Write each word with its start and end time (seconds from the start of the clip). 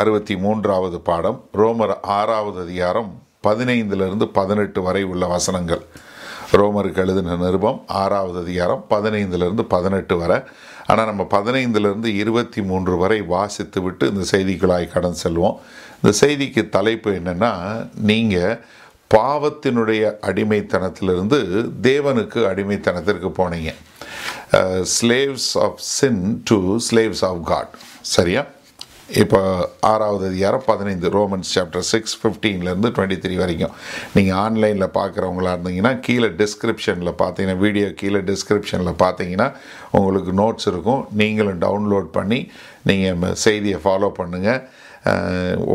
அறுபத்தி 0.00 0.34
மூன்றாவது 0.36 0.98
பாடம் 1.08 1.38
ரோமர் 1.60 1.92
ஆறாவது 2.18 2.58
அதிகாரம் 2.66 3.10
பதினைந்திலிருந்து 3.46 4.26
பதினெட்டு 4.38 4.80
வரை 4.82 5.02
உள்ள 5.12 5.24
வசனங்கள். 5.26 5.82
ரோமருக்கு 6.58 7.00
எழுதின 7.04 7.36
நிருபம் 7.36 7.78
ஆறாவது 8.02 8.38
அதிகாரம் 8.44 8.84
பதினைந்திலிருந்து 8.90 9.64
பதினெட்டு 9.74 10.16
வரை. 10.22 10.38
ஆனால் 10.86 11.08
நம்ம 11.10 11.26
பதினைந்திலிருந்து 11.34 12.10
இருபத்தி 12.22 12.62
மூன்று 12.62 12.94
வரை 13.02 13.18
வாசித்து 13.34 13.80
விட்டு 13.82 14.06
இந்த 14.12 14.24
செய்திக்குழாய் 14.32 14.92
கடன் 14.92 15.20
செல்வோம். 15.24 15.58
இந்த 16.00 16.12
செய்திக்கு 16.22 16.64
தலைப்பு 16.76 17.10
என்னென்னா 17.18 17.52
நீங்கள் 18.10 18.60
பாவத்தினுடைய 19.16 20.04
அடிமைத்தனத்திலிருந்து 20.30 21.40
தேவனுக்கு 21.88 22.40
அடிமைத்தனத்திற்கு 22.52 23.30
போனீங்க. 23.40 23.72
Slaves 24.96 25.50
of 25.66 25.82
sin 25.96 26.24
to 26.44 26.58
slaves 26.88 27.24
of 27.30 27.44
God 27.52 27.74
சரியா? 28.14 28.44
இப்போ 29.18 29.38
ஆறாவது 29.90 30.24
அதிகாரம் 30.28 30.62
பதினைந்து 30.66 31.08
ரோமன்ஸ் 31.14 31.52
சாப்டர் 31.54 31.84
சிக்ஸ் 31.90 32.14
ஃபிஃப்டீன்லேருந்து 32.20 32.90
டுவெண்ட்டி 32.96 33.16
த்ரீ 33.22 33.36
வரைக்கும். 33.40 33.72
நீங்கள் 34.16 34.38
ஆன்லைனில் 34.42 34.94
பார்க்குறவங்களா 34.98 35.52
இருந்தீங்கன்னா 35.56 35.92
கீழே 36.06 36.28
டிஸ்கிரிப்ஷனில் 36.42 37.12
பார்த்தீங்கன்னா 37.22 37.56
வீடியோ 37.64 37.88
கீழே 38.02 38.20
டிஸ்கிரிப்ஷனில் 38.30 38.92
பார்த்தீங்கன்னா 39.04 39.48
உங்களுக்கு 39.90 40.32
நோட்ஸ் 40.42 40.68
இருக்கும். 40.72 41.02
நீங்களும் 41.22 41.60
டவுன்லோட் 41.66 42.08
பண்ணி 42.18 42.40
நீங்கள் 42.90 43.36
செய்தியை 43.46 43.80
ஃபாலோ 43.86 44.10
பண்ணுங்கள் 44.20 44.62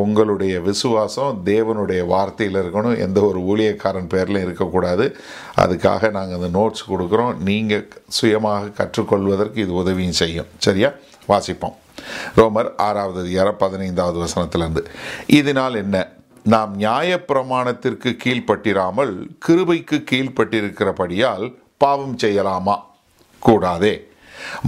உங்களுடைய 0.03 0.55
விசுவாசம் 0.71 1.39
தேவனுடைய 1.51 2.01
வார்த்தையில் 2.15 2.59
இருக்கணும். 2.63 2.97
எந்த 3.05 3.19
ஒரு 3.29 3.39
ஊழியக்காரன் 3.51 4.11
பேரில் 4.13 4.43
இருக்கக்கூடாது. 4.45 5.15
அதுக்காக 5.63 6.11
நாங்கள் 6.17 6.37
அந்த 6.39 6.51
நோட்ஸ் 6.59 6.91
கொடுக்குறோம். 6.91 7.33
நீங்கள் 7.49 7.87
சுயமாக 8.19 8.75
கற்றுக்கொள்வதற்கு 8.81 9.65
இது 9.65 9.73
உதவியும் 9.83 10.19
செய்யும். 10.21 10.51
சரியா? 10.67 10.91
வாசிப்போம். 11.33 11.77
ரோமர் 12.35 12.77
ஆறாவது 12.77 13.19
அதிகாரம் 13.19 13.57
பதினைந்தாவது 13.57 14.19
வசனத்திலிருந்து. 14.19 14.85
இதனால் 15.27 15.75
என்ன? 15.75 16.09
நாம் 16.43 16.79
நியாயப்பிரமாணத்திற்கு 16.79 18.17
கீழ்ப்பட்டிராமல் 18.23 19.27
கிருபைக்கு 19.47 20.03
கீழ்ப்பட்டிருக்கிறபடியால் 20.11 21.55
பாவம் 21.77 22.17
செய்யலாமா? 22.17 22.75
கூடாதே. 23.39 24.07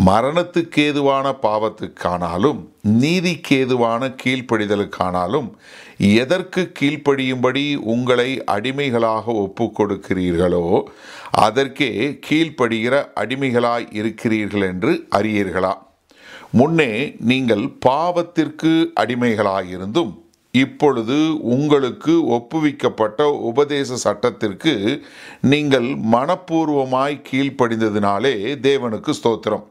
மரணத்துக்கேதுவான 0.06 1.36
பாவத்துக்கானாலும் 1.42 2.68
நீதிக்கேதுவான 2.88 4.16
கீழ்ப்படிதலுக்கானாலும் 4.24 5.52
எதற்கு 5.98 6.72
கீழ்ப்படியும்படி 6.80 7.76
உங்களை 7.76 8.44
அடிமைகளாக 8.44 9.32
ஒப்பு 9.32 9.64
கொடுக்கிறீர்களோ 9.64 10.84
அதற்கே 11.32 12.20
கீழ்ப்படுகிற 12.30 13.08
அடிமைகளாய் 13.16 13.88
இருக்கிறீர்கள் 13.92 14.62
என்று 14.62 15.08
அறியீர்களா? 15.16 15.74
முன்னே 16.58 16.92
நீங்கள் 17.30 17.64
பாவத்திற்கு 17.86 18.72
அடிமைகளாயிருந்தும் 19.02 20.12
இப்பொழுது 20.62 21.18
உங்களுக்கு 21.56 22.14
ஒப்புவிக்கப்பட்ட 22.36 23.26
உபதேச 23.50 23.98
சட்டத்திற்கு 24.04 24.74
நீங்கள் 25.54 25.88
மனப்பூர்வமாய் 26.14 27.18
கீழ்ப்படிந்ததினாலே 27.30 28.34
தேவனுக்கு 28.68 29.14
ஸ்தோத்திரம். 29.20 29.66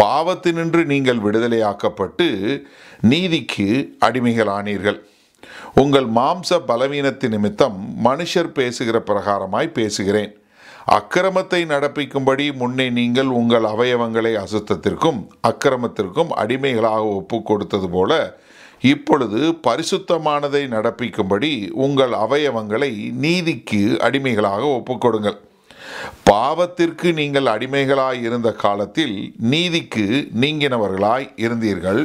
பாவத்தினின்று 0.00 0.82
நீங்கள் 0.92 1.22
விடுதலையாக்கப்பட்டு 1.26 2.28
நீதிக்கு 3.12 3.68
அடிமைகளானீர்கள். 4.06 4.98
உங்கள் 5.82 6.08
மாம்ச 6.18 6.60
பலவீனத்தின் 6.70 7.34
நிமித்தம் 7.36 7.78
மனுஷர் 8.04 8.50
பேசுகிற 8.58 8.98
பிரகாரமாய் 9.10 9.76
பேசுகிறேன். 9.78 10.32
அக்கிரமத்தை 10.96 11.58
நடப்பிக்கும்படி 11.70 12.44
முன்னே 12.54 12.84
நீங்கள் 12.90 13.30
உங்கள் 13.30 13.64
அவயவங்களை 13.64 14.30
அசுத்தத்திற்கும் 14.42 15.18
அக்கிரமத்திற்கும் 15.48 16.30
அடிமைகளாக 16.42 17.02
ஒப்பு 17.18 17.38
கொடுத்தது 17.42 17.88
போல 17.90 18.12
இப்பொழுது 18.82 19.40
பரிசுத்தமானதை 19.66 20.62
நடப்பிக்கும்படி 20.74 21.50
உங்கள் 21.86 22.14
அவயவங்களை 22.24 22.92
நீதிக்கு 23.24 23.82
அடிமைகளாக 23.98 24.62
ஒப்புக்கொடுங்கள் 24.78 25.38
பாவத்திற்கு 26.30 27.08
நீங்கள் 27.12 27.46
அடிமைகளாய் 27.46 28.20
இருந்த 28.20 28.52
காலத்தில் 28.52 29.34
நீதிக்கு 29.52 30.06
நீங்கினவர்களாய் 30.40 31.28
இருந்தீர்கள். 31.36 32.02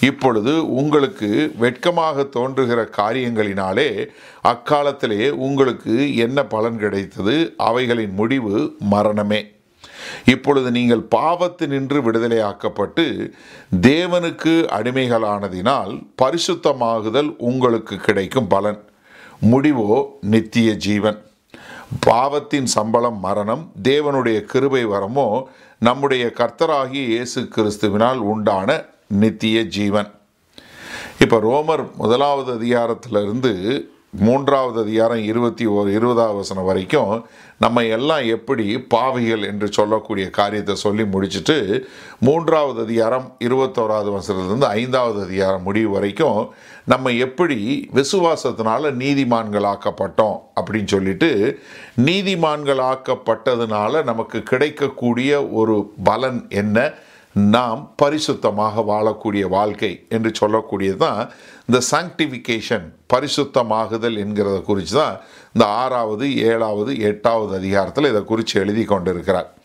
இப்பொழுது 0.00 0.72
உங்களுக்கு 0.72 1.52
வெட்கமாக 1.56 2.24
தோன்றுகிற 2.24 2.88
காரியங்களினாலே 2.96 4.08
அக்காலத்திலே 4.42 5.30
உங்களுக்கு 5.30 6.16
என்ன 6.16 6.44
பலன் 6.44 6.78
கிடைத்தது? 6.78 7.54
அவைகளின் 7.56 8.12
முடிவு 8.12 8.76
மரணமே. 8.78 9.54
இப்பொழுது 10.24 10.70
நீங்கள் 10.70 11.06
பாவத்து 11.14 11.66
நின்று 11.66 12.10
விடுதலையாக்கப்பட்டு 12.10 13.32
தேவனுக்கு 13.80 14.54
அடிமைகளானதினால் 14.78 16.02
பரிசுத்தமாகுதல் 16.22 17.36
உங்களுக்கு 17.38 17.96
கிடைக்கும் 17.96 18.46
பலன். 18.46 18.80
முடிவோ 19.52 20.04
நித்திய 20.20 20.74
ஜீவன். 20.74 21.18
பாவத்தின் 22.00 22.66
சம்பளம் 22.66 23.20
மரணம் 23.20 23.70
தேவனுடைய 23.82 24.40
கிருபை 24.40 24.86
வரமோ 24.86 25.42
நம்முடைய 25.78 26.32
கர்த்தராகிய 26.36 27.04
இயேசு 27.04 27.40
கிறிஸ்துவினால் 27.40 28.16
உண்டான 28.16 28.94
நித்திய 29.10 29.62
ஜீவன். 29.62 30.06
இப்போ 31.20 31.38
ரோமர் 31.38 31.96
முதலாவது 31.96 32.52
அதிகாரத்திலிருந்து 32.52 33.84
மூன்றாவது 34.10 34.80
அதிகாரம் 34.80 35.18
இருபத்தி 35.18 35.66
ஒரு 35.66 35.92
இருபதாவது 35.92 36.38
வசனம் 36.38 36.64
வரைக்கும் 36.64 37.24
நம்ம 37.58 37.84
எல்லாம் 37.84 38.26
எப்படி 38.26 38.84
பாவிகள் 38.88 39.42
என்று 39.42 39.72
சொல்லக்கூடிய 39.72 40.30
காரியத்தை 40.30 40.74
சொல்லி 40.74 41.02
முடிச்சுட்டு 41.02 41.84
மூன்றாவது 42.18 42.82
அதிகாரம் 42.82 43.36
இருபத்தோராவது 43.38 44.16
வசனத்துலேருந்து 44.16 44.64
ஐந்தாவது 44.64 45.22
அதிகாரம் 45.22 45.62
முடிவு 45.62 45.90
வரைக்கும் 45.90 46.48
நம்ம 46.84 47.12
எப்படி 47.12 47.88
விசுவாசத்தினால 47.94 49.02
நீதிமான்களாக்கப்பட்டோம் 49.02 50.40
அப்படின்னு 50.56 50.84
சொல்லிட்டு 50.84 51.60
நீதிமான்களாக்கப்பட்டதுனால 52.04 54.04
நமக்கு 54.04 54.42
கிடைக்கக்கூடிய 54.42 55.50
ஒரு 55.50 55.94
பலன் 56.04 56.48
என்ன? 56.48 56.94
நாம் 57.36 57.94
பரிசுத்தமாக 58.02 58.82
வாழக்கூடிய 58.82 59.48
வாழ்க்கை 59.48 60.06
என்று 60.08 60.30
சொல்லக்கூடியது 60.40 60.96
தான் 60.96 61.30
இந்த 61.66 61.82
சாங்டிஃபிகேஷன் 61.90 62.86
பரிசுத்தமாகுதல் 63.14 64.16
என்கிறத 64.24 64.62
குறித்து 64.62 64.94
தான் 64.94 65.20
இந்த 65.52 65.66
ஆறாவது 65.66 66.36
ஏழாவது 66.36 66.98
எட்டாவது 66.98 67.56
அதிகாரத்தில் 67.56 68.04
இதை 68.04 68.24
குறித்து 68.24 68.60
எழுதி 68.60 68.84
கொண்டிருக்கிறார். 68.84 69.55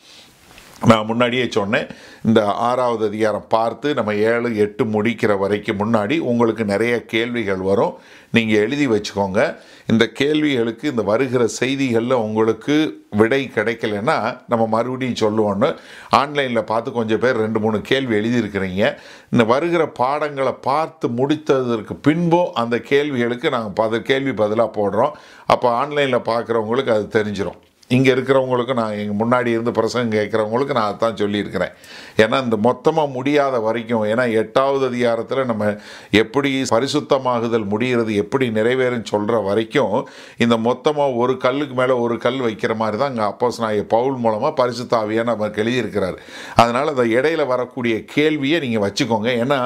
நான் 0.90 1.06
முன்னாடியே 1.06 1.44
சொன்னேன் 1.56 1.90
இந்த 2.28 2.40
ஆறாவது 2.68 3.04
அதிகாரம் 3.10 3.46
பார்த்து 3.48 3.88
நம்ம 3.98 4.16
ஏழு 4.30 4.50
எட்டு 4.64 4.84
முடிக்கிற 4.94 5.32
வரைக்கும் 5.42 5.80
முன்னாடி 5.82 6.16
உங்களுக்கு 6.32 6.64
நிறைய 6.72 6.94
கேள்விகள் 7.14 7.62
வரும். 7.68 7.94
நீங்கள் 8.36 8.62
எழுதி 8.64 8.88
வச்சுக்கோங்க. 8.88 9.40
இந்த 9.92 10.06
கேள்விகளுக்கு 10.20 10.86
இந்த 10.90 11.04
வருகிற 11.12 11.48
செய்திகளில் 11.60 12.24
உங்களுக்கு 12.26 12.76
விடை 13.22 13.42
கிடைக்கலன்னா 13.56 14.18
நம்ம 14.52 14.68
மறுபடியும் 14.76 15.22
சொல்லுவோன்னு 15.24 15.70
ஆன்லைனில் 16.22 16.70
பார்த்து 16.72 16.98
கொஞ்சம் 17.00 17.24
பேர் 17.26 17.44
ரெண்டு 17.46 17.60
மூணு 17.60 17.80
கேள்வி 17.82 18.16
எழுதியிருக்கிறீங்க. 18.22 18.84
இந்த 19.30 19.44
வருகிற 19.54 19.86
பாடங்களை 20.04 20.54
பார்த்து 20.70 21.08
முடித்ததற்கு 21.08 21.96
பின்பும் 22.08 22.54
அந்த 22.54 22.78
கேள்விகளுக்கு 22.78 23.50
நாங்கள் 23.50 23.80
பத 23.82 24.02
கேள்வி 24.12 24.34
பதிலாக 24.44 24.78
போடுறோம். 24.80 25.18
அப்போ 25.46 25.70
ஆன்லைனில் 25.82 26.28
பார்க்குறவங்களுக்கு 26.32 26.96
அது 26.98 27.08
தெரிஞ்சிடும் 27.18 27.60
இங்கே 27.96 28.12
இருக்கிறவங்களுக்கு 28.16 28.74
நான் 28.80 28.98
எங்கள் 29.02 29.20
முன்னாடி 29.22 29.50
இருந்து 29.56 29.72
பிரசங்கம் 29.78 30.16
கேட்குறவங்களுக்கு 30.18 30.76
நான் 30.78 30.92
அதான் 30.92 31.18
சொல்லியிருக்கிறேன். 31.22 31.74
ஏன்னா 32.24 32.38
இந்த 32.46 32.58
மொத்தமாக 32.68 33.14
முடியாத 33.16 33.56
வரைக்கும் 33.68 34.06
ஏன்னா 34.12 34.26
எட்டாவது 34.42 34.86
அதிகாரத்தில் 34.92 35.50
நம்ம 35.52 35.66
எப்படி 36.22 36.52
பரிசுத்தமாகுதல் 36.76 37.68
முடிகிறது 37.74 38.14
எப்படி 38.24 38.48
நிறைவேறுன்னு 38.60 39.12
சொல்கிற 39.14 39.40
வரைக்கும் 39.50 39.96
இந்த 40.46 40.58
மொத்தமாக 40.68 41.20
ஒரு 41.24 41.36
கல்லுக்கு 41.46 41.78
மேலே 41.82 41.98
ஒரு 42.06 42.18
கல் 42.28 42.40
வைக்கிற 42.48 42.76
மாதிரி 42.84 43.00
தான் 43.02 43.12
அங்கே 43.14 43.26
அப்போஸ் 43.32 43.62
நான் 43.66 43.92
பவுல் 43.96 44.18
மூலமாக 44.26 44.54
பரிசுத்தாவியாக 44.62 45.30
நமக்கு 45.32 45.62
எழுதியிருக்கிறார். 45.66 46.18
அதனால் 46.62 46.94
அந்த 46.94 47.06
இடையில 47.18 47.46
வரக்கூடிய 47.54 47.98
கேள்வியை 48.16 48.60
நீங்கள் 48.66 48.86
வச்சுக்கோங்க. 48.86 49.30
ஏன்னா 49.44 49.60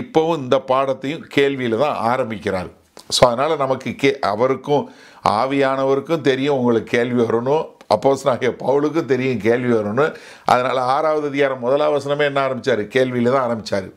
இப்போவும் 0.00 0.40
இந்த 0.44 0.58
பாடத்தையும் 0.70 1.26
கேள்வியில் 1.38 1.82
தான் 1.84 1.98
ஆரம்பிக்கிறார். 2.12 2.70
ஸோ 3.16 3.22
அதனால் 3.28 3.62
நமக்கு 3.62 3.90
கே 4.00 4.10
அவருக்கும் 4.30 4.84
ஆவியானவருக்கும் 5.24 6.26
தெரியும் 6.30 6.58
உங்களுக்கு 6.58 6.96
கேள்வி 6.96 7.22
வரணும் 7.22 7.64
அப்போஸ் 7.94 8.26
நாகிய 8.28 8.50
பவுலுக்கும் 8.62 9.10
தெரியும் 9.12 9.40
கேள்வி 9.40 9.72
வரணும் 9.72 10.14
அதனால் 10.44 10.78
ஆறாவது 10.78 11.26
அதிகாரம் 11.26 11.58
முதலாவது 11.58 11.96
வசனமே 11.96 12.24
என்ன 12.30 12.40
ஆரம்பித்தார் 12.40 12.82
கேள்வியில் 12.94 13.34
தான் 13.34 13.44
ஆரம்பித்தார் 13.46 13.88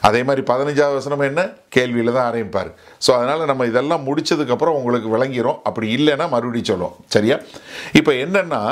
அதே 0.00 0.22
மாதிரி 0.22 0.42
பதினஞ்சாவது 0.50 0.94
வசனம் 0.94 1.20
என்ன? 1.20 1.52
கேள்வியில் 1.76 2.12
தான் 2.12 2.32
ஆரம்பிப்பார். 2.32 2.70
ஸோ 3.06 3.10
அதனால் 3.16 3.46
நம்ம 3.46 3.66
இதெல்லாம் 3.66 4.06
முடித்ததுக்கப்புறம் 4.06 4.78
உங்களுக்கு 4.78 5.08
விளங்கிடும் 5.16 5.58
அப்படி 5.62 5.88
இல்லைன்னா 5.96 6.28
மறுபடியும் 6.28 6.70
சொல்லுவோம். 6.70 6.96
சரியா? 7.08 7.38
இப்போ 7.92 8.12
என்னென்னா 8.12 8.62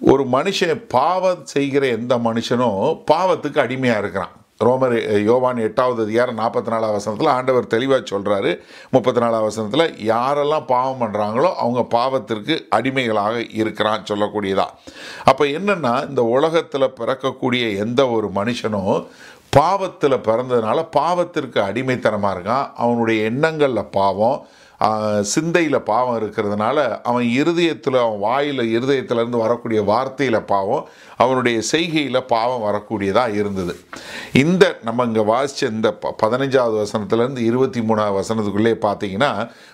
ஒரு 0.00 0.24
மனுஷன் 0.24 0.84
பாவம் 0.88 1.44
செய்கிற 1.44 1.86
எந்த 1.86 2.16
மனுஷனும் 2.16 3.02
பாவத்துக்கு 3.10 3.58
அடிமையாக 3.58 3.98
இருக்கிறான். 3.98 4.41
ரோமர் 4.66 4.94
யோவான் 5.28 5.60
எட்டாவது 5.66 6.00
அதிகாரம் 6.06 6.38
நாற்பத்தி 6.40 6.70
நாலாவது 6.74 6.96
வசனத்தில் 6.98 7.30
ஆண்டவர் 7.34 7.72
தெளிவாக 7.74 8.02
சொல்கிறாரு 8.10 8.50
முப்பத்தி 8.94 9.20
நாலாவது 9.24 9.48
வசனத்தில் 9.48 9.86
யாரெல்லாம் 10.10 10.66
பாவம் 10.72 11.00
பண்ணுறாங்களோ 11.02 11.50
அவங்க 11.62 11.82
பாவத்திற்கு 11.96 12.56
அடிமைகளாக 12.76 13.44
இருக்கிறான் 13.60 14.06
சொல்லக்கூடியதா. 14.10 14.66
அப்போ 15.24 15.44
என்னென்னா 15.58 15.94
இந்த 16.08 16.24
உலகத்தில் 16.36 16.94
பிறக்கக்கூடிய 17.00 17.64
எந்த 17.84 18.08
ஒரு 18.16 18.30
மனுஷனும் 18.40 18.96
பாவத்தில் 19.58 20.24
பிறந்ததுனால 20.26 20.78
பாவத்திற்கு 20.98 21.58
அடிமைத்தனமாக 21.68 22.36
இருக்கான். 22.36 22.68
அவனுடைய 22.84 23.18
எண்ணங்களில் 23.30 23.90
பாவம் 23.98 24.38
சிந்தையில் 25.32 25.78
பாவம் 25.90 26.16
இருக்கிறதுனால 26.20 26.78
அவன் 27.02 27.26
இருதயத்தில் 27.40 27.98
அவன் 28.04 28.18
வாயில் 28.18 28.62
இருதயத்திலேருந்து 28.76 29.42
வரக்கூடிய 29.44 29.80
வார்த்தையில் 29.82 30.40
பாவம் 30.44 30.86
அவனுடைய 31.16 31.58
செய்கையில் 31.72 32.26
பாவம் 32.26 32.64
வரக்கூடியதாக 32.68 33.38
இருந்தது. 33.40 33.74
இந்த 34.42 34.64
நம்ம 34.84 35.04
இங்கே 35.04 35.24
வாசித்த 35.24 35.70
இந்த 35.70 35.90
ப 36.02 36.14
பதினஞ்சாவது 36.22 36.76
வசனத்துலேருந்து 36.82 37.42
இருபத்தி 37.50 37.80
மூணாவது 37.80 38.18
வசனத்துக்குள்ளே 38.20 38.74
பார்த்தீங்கன்னா 38.86 39.30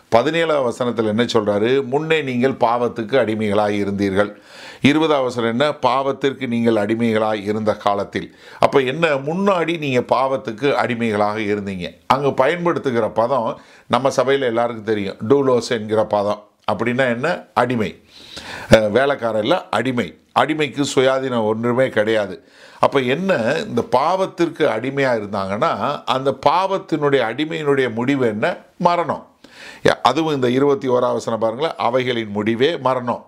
பதினேழாவது 0.09 0.69
வசனத்தில் 0.71 1.13
என்ன 1.15 1.25
சொல்கிறாரு 1.33 1.71
முன்னே 1.85 2.19
நீங்கள் 2.23 2.61
பாவத்துக்கு 2.67 3.17
அடிமைகளாக 3.19 3.75
இருந்தீர்கள் 3.85 4.31
இருபதாம் 4.81 5.23
வசனம் 5.23 5.51
என்ன? 5.51 5.71
பாவத்திற்கு 5.71 6.47
நீங்கள் 6.47 6.77
அடிமைகளாக 6.77 7.37
இருந்த 7.37 7.77
காலத்தில். 7.77 8.37
அப்போ 8.59 8.81
என்ன? 8.81 9.09
முன்னாடி 9.09 9.79
நீங்கள் 9.79 10.19
பாவத்துக்கு 10.19 10.73
அடிமைகளாக 10.73 11.39
இருந்தீங்க. 11.39 12.01
அங்கே 12.07 12.31
பயன்படுத்துகிற 12.31 13.09
பதம் 13.09 13.61
நம்ம 13.87 14.11
சபையில் 14.11 14.47
எல்லாருக்கும் 14.47 14.85
தெரியும். 14.85 15.17
டூலோஸ் 15.29 15.69
என்கிற 15.69 16.05
பதம். 16.05 16.43
அப்படின்னா 16.73 17.09
என்ன? 17.09 17.45
அடிமை. 17.55 18.03
வேலைக்காரரில் 18.71 19.63
அடிமை. 19.71 20.19
அடிமைக்கு 20.39 20.85
சுயாதீனம் 20.95 21.45
ஒன்றுமே 21.45 21.89
கிடையாது. 21.89 22.49
அப்போ 22.81 23.01
என்ன? 23.01 23.55
இந்த 23.69 23.85
பாவத்திற்கு 23.93 24.67
அடிமையாக 24.67 25.19
இருந்தாங்கன்னா 25.19 26.03
அந்த 26.05 26.39
பாவத்தினுடைய 26.47 27.21
அடிமையினுடைய 27.31 27.93
முடிவு 27.93 28.27
என்ன? 28.27 28.57
மரணம். 28.79 29.27
அதுவும் 30.03 30.35
இந்த 30.35 30.51
இருபத்தி 30.51 30.89
ஓராவசனம் 30.89 31.39
பாருங்களேன். 31.39 31.77
அவைகளின் 31.77 32.29
முடிவே 32.29 32.77
மரணம். 32.77 33.27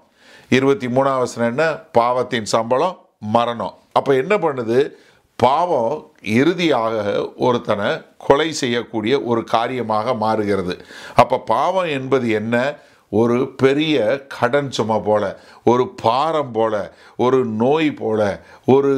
இருபத்தி 0.51 0.87
மூணாவது 0.87 1.37
என்ன? 1.37 1.65
பாவத்தின் 1.93 2.45
சம்பளம் 2.45 2.97
மரணம். 3.19 3.75
அப்போ 3.93 4.15
என்ன 4.15 4.39
பண்ணுது? 4.39 4.91
பாவம் 5.37 6.11
இறுதியாக 6.23 6.95
ஒருத்தனை 7.37 8.07
கொலை 8.19 8.53
செய்யக்கூடிய 8.53 9.23
ஒரு 9.23 9.45
காரியமாக 9.45 10.15
மாறுகிறது. 10.15 10.85
அப்போ 11.15 11.39
பாவம் 11.39 11.85
என்பது 11.85 12.31
என்ன? 12.31 12.77
ஒரு 13.13 13.53
பெரிய 13.57 14.27
கடன் 14.29 14.71
சுமை 14.71 14.99
போல 15.05 15.41
ஒரு 15.65 15.89
பாரம் 16.03 16.53
போல 16.53 16.93
ஒரு 17.17 17.45
நோய் 17.45 17.93
போல 17.93 18.41
ஒரு 18.67 18.93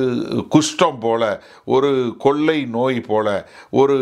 குஷ்டம் 0.51 1.01
போல 1.01 1.43
ஒரு 1.65 2.17
கொள்ளை 2.19 2.65
நோய் 2.65 3.01
போல 3.01 3.49
ஒரு 3.71 3.97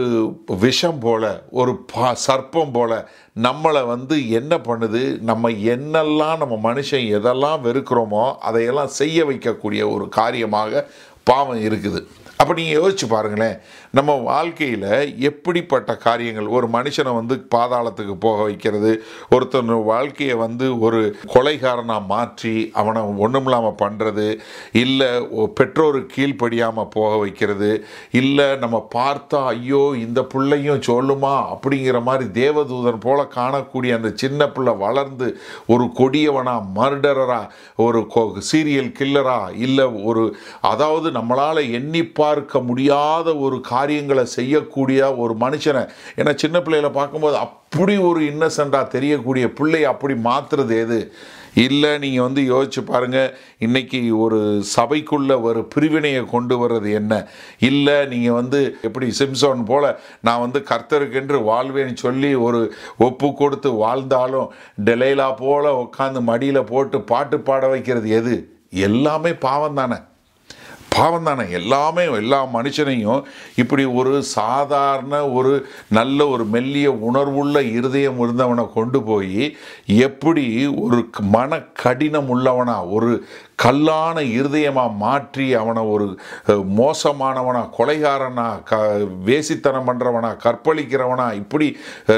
விஷம் 0.47 0.99
போல 0.99 1.43
ஒரு 1.51 1.85
பா 1.95 2.17
சர்ப்பம் 2.27 2.73
போல 2.73 3.09
நம்மளை 3.47 3.83
வந்து 3.87 4.17
என்ன 4.39 4.53
பண்ணுது? 4.69 5.03
நம்ம 5.31 5.51
என்னெல்லாம் 5.75 6.41
நம்ம 6.43 6.55
மனுஷன் 6.69 7.05
எதெல்லாம் 7.17 7.59
வெறுக்கிறோமோ 7.67 8.25
அதையெல்லாம் 8.49 8.95
செய்ய 9.01 9.25
வைக்கக்கூடிய 9.31 9.83
ஒரு 9.95 10.07
காரியமாக 10.19 10.83
பாவம் 11.31 11.63
இருக்குது. 11.69 12.01
அப்போ 12.41 12.53
நீங்கள் 12.59 12.79
யோசிச்சு 12.81 13.07
பாருங்களேன். 13.09 13.57
நம்ம 13.95 14.13
வாழ்க்கையில் 14.13 15.19
எப்படிப்பட்ட 15.19 15.97
காரியங்கள்? 15.97 16.47
ஒரு 16.47 16.67
மனுஷனை 16.67 17.15
வந்து 17.15 17.47
பாதாளத்துக்கு 17.55 18.15
போக 18.21 18.43
வைக்கிறது 18.43 19.03
ஒருத்தன் 19.31 19.83
வாழ்க்கையை 19.85 20.37
வந்து 20.37 20.79
ஒரு 20.79 21.17
கொலைகாரனாக 21.35 22.07
மாற்றி 22.07 22.71
அவனை 22.75 23.03
ஒன்றும் 23.03 23.45
இல்லாமல் 23.45 23.81
பண்ணுறது 23.83 24.39
இல்லை 24.73 25.09
பெற்றோருக்கு 25.55 26.15
கீழ்ப்படியாமல் 26.15 26.89
போக 26.91 27.17
வைக்கிறது 27.17 27.85
இல்லை 28.11 28.57
நம்ம 28.57 28.89
பார்த்தா 28.95 29.45
ஐயோ 29.45 29.93
இந்த 29.97 30.23
பிள்ளையும் 30.25 30.81
சொல்லுமா? 30.81 31.35
அப்படிங்கிற 31.55 32.03
மாதிரி 32.03 32.49
தேவதூதன் 32.49 33.01
போல 33.01 33.29
காணக்கூடிய 33.35 33.95
அந்த 33.95 34.13
சின்ன 34.15 34.49
பிள்ளை 34.49 34.75
வளர்ந்து 34.75 35.41
ஒரு 35.67 35.85
கொடியவனாக 35.85 36.67
மர்டரராக 36.75 37.51
ஒரு 37.77 38.07
சீரியல் 38.53 38.95
கில்லரா 38.99 39.57
இல்லை 39.57 39.85
ஒரு 40.05 40.37
அதாவது 40.61 41.11
நம்மளால் 41.11 41.73
எண்ணி 41.73 42.05
பார்க்க 42.05 42.61
முடியாத 42.61 43.37
ஒரு 43.37 43.61
கா 43.61 43.79
காரியங்களை 43.81 44.27
செய்யக்கூடிய 44.37 45.01
ஒரு 45.17 45.37
மனுஷனை. 45.41 45.85
ஏன்னா 46.17 46.35
சின்ன 46.45 46.57
பிள்ளைகளை 46.63 46.95
பார்க்கும்போது 47.01 47.37
அப்படி 47.47 47.97
ஒரு 48.07 48.21
இன்னசென்ட்டாக 48.31 48.95
தெரியக்கூடிய 48.97 49.47
பிள்ளை 49.59 49.85
அப்படி 49.91 50.15
மாற்றுறது 50.25 50.75
எது? 50.87 50.99
இல்லை 51.55 51.99
நீங்கள் 51.99 52.27
வந்து 52.27 52.43
யோசிச்சு 52.51 52.81
பாருங்கள் 52.81 53.31
இன்றைக்கி 53.67 54.01
ஒரு 54.17 54.39
சபைக்குள்ள 54.75 55.41
ஒரு 55.41 55.61
பிரிவினையை 55.65 56.23
கொண்டு 56.25 56.55
வர்றது 56.63 56.91
என்ன? 56.93 57.13
இல்லை 57.59 57.97
நீங்கள் 58.07 58.39
வந்து 58.41 58.61
எப்படி 58.83 59.07
சிம்சோன் 59.21 59.65
போல் 59.65 59.89
நான் 60.21 60.41
வந்து 60.41 60.61
கர்த்தருக்கென்று 60.71 61.41
வாழ்வேன்னு 61.51 61.97
சொல்லி 61.97 62.31
ஒரு 62.35 62.61
ஒப்பு 62.99 63.31
கொடுத்து 63.33 63.73
வாழ்ந்தாலும் 63.85 64.53
டெலைலா 64.85 65.29
போல் 65.37 65.71
உட்காந்து 65.85 66.23
மடியில் 66.31 66.69
போட்டு 66.73 67.01
பாட்டு 67.13 67.41
பாட 67.41 67.67
வைக்கிறது 67.67 68.11
எது? 68.21 68.37
எல்லாமே 68.89 69.35
பாவம் 69.35 69.75
தானே 69.75 69.99
பாவம் 70.91 71.25
தானே 71.25 71.45
எல்லாமே 71.51 72.05
எல்லா 72.17 72.39
மனுஷனையும் 72.55 73.21
இப்படி 73.55 73.85
ஒரு 73.99 74.13
சாதாரண 74.33 75.27
ஒரு 75.33 75.53
நல்ல 75.89 76.27
ஒரு 76.29 76.45
மெல்லிய 76.47 76.89
உணர்வுள்ள 77.09 77.59
இருதயம் 77.73 78.19
இருந்தவனை 78.21 78.65
கொண்டு 78.73 79.01
போய் 79.03 79.43
எப்படி 80.01 80.45
ஒரு 80.81 80.99
மன 81.31 81.53
கடினம் 81.83 82.31
உள்ளவனா 82.31 82.77
ஒரு 82.91 83.11
கல்லான 83.59 84.19
இருதயமாக 84.35 84.97
மாற்றி 84.97 85.47
அவனை 85.55 85.83
ஒரு 85.89 86.07
மோசமானவனா 86.75 87.63
கொலைகாரனா 87.77 88.49
க 88.63 88.79
வேசித்தனம் 89.27 89.89
பண்ணுறவனா 89.89 90.31
கற்பழிக்கிறவனா 90.45 91.27
இப்படி 91.35 91.67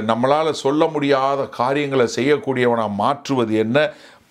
நம்மளால் 0.07 0.61
சொல்ல 0.61 0.87
முடியாத 0.89 1.49
காரியங்களை 1.57 2.07
செய்யக்கூடியவனா 2.17 2.87
மாற்றுவது 2.97 3.55
என்ன? 3.57 3.79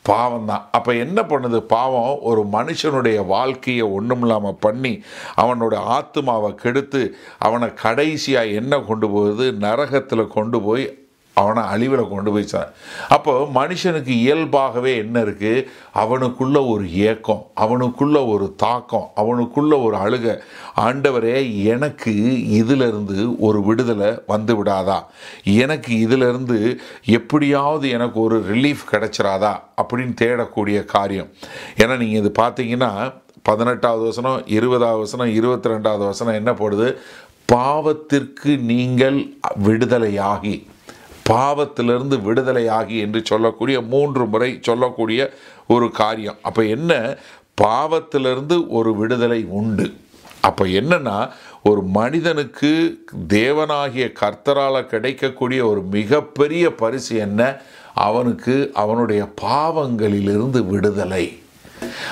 பாவம் 0.03 0.45
தான் 0.45 0.67
அப்போ 0.71 0.93
என்ன 0.93 1.21
பண்ணுது? 1.21 1.57
பாவம் 1.57 2.19
ஒரு 2.21 2.41
மனுஷனுடைய 2.51 3.25
வாழ்க்கையை 3.25 3.81
ஒன்றும் 3.81 4.21
இல்லாமல் 4.21 4.59
பண்ணி 4.59 5.03
அவனோட 5.41 5.75
ஆத்மாவை 5.75 6.55
கெடுத்து 6.55 7.15
அவனை 7.39 7.73
கடைசியாக 7.73 8.47
என்ன 8.47 8.79
கொண்டு 8.79 9.09
போகுது? 9.09 9.51
நரகத்தில் 9.51 10.27
கொண்டு 10.27 10.61
போய் 10.61 11.00
அவனை 11.33 11.63
அழிவில் 11.63 12.09
கொண்டு 12.09 12.37
போய்ச்சான் 12.37 12.71
அப்போ 13.09 13.47
மனுஷனுக்கு 13.55 14.07
இயல்பாகவே 14.07 14.97
என்ன 14.97 15.19
இருக்குது 15.21 15.65
அவனுக்குள்ள 15.93 16.69
ஒரு 16.69 16.93
ஏக்கம் 16.93 17.45
அவனுக்குள்ள 17.55 18.27
ஒரு 18.27 18.53
தாக்கம் 18.55 19.11
அவனுக்குள்ள 19.15 19.83
ஒரு 19.83 19.97
அழுக. 19.97 20.39
ஆண்டவரே 20.75 21.63
எனக்கு 21.65 22.13
இதிலிருந்து 22.47 23.39
ஒரு 23.39 23.63
விடுதலை 23.63 24.21
வந்து 24.27 24.63
விடாதா? 24.63 25.03
எனக்கு 25.43 25.99
இதிலிருந்து 25.99 26.81
எப்படியாவது 27.05 27.89
எனக்கு 27.89 28.19
ஒரு 28.19 28.45
ரிலீஃப் 28.51 28.83
கிடைச்சிராதா? 28.91 29.53
அப்படின்னு 29.81 30.13
தேடக்கூடிய 30.21 30.85
காரியம். 30.85 31.29
ஏன்னா 31.77 31.97
நீங்கள் 31.97 32.21
இது 32.21 32.31
பார்த்தீங்கன்னா 32.41 33.13
பதினெட்டாவது 33.43 34.03
வசனம் 34.03 34.47
இருபதாவது 34.47 34.99
வசனம் 34.99 35.33
இருபத்தி 35.33 35.69
ரெண்டாவது 35.69 35.97
வசனம் 35.97 36.33
என்ன 36.33 36.51
போடுது? 36.51 36.97
பாவத்திற்கு 37.53 38.59
நீங்கள் 38.59 39.35
விடுதலையாகி 39.63 40.69
பாவத்திலிருந்து 41.31 42.17
விடுதலையாகி 42.17 42.99
என்று 42.99 43.21
சொல்லக்கூடிய 43.23 43.81
மூன்று 43.81 44.25
முறை 44.25 44.59
சொல்லக்கூடிய 44.61 45.33
ஒரு 45.67 45.91
காரியம். 45.91 46.35
அப்போ 46.41 46.63
என்ன? 46.63 47.15
பாவத்திலிருந்து 47.61 48.65
ஒரு 48.67 48.95
விடுதலை 48.95 49.45
உண்டு. 49.49 49.93
அப்போ 50.41 50.65
என்னென்னா 50.65 51.29
ஒரு 51.63 51.81
மனிதனுக்கு 51.81 53.03
தேவனாகிய 53.29 54.13
கர்த்தரால் 54.21 54.85
கிடைக்கக்கூடிய 54.85 55.67
ஒரு 55.67 55.81
மிகப்பெரிய 55.81 56.75
பரிசு 56.75 57.15
என்ன? 57.15 57.61
அவனுக்கு 57.93 58.71
அவனுடைய 58.73 59.27
பாவங்களிலிருந்து 59.41 60.65
விடுதலை. 60.67 61.40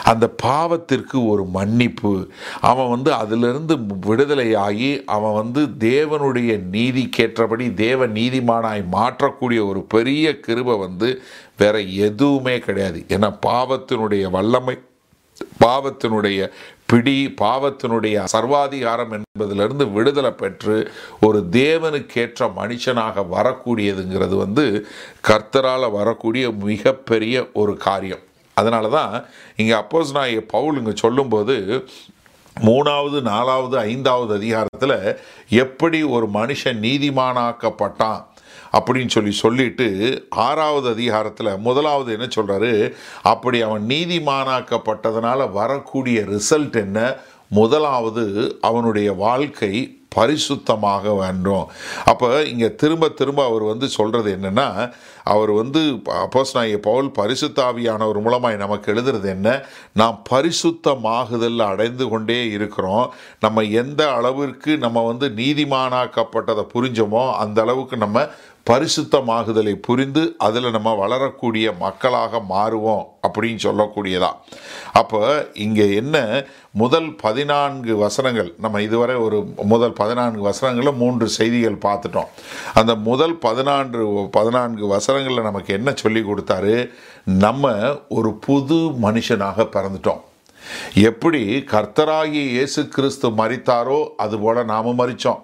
அந்த 0.03 0.33
பாவத்திற்கு 0.43 1.27
ஒரு 1.27 1.45
மன்னிப்பு. 1.45 2.31
அவன் 2.61 2.89
வந்து 2.89 3.13
அதிலிருந்து 3.13 3.77
விடுதலையாகி 3.77 5.03
அவன் 5.05 5.33
வந்து 5.33 5.61
தேவனுடைய 5.89 6.51
நீதிக்கேற்றபடி 6.71 7.73
தேவ 7.73 8.07
நீதிமானாய் 8.07 8.83
மாற்றக்கூடிய 8.91 9.67
ஒரு 9.67 9.81
பெரிய 9.81 10.39
கிருபை 10.39 10.77
வந்து 10.77 11.21
வேற 11.57 11.79
எதுவுமே 11.79 12.59
கிடையாது. 12.59 13.05
ஏன்னா 13.07 13.37
பாவத்தினுடைய 13.47 14.29
வல்லமை 14.29 14.77
பாவத்தினுடைய 15.65 16.51
பிடி 16.85 17.33
பாவத்தினுடைய 17.41 18.23
சர்வாதிகாரம் 18.23 19.11
என்பதிலிருந்து 19.11 19.91
விடுதலை 19.91 20.31
பெற்று 20.31 20.91
ஒரு 21.21 21.47
தேவனுக்கேற்ற 21.51 22.49
மனுஷனாக 22.57 23.25
வரக்கூடியதுங்கிறது 23.35 24.35
வந்து 24.37 24.87
கர்த்தரால் 25.27 25.91
வரக்கூடிய 25.91 26.51
மிகப்பெரிய 26.51 27.49
ஒரு 27.53 27.77
காரியம். 27.77 28.23
அதனால 28.59 28.89
தான் 28.93 29.13
இங்கே 29.55 29.75
அப்போஸ் 29.79 30.15
நான் 30.15 30.47
பவுல் 30.51 30.79
இங்கே 30.79 30.95
சொல்லும்போது 30.99 31.55
மூணாவது 32.57 33.17
நாலாவது 33.27 33.75
ஐந்தாவது 33.87 34.31
அதிகாரத்தில் 34.37 34.97
எப்படி 35.59 35.99
ஒரு 36.15 36.27
மனுஷன் 36.33 36.79
நீதிமானாக்கப்பட்டான் 36.85 38.19
அப்படின்னு 38.73 39.11
சொல்லி 39.13 39.33
சொல்லிட்டு 39.37 39.85
ஆறாவது 40.43 40.87
அதிகாரத்தில் 40.89 41.61
முதலாவது 41.63 42.09
என்ன 42.15 42.27
சொல்கிறாரு 42.35 42.71
அப்படி 43.23 43.57
அவன் 43.61 43.85
நீதிமானாக்கப்பட்டதுனால 43.89 45.47
வரக்கூடிய 45.53 46.19
ரிசல்ட் 46.29 46.77
என்ன? 46.79 46.99
முதலாவது 47.49 48.25
அவனுடைய 48.61 49.13
வாழ்க்கை 49.13 49.73
பரிசுத்தமாக 50.15 51.17
வேண்டும். 51.17 51.65
அப்போ 52.05 52.27
இங்கே 52.43 52.75
திரும்ப 52.75 53.09
திரும்ப 53.09 53.41
அவர் 53.45 53.63
வந்து 53.63 53.87
சொல்கிறது 53.87 54.29
என்னென்னா 54.35 54.67
அவர் 55.23 55.51
வந்து 55.51 55.81
அப்போஸ் 56.05 56.53
நான் 56.53 56.79
பவுல் 56.81 57.09
பரிசுத்தாவியானவர் 57.17 58.19
மூலமாக 58.21 58.55
நமக்கு 58.55 58.93
எழுதுறது 58.93 59.27
என்ன? 59.35 59.65
நாம் 59.93 60.23
பரிசுத்தமாகுதல் 60.29 61.61
அடைந்து 61.65 62.07
கொண்டே 62.09 62.39
இருக்கிறோம். 62.49 63.13
நம்ம 63.39 63.61
எந்த 63.61 64.01
அளவிற்கு 64.13 64.77
நம்ம 64.77 65.01
வந்து 65.01 65.29
நீதிமானாக்கப்பட்டதை 65.29 66.65
புரிஞ்சோமோ 66.73 67.23
அந்த 67.33 67.61
அளவுக்கு 67.61 67.97
நம்ம 67.97 68.27
பரிசுத்தமாகுதலை 68.69 69.73
புரிந்து 69.87 70.23
அதில் 70.47 70.67
நம்ம 70.75 70.89
வளரக்கூடிய 71.01 71.71
மக்களாக 71.83 72.41
மாறுவோம் 72.49 73.05
அப்படின்னு 73.27 73.61
சொல்லக்கூடியதா. 73.67 74.31
அப்போ 75.01 75.21
இங்கே 75.65 75.87
என்ன 76.01 76.45
முதல் 76.81 77.09
பதினான்கு 77.23 77.93
வசனங்கள் 78.03 78.49
நம்ம 78.63 78.81
இதுவரை 78.87 79.15
ஒரு 79.25 79.37
முதல் 79.73 79.95
பதினான்கு 80.01 80.41
வசனங்களில் 80.49 80.99
மூன்று 81.01 81.27
செய்திகள் 81.37 81.83
பார்த்துட்டோம். 81.87 82.29
அந்த 82.73 82.95
முதல் 83.09 83.35
பதினான்கு 83.47 84.03
பதினான்கு 84.37 84.85
வசனங்களில் 84.95 85.47
நமக்கு 85.49 85.73
என்ன 85.79 85.93
சொல்லி 86.03 86.23
கொடுத்தாரு? 86.29 86.75
நம்ம 87.45 87.73
ஒரு 88.09 88.33
புது 88.47 88.79
மனுஷனாக 89.05 89.67
பிறந்துட்டோம். 89.75 90.23
எப்படி 91.09 91.43
கர்த்தராகி 91.73 92.41
இயேசு 92.55 92.81
கிறிஸ்து 92.87 93.27
மறித்தாரோ 93.29 93.99
அதுபோல 94.23 94.63
நாம 94.73 94.93
மறித்தோம் 95.01 95.41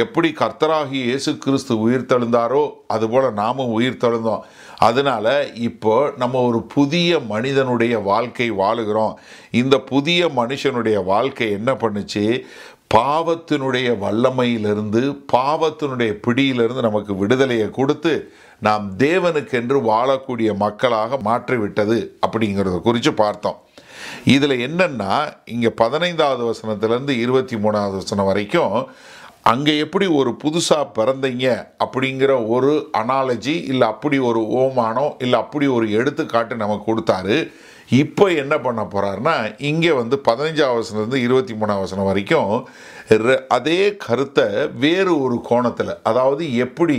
எப்படி 0.00 0.28
கர்த்தராகி 0.38 0.98
இயேசு 1.08 1.30
கிறிஸ்து 1.42 1.72
உயிர் 1.84 2.06
தெழுந்தாரோ 2.10 2.62
அதுபோல் 2.94 3.26
நாமும் 3.40 3.74
உயிர் 3.76 4.00
தெழுந்தோம் 4.04 4.44
அதனால 4.86 5.26
இப்போ 5.68 5.94
நம்ம 6.22 6.40
ஒரு 6.48 6.60
புதிய 6.74 7.18
மனிதனுடைய 7.32 7.94
வாழ்க்கை 8.08 8.48
வாழுகிறோம். 8.62 9.14
இந்த 9.60 9.78
புதிய 9.92 10.30
மனுஷனுடைய 10.40 10.98
வாழ்க்கை 11.12 11.48
என்ன 11.58 11.72
பண்ணுச்சு? 11.82 12.24
பாவத்தினுடைய 12.94 13.88
வல்லமையிலிருந்து 14.04 15.02
பாவத்தினுடைய 15.34 16.12
பிடியிலிருந்து 16.26 16.82
நமக்கு 16.88 17.12
விடுதலையை 17.22 17.68
கொடுத்து 17.78 18.12
நாம் 18.66 18.84
தேவனுக்கென்று 19.04 19.78
வாழக்கூடிய 19.92 20.50
மக்களாக 20.64 21.18
மாற்றிவிட்டது 21.28 21.98
அப்படிங்கிறத 22.26 22.76
குறித்து 22.88 23.12
பார்த்தோம். 23.24 23.58
இதில் 24.34 24.62
என்னென்னா 24.66 25.12
இங்கே 25.54 25.70
பதினைந்தாவது 25.82 26.42
வசனத்திலேருந்து 26.50 27.14
இருபத்தி 27.24 27.56
மூணாவது 27.56 27.96
வசனம் 28.02 28.30
வரைக்கும் 28.30 28.76
அங்கே 29.46 29.78
எப்படி 29.78 30.06
ஒரு 30.12 30.36
புதுசாக 30.44 30.90
பிறந்தீங்க 30.94 31.46
அப்படிங்கிற 31.84 32.48
ஒரு 32.48 32.70
அனாலஜி 32.98 33.64
இல்லை 33.64 33.88
அப்படி 33.88 34.18
ஒரு 34.18 34.40
ஓமானம் 34.60 35.14
இல்லை 35.18 35.38
அப்படி 35.38 35.66
ஒரு 35.68 35.90
எடுத்துக்காட்டு 35.92 36.56
நமக்கு 36.56 36.84
கொடுத்தாரு. 36.86 37.36
இப்போ 37.94 38.32
என்ன 38.32 38.58
பண்ண 38.58 38.82
போகிறாருன்னா 38.84 39.34
இங்கே 39.62 39.92
வந்து 39.92 40.20
பதினஞ்சாவது 40.24 40.78
வசனத்துலேருந்து 40.78 41.14
இருபத்தி 41.16 41.54
மூணாவது 41.54 41.80
வசனம் 41.80 42.04
வரைக்கும் 42.04 42.52
ரெ- 43.24 43.46
அதே 43.48 43.96
கருத்தை 43.96 44.46
வேறு 44.76 45.20
ஒரு 45.20 45.40
கோணத்தில் 45.42 46.00
அதாவது 46.02 46.56
எப்படி 46.56 46.98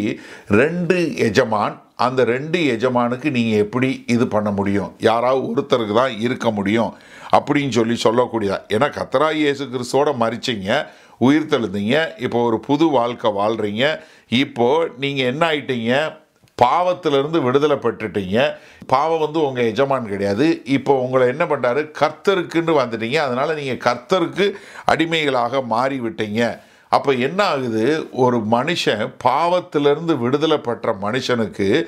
ரெண்டு 0.54 0.98
எஜமான் 1.20 1.76
அந்த 1.98 2.24
ரெண்டு 2.26 2.60
எஜமானுக்கு 2.68 3.32
நீங்கள் 3.32 3.58
எப்படி 3.58 4.04
இது 4.08 4.28
பண்ண 4.28 4.52
முடியும்? 4.52 4.94
யாராவது 5.00 5.48
ஒருத்தருக்கு 5.52 5.94
தான் 5.94 6.20
இருக்க 6.20 6.52
முடியும் 6.52 6.92
அப்படின்னு 7.32 7.70
சொல்லி 7.70 7.96
சொல்லக்கூடியதா? 8.04 8.58
ஏன்னா 8.70 8.88
கத்தராய் 8.92 9.38
இயேசு 9.38 9.64
கிறிஸ்துவோட 9.66 10.10
மறிச்சிங்க. 10.20 10.70
உயிர் 11.18 11.50
தெழுந்தீங்க 11.50 12.12
இப்போ 12.18 12.44
ஒரு 12.44 12.60
புது 12.60 12.88
வாழ்க்கை 12.88 13.32
வாழ்கிறீங்க 13.32 14.00
இப்போது 14.30 14.92
நீங்கள் 14.98 15.26
என்ன 15.26 15.48
ஆயிட்டீங்க? 15.48 16.24
பாவத்திலிருந்து 16.58 17.42
விடுதலை 17.42 17.78
பெற்றுட்டீங்க. 17.78 18.56
பாவம் 18.88 19.20
வந்து 19.20 19.48
உங்கள் 19.48 19.66
எஜமான் 19.66 20.08
கிடையாது. 20.08 20.62
இப்போ 20.66 20.94
உங்களை 20.94 21.28
என்ன 21.28 21.46
பண்ணுறாரு 21.46 21.92
கர்த்தருக்குன்னு 22.02 22.74
வந்துட்டீங்க. 22.82 23.16
அதனால் 23.16 23.56
நீங்கள் 23.56 23.84
கர்த்தருக்கு 23.88 24.52
அடிமைகளாக 24.86 25.62
மாறிவிட்டீங்க. 25.70 26.60
அப்போ 26.90 27.12
என்ன 27.12 27.44
ஆகுது? 27.44 28.10
ஒரு 28.12 28.38
மனுஷன் 28.52 29.14
பாவத்திலிருந்து 29.24 30.18
விடுதலை 30.18 30.58
பெற்ற 30.58 30.94
மனுஷனுக்கு 31.02 31.88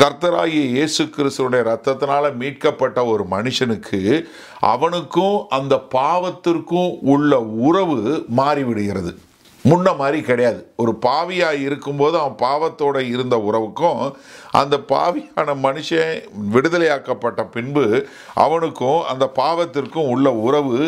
கர்த்தராகிய 0.00 0.64
இயேசு 0.72 1.02
கிறிஸ்துவனுடைய 1.04 1.62
ரத்தத்தினால் 1.68 2.26
மீட்கப்பட்ட 2.40 2.98
ஒரு 3.12 3.24
மனுஷனுக்கு 3.30 4.00
அவனுக்கும் 4.72 5.38
அந்த 5.56 5.74
பாவத்திற்கும் 5.94 6.90
உள்ள 7.14 7.40
உறவு 7.68 7.98
மாறிவிடுகிறது. 8.36 9.12
முன்ன 9.64 9.96
மாதிரி 9.96 10.20
கிடையாது. 10.28 10.60
ஒரு 10.76 10.92
பாவியாக 11.06 11.64
இருக்கும்போது 11.66 12.18
அவன் 12.18 12.38
பாவத்தோடு 12.44 13.02
இருந்த 13.14 13.36
உறவுக்கும் 13.48 14.04
அந்த 14.60 14.76
பாவியான 14.94 15.56
மனுஷன் 15.66 16.14
விடுதலையாக்கப்பட்ட 16.54 17.50
பின்பு 17.56 17.86
அவனுக்கும் 18.46 19.02
அந்த 19.12 19.32
பாவத்திற்கும் 19.42 20.10
உள்ள 20.14 20.32
உறவு 20.46 20.78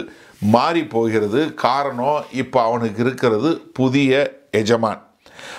மாறி 0.56 0.84
போகிறது 0.96 1.54
காரணம் 1.66 2.24
இப்போ 2.42 2.60
அவனுக்கு 2.62 3.02
இருக்கிறது 3.06 3.52
புதிய 3.72 4.12
எஜமான். 4.50 5.04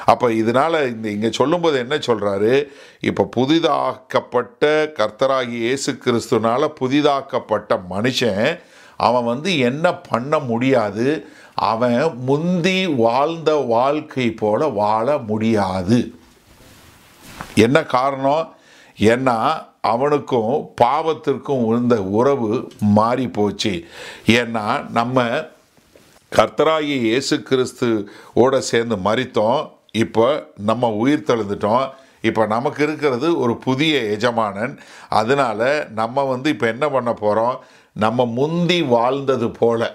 அப்போ 0.05 0.33
இதனால் 0.33 0.89
இந்த 0.91 1.09
இங்கே 1.09 1.31
சொல்லும்போது 1.31 1.79
என்ன 1.79 1.95
சொல்கிறாரு 1.95 2.67
இப்போ 3.00 3.29
புதிதாக்கப்பட்ட 3.38 4.65
கர்த்தராகி 5.00 5.57
இயேசு 5.65 5.91
கிறிஸ்துனால் 6.05 6.73
புதிதாக்கப்பட்ட 6.79 7.79
மனுஷன் 7.89 8.59
அவன் 8.97 9.23
வந்து 9.23 9.57
என்ன 9.57 9.95
பண்ண 9.95 10.39
முடியாது? 10.39 11.25
அவன் 11.53 12.01
முந்தி 12.17 12.88
வாழ்ந்த 12.88 13.53
வாழ்க்கை 13.53 14.31
போல 14.31 14.67
வாழ 14.67 15.17
முடியாது. 15.17 16.13
என்ன 17.55 17.83
காரணம்? 17.83 18.53
ஏன்னா 19.00 19.38
அவனுக்கும் 19.81 20.69
பாவத்திற்கும் 20.81 21.67
இருந்த 21.67 22.03
உறவு 22.03 22.71
மாறி 22.79 23.27
போச்சு 23.27 23.88
ஏன்னா 24.27 24.89
நம்ம 24.89 25.25
கர்த்தராகி 26.31 26.93
இயேசு 27.07 27.35
கிறிஸ்து 27.47 27.88
ஓட 28.41 28.59
சேர்ந்து 28.67 28.95
மறித்தோம் 29.07 29.61
இப்போ 30.03 30.27
நம்ம 30.69 30.89
உயிர் 31.01 31.25
தெழுந்துட்டோம். 31.29 31.85
இப்போ 32.29 32.43
நமக்கு 32.53 32.79
இருக்கிறது 32.85 33.27
ஒரு 33.43 33.53
புதிய 33.65 33.93
எஜமானன். 34.15 34.73
அதனால் 35.19 35.65
நம்ம 36.00 36.23
வந்து 36.31 36.47
இப்போ 36.55 36.67
என்ன 36.73 36.85
பண்ண 36.95 37.11
போகிறோம் 37.23 37.57
நம்ம 37.95 38.25
முந்தி 38.38 38.79
வாழ்ந்தது 38.95 39.50
போல 39.59 39.89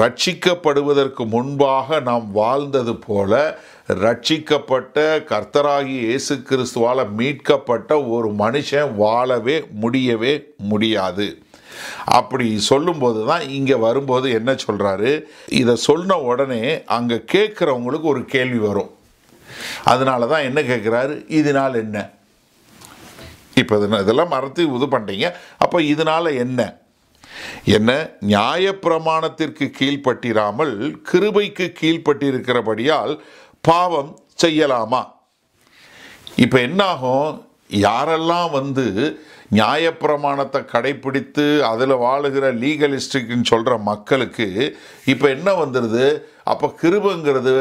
ரட்சிக்கப்படுவதற்கு 0.00 1.22
முன்பாக 1.34 2.00
நாம் 2.10 2.26
வாழ்ந்தது 2.40 2.94
போல 3.08 3.32
ரட்சிக்கப்பட்ட 4.04 4.96
கர்த்தராகி 5.32 5.96
இயேசு 6.06 6.34
கிறிஸ்துவால் 6.48 7.04
மீட்கப்பட்ட 7.18 7.90
ஒரு 8.16 8.30
மனுஷன் 8.44 8.90
வாழவே 9.02 9.58
முடியவே 9.82 10.34
முடியாது. 10.72 11.28
அப்படி 12.04 12.58
சொல்லும்போது 12.58 13.26
தான் 13.26 13.44
இங்கே 13.48 13.74
வரும்போது 13.74 14.30
என்ன 14.30 14.56
சொல்கிறாரு 14.66 15.10
இதை 15.60 15.76
சொன்ன 15.76 16.18
உடனே 16.18 16.62
அங்கே 16.96 17.18
கேட்குறவங்களுக்கு 17.32 18.02
ஒரு 18.02 18.24
கேள்வி 18.24 18.58
வரும். 18.58 18.90
அதனால 19.84 20.26
தான் 20.26 20.42
என்ன 20.42 20.60
கேட்குறாரு? 20.60 21.24
இதனால் 21.28 21.74
என்ன? 21.74 22.10
இப்போ 23.54 23.76
இதெல்லாம் 24.02 24.28
மறந்து 24.28 24.62
இது 24.76 24.88
பண்ணுறீங்க 24.90 25.28
அப்போ 25.58 25.82
இதனால் 25.82 26.30
என்ன? 26.44 26.60
என்ன? 27.64 27.90
நியாயப்பிரமாணத்திற்கு 28.20 29.66
கீழ்ப்பட்டிராமல் 29.78 30.74
கிருபைக்கு 31.10 31.66
கீழ்ப்பட்டிருக்கிறபடியால் 31.80 33.14
பாவம் 33.64 34.12
செய்யலாமா? 34.42 35.02
இப்போ 36.36 36.58
என்னாகும் 36.60 37.30
யாரெல்லாம் 37.70 38.50
வந்து 38.50 38.86
நியாயப்பிரமாணத்தை 39.50 40.60
கடைப்பிடித்து 40.64 41.44
அதில் 41.62 41.94
வாழுகிற 42.04 42.46
லீகலிஸ்டிக்னு 42.62 43.50
சொல்கிற 43.52 43.78
மக்களுக்கு 43.90 44.48
இப்போ 45.04 45.28
என்ன 45.28 45.52
வந்துடுது 45.52 46.06
அப்போ 46.52 46.66
கிருபங்கிறது 46.82 47.54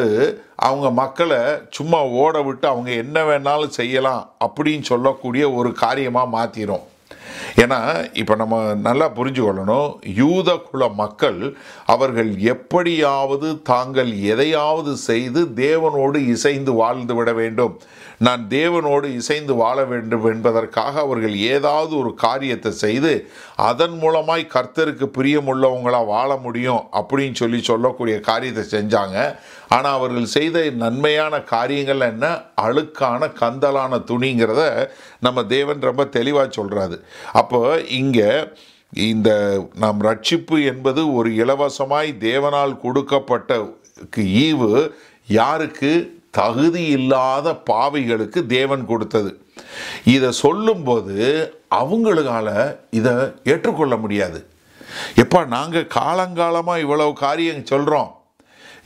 அவங்க 0.56 0.90
மக்களை 0.92 1.40
சும்மா 1.70 2.02
ஓட 2.24 2.42
விட்டு 2.42 2.68
அவங்க 2.68 2.92
என்ன 3.04 3.24
வேணாலும் 3.24 3.78
செய்யலாம் 3.80 4.22
அப்படின்னு 4.48 4.82
சொல்லக்கூடிய 4.82 5.54
ஒரு 5.54 5.72
காரியமாக 5.86 6.34
மாற்றிடும் 6.38 6.86
ஏன்னா 7.62 7.80
இப்போ 8.14 8.34
நம்ம 8.36 8.56
நல்லா 8.88 9.06
புரிஞ்சுக்கொள்ளணும். 9.16 9.90
யூத 10.22 10.50
குல 10.58 10.88
மக்கள் 11.02 11.58
அவர்கள் 11.86 12.38
எப்படியாவது 12.54 13.48
தாங்கள் 13.62 14.12
எதையாவது 14.34 14.92
செய்து 15.10 15.42
தேவனோடு 15.56 16.18
இசைந்து 16.28 16.74
வாழ்ந்து 16.74 17.16
விட 17.16 17.34
வேண்டும். 17.34 17.74
நான் 18.26 18.44
தேவனோடு 18.54 19.08
இசைந்து 19.20 19.54
வாழ 19.62 19.78
வேண்டும் 19.92 20.26
என்பதற்காக 20.32 20.94
அவர்கள் 21.06 21.36
ஏதாவது 21.54 21.94
ஒரு 22.00 22.12
காரியத்தை 22.24 22.72
செய்து 22.84 23.12
அதன் 23.68 23.96
மூலமாய் 24.04 24.44
கர்த்தருக்கு 24.56 25.08
பிரியமுள்ளவங்களாக 25.18 26.12
வாழ 26.14 26.30
முடியும் 26.46 26.82
அப்படின்னு 27.00 27.40
சொல்லி 27.42 27.60
சொல்லக்கூடிய 27.72 28.16
காரியத்தை 28.30 28.64
செஞ்சாங்க. 28.76 29.18
ஆனால் 29.76 29.98
அவர்கள் 29.98 30.34
செய்த 30.38 30.58
நன்மையான 30.84 31.42
காரியங்கள் 31.54 32.08
என்ன? 32.12 32.26
அழுக்கான 32.66 33.32
கந்தலான 33.42 34.02
துணிங்கிறத 34.12 34.64
நம்ம 35.28 35.46
தேவன் 35.56 35.88
ரொம்ப 35.90 36.06
தெளிவாக 36.18 36.50
சொல்கிறாரு 36.58 37.00
அப்போ 37.42 37.62
இங்கே 38.02 38.32
இந்த 39.08 39.30
நம் 39.84 40.04
ரட்சிப்பு 40.10 40.58
என்பது 40.72 41.02
ஒரு 41.14 41.30
இலவசமாய் 41.44 42.12
தேவனால் 42.30 42.80
கொடுக்கப்பட்ட 42.84 43.54
ஈவு 44.46 44.72
யாருக்கு? 45.40 45.92
தகுதி 46.40 46.84
இல்லாத 46.98 47.48
பாவிகளுக்கு 47.70 48.40
தேவன் 48.56 48.84
கொடுத்தது. 48.92 49.32
இதை 50.16 50.30
சொல்லும்போது 50.44 51.16
அவங்களால 51.80 52.50
இதை 53.00 53.16
ஏற்றுக்கொள்ள 53.52 53.96
முடியாது. 54.04 54.40
எப்பா 55.22 55.40
நாங்கள் 55.56 55.92
காலங்காலமாக 55.98 56.84
இவ்வளவு 56.86 57.14
காரியம் 57.26 57.70
சொல்கிறோம் 57.72 58.12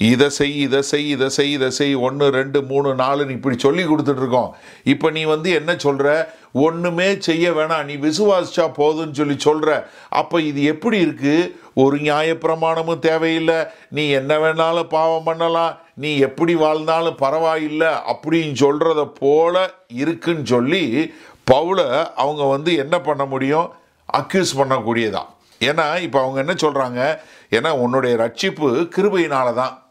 இதை 0.09 0.27
செய் 0.37 0.55
இதை 0.65 0.79
செய் 0.89 1.07
இதை 1.15 1.27
செய் 1.35 1.51
இதை 1.55 1.67
செய் 1.77 1.95
ஒன்று 2.07 2.27
ரெண்டு 2.37 2.59
மூணு 2.69 2.89
நாலுன்னு 3.01 3.35
இப்படி 3.37 3.55
சொல்லி 3.65 3.83
கொடுத்துட்ருக்கோம் 3.87 4.49
இப்போ 4.93 5.07
நீ 5.17 5.23
வந்து 5.33 5.49
என்ன 5.59 5.71
சொல்கிற 5.85 6.07
ஒன்றுமே 6.53 7.15
செய்ய 7.19 7.51
வேணாம். 7.51 7.83
நீ 7.83 7.95
விசுவாசிச்சா 7.95 8.71
போதுன்னு 8.77 9.11
சொல்லி 9.11 9.39
சொல்கிற 9.39 9.89
அப்போ 10.09 10.41
இது 10.41 10.63
எப்படி 10.63 11.05
இருக்குது 11.05 11.55
ஒரு 11.73 11.97
நியாயப்பிரமாணமும் 11.97 12.99
தேவையில்லை. 12.99 13.65
நீ 13.89 14.09
என்ன 14.09 14.37
வேணாலும் 14.37 14.83
பாவம் 14.83 15.23
பண்ணலாம். 15.23 15.77
நீ 15.93 16.17
எப்படி 16.17 16.55
வாழ்ந்தாலும் 16.55 17.15
பரவாயில்லை 17.15 17.87
அப்படின்னு 17.87 18.55
சொல்கிறத 18.59 19.11
போல 19.19 19.73
இருக்குன்னு 19.87 20.45
சொல்லி 20.45 21.13
பவுலை 21.51 22.11
அவங்க 22.15 22.43
வந்து 22.43 22.75
என்ன 22.75 22.99
பண்ண 22.99 23.25
முடியும்? 23.25 23.71
அக்யூஸ் 24.17 24.55
பண்ணக்கூடியதான் 24.57 25.25
ஏன்னா 25.59 26.01
இப்போ 26.01 26.21
அவங்க 26.21 26.39
என்ன 26.39 26.53
சொல்கிறாங்க 26.53 27.17
ஏன்னா 27.53 27.69
உன்னுடைய 27.69 28.15
ரட்சிப்பு 28.15 28.89
கிருபையினால 28.95 29.53
தான். 29.53 29.83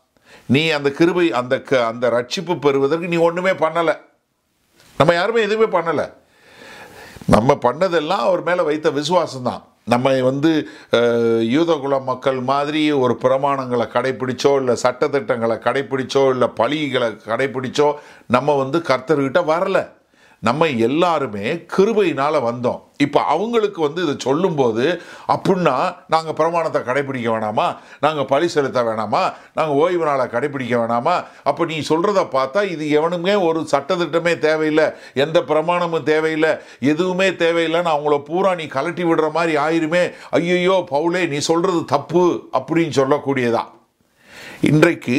நீ 0.46 0.68
அந்த 0.68 0.90
கிருபை 0.90 1.32
அந்த 1.32 1.60
க- 1.60 1.86
அந்த 1.86 2.10
ரட்சிப்பு 2.10 2.58
பெறுவதற்கு 2.58 3.08
நீ 3.08 3.16
ஒன்றுமே 3.16 3.50
பண்ணலை. 3.50 4.00
நம்ம 4.98 5.14
யாருமே 5.14 5.42
எதுவுமே 5.42 5.78
பண்ணலை. 5.78 6.12
நம்ம 7.34 7.54
பண்ணதெல்லாம் 7.64 8.24
அவர் 8.28 8.42
மேலே 8.48 8.62
வைத்த 8.68 8.88
விசுவாசம் 8.90 9.48
தான் 9.48 9.62
நம்ம 9.92 10.10
வந்து 10.28 10.50
யூதகுல 11.54 11.94
மக்கள் 12.10 12.38
மாதிரி 12.50 12.82
ஒரு 13.04 13.14
பிரமாணங்களை 13.22 13.86
கடைப்பிடிச்சோ 13.94 14.52
இல்லை 14.60 14.74
சட்டத்திட்டங்களை 14.82 15.56
கடைப்பிடிச்சோ 15.66 16.22
இல்லை 16.34 16.48
பழிகளை 16.60 17.08
கடைப்பிடிச்சோ 17.30 17.88
நம்ம 18.36 18.56
வந்து 18.62 18.78
கர்த்தர்கிட்ட 18.90 19.42
வரலை. 19.52 19.82
நம்ம 20.48 20.66
எல்லாருமே 20.66 21.46
கிருபையினால் 21.74 22.44
வந்தோம். 22.48 22.80
இப்போ 23.04 23.20
அவங்களுக்கு 23.22 23.80
வந்து 23.80 24.02
இதை 24.02 24.14
சொல்லும்போது 24.18 24.84
அப்படின்னா 25.34 25.74
நாங்கள் 26.14 26.36
பிரமாணத்தை 26.38 26.82
கடைப்பிடிக்க 26.82 27.28
வேணாமா? 27.30 27.66
நாங்கள் 28.00 28.28
பழி 28.32 28.48
செலுத்த 28.48 28.82
வேணாமா? 28.82 29.22
நாங்கள் 29.54 29.76
ஓய்வு 29.76 30.04
நாளை 30.04 30.26
கடைப்பிடிக்க 30.26 30.74
வேணாமா? 30.76 31.24
அப்போ 31.44 31.64
நீ 31.64 31.78
சொல்கிறத 31.88 32.24
பார்த்தா 32.36 32.62
இது 32.74 32.90
எவனுமே 32.90 33.34
ஒரு 33.48 33.66
சட்டத்திட்டமே 33.72 34.38
தேவையில்லை. 34.38 34.86
எந்த 35.14 35.40
பிரமாணமும் 35.40 36.08
தேவையில்லை. 36.12 36.52
எதுவுமே 36.92 37.30
தேவையில்லைன்னு 37.30 37.94
அவங்கள 37.96 38.18
பூரா 38.30 38.54
நீ 38.54 38.64
கலட்டி 38.64 39.06
விடுற 39.10 39.30
மாதிரி 39.32 39.56
ஆயிருமே. 39.66 40.04
ஐயையோ 40.30 40.78
பவுலே 40.90 41.28
நீ 41.28 41.38
சொல்கிறது 41.38 41.84
தப்பு 41.84 42.24
அப்படின்னு 42.52 42.98
சொல்லக்கூடியதான் 43.02 43.70
இன்றைக்கு 44.68 45.18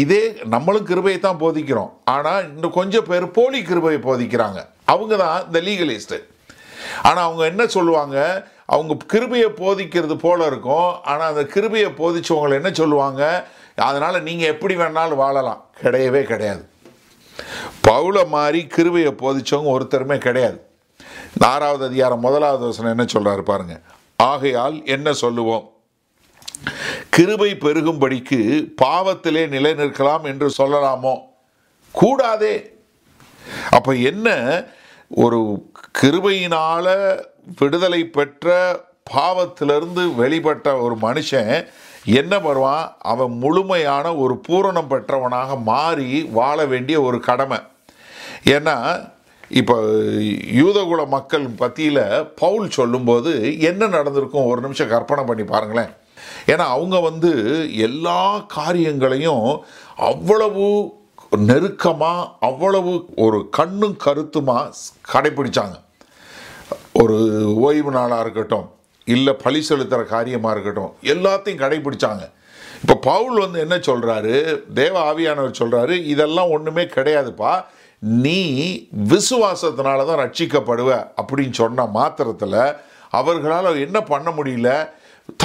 இதே 0.00 0.24
நம்மளும் 0.52 0.88
கிருபையை 0.88 1.18
தான் 1.20 1.38
போதிக்கிறோம். 1.42 1.92
ஆனால் 2.14 2.42
இன்னும் 2.48 2.74
கொஞ்சம் 2.78 3.06
பேர் 3.10 3.24
போலி 3.36 3.60
கிருபையை 3.68 4.00
போதிக்கிறாங்க. 4.06 4.58
அவங்க 4.92 5.14
தான் 5.22 5.46
இந்த 5.46 5.60
லீகலிஸ்ட்டு 5.68 6.18
ஆனால் 7.06 7.24
அவங்க 7.28 7.44
என்ன 7.52 7.62
சொல்லுவாங்க? 7.76 8.16
அவங்க 8.74 8.96
கிருபையை 9.12 9.48
போதிக்கிறது 9.62 10.16
போல 10.26 10.46
இருக்கும். 10.50 10.90
ஆனால் 11.10 11.30
அந்த 11.32 11.44
கிருபையை 11.54 11.90
போதிச்சவங்களை 12.00 12.54
என்ன 12.60 12.70
சொல்லுவாங்க? 12.80 13.22
அதனால் 13.88 14.24
நீங்கள் 14.28 14.52
எப்படி 14.54 14.76
வேணாலும் 14.82 15.22
வாழலாம். 15.24 15.64
கிடையவே 15.82 16.22
கிடையாது. 16.32 16.62
பவுல 17.88 18.28
மாதிரி 18.36 18.62
கிருபையை 18.76 19.12
போதிச்சவங்க 19.24 19.74
ஒருத்தருமே 19.76 20.18
கிடையாது. 20.28 20.58
ஆறாவது 21.52 21.84
அதிகாரம் 21.90 22.24
முதலாவது 22.28 22.64
வசனம் 22.70 22.94
என்ன 22.96 23.06
சொல்கிறாரு 23.14 23.44
பாருங்க. 23.52 23.76
ஆகையால் 24.30 24.76
என்ன 24.96 25.12
சொல்லுவோம்? 25.24 25.64
கிருபை 27.16 27.50
பெருகும்படிக்கு 27.50 28.72
பாவத்திலே 28.82 29.48
நிலை 29.48 29.70
நிற்கலாம் 29.70 30.22
என்று 30.22 30.52
சொல்லலாமோ? 30.58 31.18
கூடாதே. 31.92 32.76
அப்போ 33.70 33.92
என்ன? 33.92 34.28
ஒரு 35.08 35.68
கிருபையினால் 36.02 37.22
விடுதலை 37.58 38.04
பெற்ற 38.04 38.80
பாவத்திலிருந்து 39.16 40.12
வெளிப்பட்ட 40.18 40.80
ஒரு 40.80 40.96
மனுஷன் 41.02 41.66
என்ன 42.04 42.38
வருவான் 42.38 42.96
அவன் 42.98 43.32
முழுமையான 43.32 44.14
ஒரு 44.14 44.40
பூரணம் 44.48 44.86
பெற்றவனாக 44.86 45.62
மாறி 45.62 46.22
வாழ 46.22 46.66
வேண்டிய 46.66 47.00
ஒரு 47.00 47.20
கடமை. 47.20 47.58
ஏன்னா 48.44 49.08
இப்போ 49.48 49.82
யூதகுல 50.62 51.06
மக்கள் 51.06 51.46
பற்றியில் 51.46 52.26
பவுல் 52.36 52.70
சொல்லும்போது 52.70 53.60
என்ன 53.60 53.86
நடந்திருக்கும்? 53.86 54.44
ஒரு 54.44 54.60
நிமிஷம் 54.60 54.88
கற்பனை 54.88 55.24
பண்ணி 55.24 55.44
பாருங்களேன். 55.44 56.00
ஏன்னா 56.46 56.66
அவங்க 56.74 57.00
வந்து 57.00 57.30
எல்லா 57.76 58.38
காரியங்களையும் 58.38 59.64
அவ்வளவு 59.96 60.94
நெருக்கமாக 61.38 62.30
அவ்வளவு 62.40 63.04
ஒரு 63.16 63.48
கண்ணும் 63.48 63.96
கருத்துமாக 63.96 64.72
கடைப்பிடிச்சாங்க 65.12 65.80
ஒரு 66.92 67.16
ஓய்வு 67.56 67.90
நாளாக 67.90 68.20
இருக்கட்டும் 68.20 68.70
இல்லை 69.04 69.34
பழி 69.34 69.66
செலுத்துகிற 69.68 70.04
காரியமாக 70.04 70.60
இருக்கட்டும் 70.60 70.92
எல்லாத்தையும் 71.02 71.62
கடைபிடிச்சாங்க. 71.62 72.30
இப்போ 72.80 72.94
பவுல் 72.94 73.38
வந்து 73.38 73.60
என்ன 73.60 73.76
சொல்கிறாரு 73.76 74.62
தேவ 74.72 75.12
ஆவியானவர் 75.12 75.58
சொல்கிறாரு 75.58 76.04
இதெல்லாம் 76.04 76.50
ஒன்றுமே 76.50 76.82
கிடையாதுப்பா. 76.82 77.64
நீ 77.98 78.38
விசுவாசத்தினால 79.08 80.06
தான் 80.06 80.18
ரட்சிக்கப்படுவ. 80.18 81.06
அப்படின்னு 81.22 81.52
சொன்ன 81.52 81.86
மாத்திரத்தில் 81.86 82.74
அவர்களால் 83.10 83.78
என்ன 83.78 84.00
பண்ண 84.00 84.30
முடியல? 84.30 84.88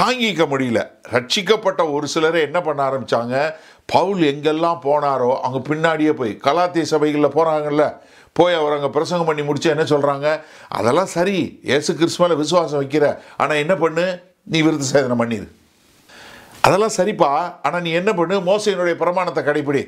தாங்கிக்க 0.00 0.42
முடியல. 0.52 0.80
ரட்சிக்கப்பட்ட 1.14 1.92
ஒரு 1.92 2.06
சிலரை 2.08 2.40
என்ன 2.42 2.60
பண்ண 2.60 2.80
ஆரம்பிச்சாங்க? 2.88 3.54
பவுல் 3.86 4.20
எங்கெல்லாம் 4.30 4.80
போனாரோ 4.86 5.30
அவங்க 5.44 5.60
பின்னாடியே 5.68 6.12
போய் 6.12 6.32
கலாத்திய 6.46 6.86
சபைகளில் 6.92 7.36
போகிறாங்கல்ல 7.36 7.84
போய் 8.32 8.54
அவர் 8.54 8.74
அங்கே 8.76 8.88
பிரசங்கம் 8.88 9.26
பண்ணி 9.26 9.42
முடிச்சு 9.42 9.70
என்ன 9.70 9.82
சொல்கிறாங்க 9.82 10.26
அதெல்லாம் 10.68 11.12
சரி 11.14 11.60
ஏசு 11.76 11.94
கிறிஸ்து 11.94 12.36
விசுவாசம் 12.42 12.80
வைக்கிற 12.82 13.18
ஆனால் 13.36 13.56
என்ன 13.56 13.76
பண்ணு? 13.76 14.04
நீ 14.44 14.60
விருது 14.62 14.86
சேதனை 14.92 15.16
பண்ணிடு 15.22 15.48
அதெல்லாம் 16.60 16.96
சரிப்பா 16.96 17.30
ஆனால் 17.62 17.82
நீ 17.82 17.90
என்ன 17.90 18.12
பண்ணு? 18.12 18.36
மோசையினுடைய 18.40 18.94
பிரமாணத்தை 19.02 19.44
கடைப்பிடி. 19.44 19.82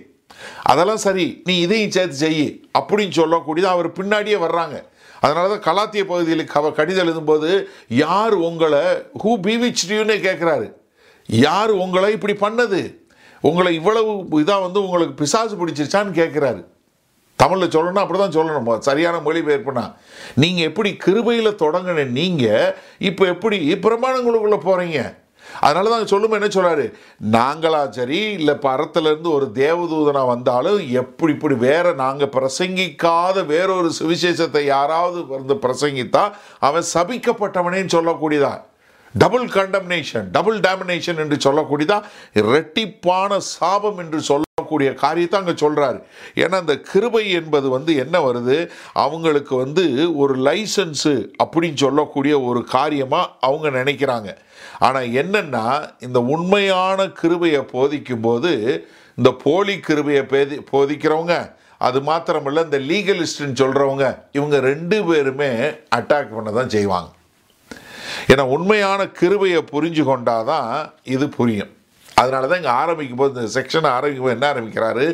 அதெல்லாம் 0.62 1.02
சரி 1.06 1.42
நீ 1.44 1.58
இதையும் 1.58 1.90
சேர்த்து 1.90 2.16
செய் 2.16 2.44
அப்படின்னு 2.78 3.14
சொல்லக்கூடியது 3.20 3.68
அவர் 3.74 3.88
பின்னாடியே 3.92 4.38
வர்றாங்க. 4.38 4.76
அதனால 5.22 5.56
தான் 5.56 5.64
கலாத்திய 5.68 6.06
பகுதியில் 6.06 6.44
கவ 6.44 6.72
கடிதம் 6.72 7.06
எழுதும்போது 7.06 7.66
யார் 7.88 8.34
உங்களை 8.34 8.82
ஹூ 9.24 9.40
பீவிச்டியூன்னே 9.40 10.16
கேட்குறாரு 10.20 10.74
யார் 11.28 11.70
உங்களை 11.70 12.12
இப்படி 12.12 12.32
பண்ணது? 12.32 12.98
உங்களை 13.40 13.74
இவ்வளவு 13.74 14.12
இதாக 14.40 14.60
வந்து 14.60 14.82
உங்களுக்கு 14.82 15.14
பிசாசு 15.14 15.56
பிடிச்சிருச்சான்னு 15.56 16.10
கேட்குறாரு 16.10 16.64
தமிழில் 17.36 17.70
சொல்லணும் 17.70 18.02
அப்படி 18.02 18.18
தான் 18.18 18.34
சொல்லணும் 18.38 18.78
சரியான 18.78 19.18
மொழிபெயர்ப்புனா. 19.18 19.92
நீங்கள் 20.34 20.64
எப்படி 20.64 20.96
கிருபையில் 20.96 21.56
தொடங்கின 21.56 22.08
நீங்கள் 22.08 22.74
இப்போ 22.98 23.26
எப்படி 23.26 23.74
பிரமாணங்களுக்குள்ளே 23.74 24.58
போகிறீங்க 24.64 25.19
அதனால 25.60 25.88
தான் 25.88 26.06
சொல்லும்போது 26.06 26.40
என்ன 26.40 26.50
சொல்கிறாரு 26.56 26.86
நாங்களா 27.32 27.88
சரி 27.88 28.20
இல்லை 28.32 28.54
பரத்திலிருந்து 28.54 29.30
ஒரு 29.32 29.50
தேவதூதனா 29.54 30.26
வந்தாலும் 30.26 30.80
எப்படி 30.92 31.32
இப்படி 31.32 31.54
வேற 31.54 31.92
நாங்கள் 31.92 32.32
பிரசங்கிக்காத 32.36 33.46
வேறொரு 33.46 33.90
சுவிசேஷத்தை 33.98 34.64
யாராவது 34.64 35.26
வந்து 35.26 35.54
பிரசங்கித்தா 35.54 36.24
அவன் 36.58 36.90
சபிக்கப்பட்டவனேன்னு 36.94 37.96
சொல்லக்கூடியதான் 37.98 38.60
டபுள் 39.14 39.46
கண்டம்னேஷன் 39.48 40.26
டபுள் 40.30 40.58
டேமினேஷன் 40.60 41.16
என்று 41.16 41.36
சொல்லக்கூடியதா? 41.36 41.96
இரட்டிப்பான 42.34 43.38
சாபம் 43.38 43.98
என்று 43.98 44.20
சொல்லக்கூடிய 44.20 44.94
காரியத்தை 44.94 45.40
அங்கே 45.40 45.54
சொல்கிறாரு 45.66 45.98
ஏன்னா 46.34 46.54
அந்த 46.54 46.80
கிருபை 46.80 47.30
என்பது 47.30 47.68
வந்து 47.68 47.96
என்ன 47.96 48.16
வருது? 48.20 48.70
அவங்களுக்கு 48.92 49.56
வந்து 49.56 50.16
ஒரு 50.16 50.36
லைசன்ஸு 50.36 51.14
அப்படின்னு 51.44 51.74
சொல்லக்கூடிய 51.74 52.40
ஒரு 52.40 52.64
காரியமாக 52.64 53.32
அவங்க 53.40 53.70
நினைக்கிறாங்க. 53.70 54.28
ஆனால் 54.86 55.12
என்னென்னா 55.20 55.64
இந்த 56.06 56.18
உண்மையான 56.34 57.08
கிருபையை 57.20 57.62
போதிக்கும் 57.74 58.24
போது 58.26 58.52
இந்த 59.18 59.30
போலி 59.44 59.74
கிருபையை 59.86 60.22
பேதி 60.32 60.56
போதிக்கிறவங்க 60.72 61.34
அது 61.86 61.98
மாத்திரமில்ல 62.00 62.64
இந்த 62.68 62.78
லீகலிஸ்ட்னு 62.90 63.60
சொல்கிறவங்க 63.62 64.06
இவங்க 64.38 64.56
ரெண்டு 64.70 64.96
பேருமே 65.08 65.50
அட்டாக் 65.96 66.34
பண்ண 66.36 66.50
தான் 66.58 66.72
செய்வாங்க. 66.76 67.10
ஏன்னா 68.30 68.44
உண்மையான 68.56 69.00
கிருபையை 69.20 69.60
புரிஞ்சு 69.72 70.02
கொண்டாதான் 70.10 70.72
இது 71.14 71.28
புரியும். 71.36 71.72
அதனால 72.20 72.48
தான் 72.48 72.60
இங்கே 72.62 72.74
ஆரம்பிக்கும் 72.82 73.20
போது 73.20 73.32
இந்த 73.36 73.50
செக்ஷனை 73.56 73.90
ஆரம்பிக்கும் 73.96 74.26
போது 74.26 74.36
என்ன 74.38 74.48
ஆரம்பிக்கிறாரு? 74.52 75.06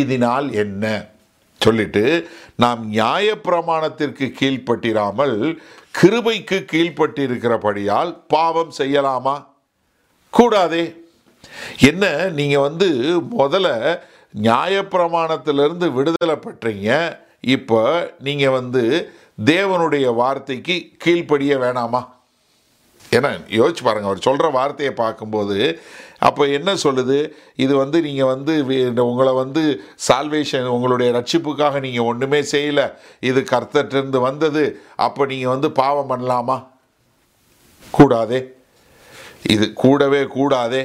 இதனால் 0.00 0.48
என்ன? 0.64 0.84
சொல்லிட்டு 1.60 2.04
நாம் 2.62 2.82
நியாயப்பிரமாணத்திற்கு 2.92 4.26
கீழ்ப்பட்டிராமல் 4.38 5.36
கிருபைக்கு 5.94 6.56
கீழ்ப்பட்டிருக்கிறபடியால் 6.72 8.24
பாவம் 8.28 8.72
செய்யலாமா? 8.78 9.46
கூடாதே. 10.30 11.04
என்ன 11.78 12.28
நீங்கள் 12.28 12.60
வந்து 12.60 12.88
முதல்ல 13.38 14.00
நியாயப்பிரமாணத்திலிருந்து 14.42 15.92
விடுதலை 15.92 16.36
பெற்றீங்க. 16.36 17.18
இப்போ 17.40 17.80
நீங்கள் 18.18 18.50
வந்து 18.50 19.12
தேவனுடைய 19.44 20.14
வார்த்தைக்கு 20.14 20.90
கீழ்ப்படிய 21.04 21.56
வேணாமா? 21.56 22.06
ஏன்னா 23.10 23.30
யோசிச்சு 23.48 23.82
பாருங்கள் 23.82 24.10
அவர் 24.10 24.18
சொல்கிற 24.18 24.48
வார்த்தையை 24.48 24.94
பார்க்கும்போது 24.94 25.80
அப்போ 26.28 26.42
என்ன 26.56 26.70
சொல்லுது? 26.84 27.18
இது 27.64 27.72
வந்து 27.82 27.98
நீங்கள் 28.06 28.30
வந்து 28.32 28.52
உங்களை 29.10 29.32
வந்து 29.42 29.62
சால்வேஷன் 30.08 30.72
உங்களுடைய 30.74 31.08
ரட்சிப்புக்காக 31.16 31.80
நீங்கள் 31.86 32.08
ஒன்றுமே 32.10 32.40
செய்யலை. 32.54 32.86
இது 33.30 33.40
கர்த்தட்டிருந்து 33.52 34.18
வந்தது. 34.28 34.64
அப்போ 35.06 35.22
நீங்கள் 35.32 35.54
வந்து 35.54 35.70
பாவம் 35.80 36.10
பண்ணலாமா? 36.12 36.58
கூடாதே. 37.98 38.40
இது 39.54 39.66
கூடவே 39.84 40.22
கூடாதே. 40.36 40.82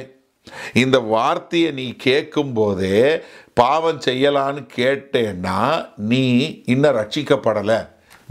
இந்த 0.82 0.98
வார்த்தையை 1.14 1.70
நீ 1.80 1.86
கேட்கும் 2.06 2.52
போதே 2.58 2.98
பாவம் 3.60 4.02
செய்யலான்னு 4.06 4.62
கேட்டேன்னா 4.76 5.60
நீ 6.12 6.24
இன்னும் 6.74 6.96
ரட்சிக்கப்படலை. 6.96 7.78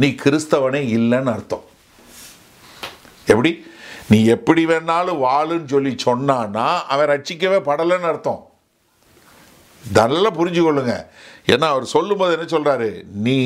நீ 0.02 0.08
கிறிஸ்தவனே 0.24 0.82
இல்லைன்னு 0.98 1.34
அர்த்தம். 1.36 1.66
எப்படி? 3.34 3.52
நீ 4.12 4.18
எப்படி 4.36 4.64
வேணாலும் 4.66 5.24
வாழுன்னு 5.26 5.70
சொல்லி 5.74 5.92
சொன்னான்னா 6.08 6.68
அவன் 6.94 7.10
ரட்சிக்கவே 7.14 7.60
படலைன்னு 7.70 8.10
அர்த்தம். 8.12 8.42
நல்லா 9.84 10.30
புரிஞ்சு 10.40 10.62
கொள்ளுங்க 10.64 10.94
ஏன்னா 11.54 11.68
அவர் 11.74 11.94
சொல்லும்போது 11.96 12.36
என்ன 12.38 12.48
சொல்கிறாரு 12.54 12.90
நீ 13.26 13.38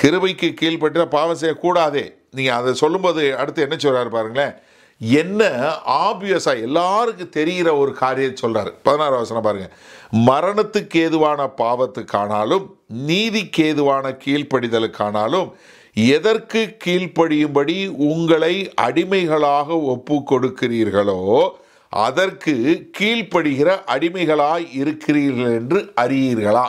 கிருபைக்கு 0.00 0.48
கீழ்பட்ட 0.60 1.04
பாவம் 1.16 1.40
செய்யக்கூடாதே. 1.42 2.04
நீங்கள் 2.36 2.58
அதை 2.58 2.70
சொல்லும்போது 2.82 3.22
அடுத்து 3.40 3.66
என்ன 3.66 3.76
சொல்கிறாரு 3.84 4.10
பாருங்களேன்? 4.16 4.54
என்ன 5.00 5.42
ஆப்வியஸாக 6.06 6.64
எல்லாருக்கும் 6.66 7.34
தெரிகிற 7.36 7.68
ஒரு 7.82 7.92
காரியத்தை 8.02 8.36
சொல்கிறார் 8.42 8.70
பதினாறு 8.86 9.14
வசனம் 9.22 9.46
பாருங்கள் 9.46 9.74
மரணத்துக்கு 10.28 10.98
ஏதுவான 11.06 11.46
பாவத்துக்கானாலும் 11.62 12.66
நீதிக்கு 13.08 13.64
ஏதுவான 13.70 14.12
கீழ்ப்படிதலுக்கானாலும் 14.24 15.48
எதற்கு 15.94 16.76
கீழ்ப்படியும்படி 16.84 17.88
உங்களை 17.96 18.72
அடிமைகளாக 18.74 19.78
ஒப்பு 19.80 20.22
கொடுக்கிறீர்களோ 20.30 21.48
அதற்கு 21.88 22.54
கீழ்ப்படுகிற 22.98 23.68
அடிமைகளாய் 23.86 24.68
இருக்கிறீர்கள் 24.72 25.52
என்று 25.52 25.92
அறியீர்களா? 26.00 26.66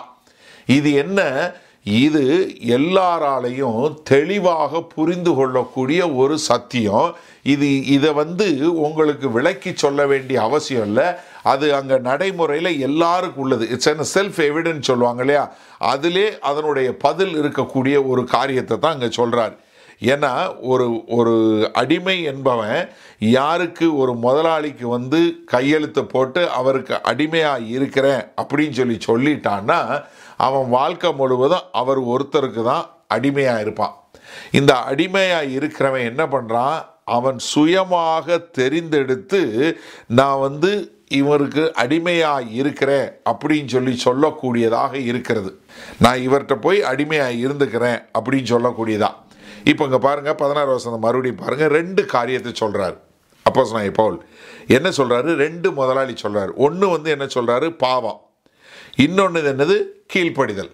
இது 0.65 0.93
என்ன? 0.93 1.51
இது 1.83 2.55
எல்லாராலையும் 2.67 4.01
தெளிவாக 4.03 4.81
புரிந்து 4.81 5.33
கொள்ளக்கூடிய 5.33 6.13
ஒரு 6.13 6.38
சத்தியம். 6.38 7.15
இது 7.43 7.86
இதை 7.86 8.13
வந்து 8.13 8.75
உங்களுக்கு 8.75 9.31
விளக்கி 9.31 9.71
சொல்ல 9.75 10.05
வேண்டிய 10.05 10.41
அவசியம் 10.41 10.86
இல்லை. 10.86 11.19
அது 11.43 11.75
அங்கே 11.75 11.97
நடைமுறையில் 11.97 12.79
எல்லாருக்கும் 12.79 13.43
உள்ளது. 13.43 13.69
இட்ஸ் 13.69 13.91
என்ன 13.91 14.06
செல்ஃப் 14.13 14.39
எவிடன்ஸ் 14.49 14.89
சொல்லுவாங்க 14.91 15.21
இல்லையா? 15.21 15.43
அதிலே 15.91 16.27
அதனுடைய 16.39 16.89
பதில் 17.06 17.36
இருக்கக்கூடிய 17.41 17.95
ஒரு 18.08 18.23
காரியத்தை 18.36 18.77
தான் 18.79 18.95
அங்கே 18.95 19.12
சொல்கிறார் 19.12 19.56
ஏன்னா 20.12 20.32
ஒரு 20.62 20.86
ஒரு 21.08 21.34
அடிமை 21.73 22.15
என்பவன் 22.23 22.79
யாருக்கு 23.19 23.86
ஒரு 23.97 24.13
முதலாளிக்கு 24.15 24.88
வந்து 24.88 25.19
கையெழுத்து 25.45 26.01
போட்டு 26.06 26.41
அவருக்கு 26.49 26.95
அடிமையாக 27.01 27.67
இருக்கிறேன் 27.75 28.23
அப்படின்னு 28.41 28.71
சொல்லி 28.71 28.97
சொல்லிட்டான்னா 29.10 29.79
அவன் 30.38 30.67
வாழ்க்கை 30.69 31.12
முழுவதும் 31.13 31.67
அவர் 31.71 32.01
ஒருத்தருக்கு 32.13 32.63
தான் 32.63 32.86
அடிமையாக 33.08 33.62
இருப்பான். 33.62 33.93
இந்த 34.51 34.73
அடிமையாக 34.91 35.51
இருக்கிறவன் 35.58 36.10
என்ன 36.12 36.23
பண்ணுறான் 36.25 36.77
அவன் 37.17 37.39
சுயமாக 37.51 38.38
தெரிந்தெடுத்து 38.58 39.41
நான் 40.19 40.39
வந்து 40.39 40.71
இவருக்கு 41.19 41.63
அடிமையாக 41.84 42.49
இருக்கிறேன் 42.60 43.08
அப்படின்னு 43.32 43.69
சொல்லி 43.76 43.93
சொல்லக்கூடியதாக 44.06 44.93
இருக்கிறது. 45.10 45.52
நான் 46.04 46.23
இவர்கிட்ட 46.28 46.56
போய் 46.65 46.80
அடிமையாக 46.91 47.39
இருந்துக்கிறேன் 47.45 47.99
அப்படின்னு 48.17 48.52
சொல்லக்கூடியதா. 48.54 49.12
இப்போ 49.71 49.84
இங்கே 49.88 49.99
பாருங்கள் 50.08 50.39
பதினாறு 50.43 50.69
வருஷம் 50.73 51.04
மறுபடியும் 51.08 51.41
பாருங்கள் 51.43 51.73
ரெண்டு 51.80 52.04
காரியத்தை 52.13 52.52
சொல்கிறார் 52.62 52.97
அப்போ 53.47 53.63
நான் 53.71 53.97
பவுல். 54.02 54.17
என்ன 54.76 54.89
சொல்கிறாரு 54.97 55.30
ரெண்டு 55.45 55.71
முதலாளி 55.80 56.13
சொல்கிறார் 56.23 56.52
ஒன்று 56.65 56.89
வந்து 56.89 57.10
என்ன 57.15 57.26
சொல்கிறாரு 57.36 57.69
பாவம். 57.86 58.19
இன்னொன்று 59.06 59.41
என்னது? 59.52 59.76
கீழ்ப்படிதல். 60.13 60.71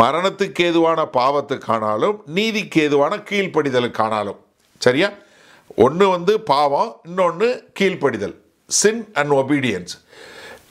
மரணத்துக்கு 0.00 0.62
ஏதுவான 0.68 1.00
பாவத்துக்கானாலும் 1.18 2.16
நீதிக்கு 2.36 2.78
ஏதுவான 2.82 3.16
கீழ்ப்படிதலுக்கானாலும் 3.30 4.40
சரியா? 4.84 5.08
ஒன்று 5.84 6.06
வந்து 6.08 6.32
பாவம் 6.52 6.90
இன்னொன்று 7.08 7.48
கீழ்ப்படிதல். 7.80 8.36
சின் 8.68 9.02
அண்ட் 9.20 9.32
ஒபீடியன்ஸ் 9.40 9.92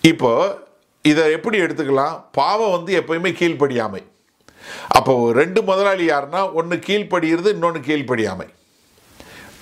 இப்போ 0.02 0.32
இதை 1.02 1.32
எப்படி 1.32 1.58
எடுத்துக்கலாம்? 1.62 2.16
பாவம் 2.32 2.74
வந்து 2.76 2.92
எப்பயுமே 3.02 3.32
கீழ்ப்படியாமை. 3.40 4.02
அப்போ 4.98 5.14
ரெண்டு 5.40 5.60
முதலாளி 5.62 6.06
யாருன்னா 6.10 6.42
ஒன்று 6.60 6.78
கீழ்ப்படுகிறது 6.88 7.50
இன்னொன்று 7.56 7.80
கீழ்ப்படியாமை. 7.88 8.48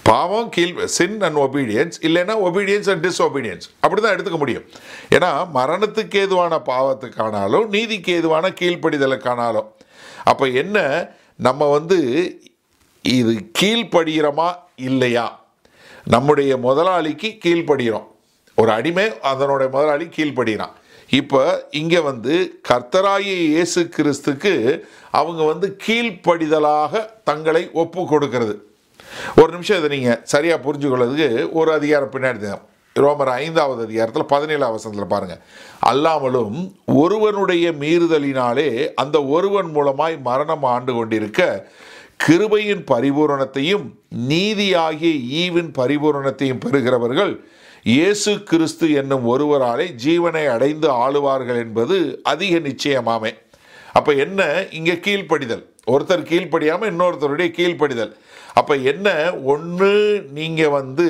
பாவம் 0.10 0.50
கீழ் 0.56 0.74
சின் 0.86 1.22
அண்ட் 1.28 1.40
ஒபீடியன்ஸ் 1.44 1.98
இல்லைன்னா 2.08 2.36
ஒபீடியன்ஸ் 2.48 2.90
அண்ட் 2.92 3.06
டிஸ்ஒபீடியன்ஸ் 3.06 3.66
அப்படி 3.80 4.02
தான் 4.02 4.16
எடுத்துக்க 4.16 4.40
முடியும். 4.44 4.66
ஏன்னா 5.16 5.30
மரணத்துக்கு 5.58 6.20
ஏதுவான 6.24 6.60
பாவத்துக்கானாலும் 6.72 7.68
நீதிக்கு 7.76 8.14
ஏதுவான 8.14 8.52
கீழ்ப்படிதலுக்கானாலும் 8.62 9.70
அப்போ 10.24 10.48
என்ன? 10.64 10.78
நம்ம 11.48 11.70
வந்து 11.78 12.00
இது 13.06 13.34
கீழ்ப்படுகிறோமா 13.60 14.50
இல்லையா? 14.76 15.26
நம்முடைய 16.16 16.58
முதலாளிக்கு 16.68 17.32
கீழ்ப்படுகிறோம் 17.46 18.10
ஒரு 18.58 18.72
அடிமை 18.72 19.12
அதனுடைய 19.22 19.70
முதலாளி 19.70 20.06
கீழ்ப்படுகிறான் 20.06 20.76
இப்போ 21.10 21.68
இங்கே 21.72 22.00
வந்து 22.00 22.62
கர்த்தராய 22.70 23.22
இயேசு 23.22 23.90
கிறிஸ்துக்கு 23.96 24.84
அவங்க 25.12 25.44
வந்து 25.44 25.78
கீழ்ப்படிதலாக 25.88 27.02
தங்களை 27.24 27.70
ஒப்பு 27.74 28.08
கொடுக்கிறது. 28.08 28.56
ஒரு 29.42 29.52
நிமிஷம் 29.52 29.78
இதை 29.78 29.90
நீங்கள் 29.90 30.22
சரியாக 30.24 30.64
புரிஞ்சுக்கொள்றதுக்கு 30.66 31.50
ஒரு 31.52 31.74
அதிகாரம் 31.74 32.10
பின்னாடி 32.10 32.52
ரோமர் 32.98 33.30
ஐந்தாவது 33.30 33.84
அதிகாரத்தில் 33.84 34.26
பதினேழாம் 34.26 34.74
வசனத்தில் 34.74 35.08
பாருங்கள் 35.08 35.42
அல்லாமலும் 35.86 36.58
ஒருவனுடைய 36.94 37.72
மீறுதலினாலே 37.72 38.70
அந்த 38.96 39.24
ஒருவன் 39.26 39.70
மூலமாய் 39.76 40.22
மரணம் 40.22 40.64
ஆண்டு 40.64 40.94
கொண்டிருக்க 40.94 41.42
கிருபையின் 42.26 42.84
பரிபூரணத்தையும் 42.92 43.86
நீதியாகிய 44.28 45.14
ஈவின் 45.44 45.72
பரிபூரணத்தையும் 45.78 46.60
பெறுகிறவர்கள் 46.60 47.34
இயேசு 47.94 48.32
கிறிஸ்து 48.50 48.92
என்னும் 49.00 49.26
ஒருவராலே 49.32 49.86
ஜீவனை 50.04 50.48
அடைந்து 50.54 50.88
ஆளுவார்கள் 51.04 51.60
என்பது 51.64 52.20
அதிக 52.32 52.60
நிச்சயமாமே. 52.60 53.32
அப்போ 53.98 54.14
என்ன 54.14 54.68
இங்கே 54.78 54.96
கீழ்ப்படிதல்? 55.08 55.62
ஒருத்தர் 55.94 56.24
கீழ்ப்படியாமல் 56.32 56.90
இன்னொருத்தருடைய 56.92 57.50
கீழ்ப்படிதல். 57.60 58.14
அப்போ 58.54 58.76
என்ன? 58.76 59.34
ஒன்று 59.54 59.92
நீங்கள் 60.32 60.70
வந்து 60.70 61.08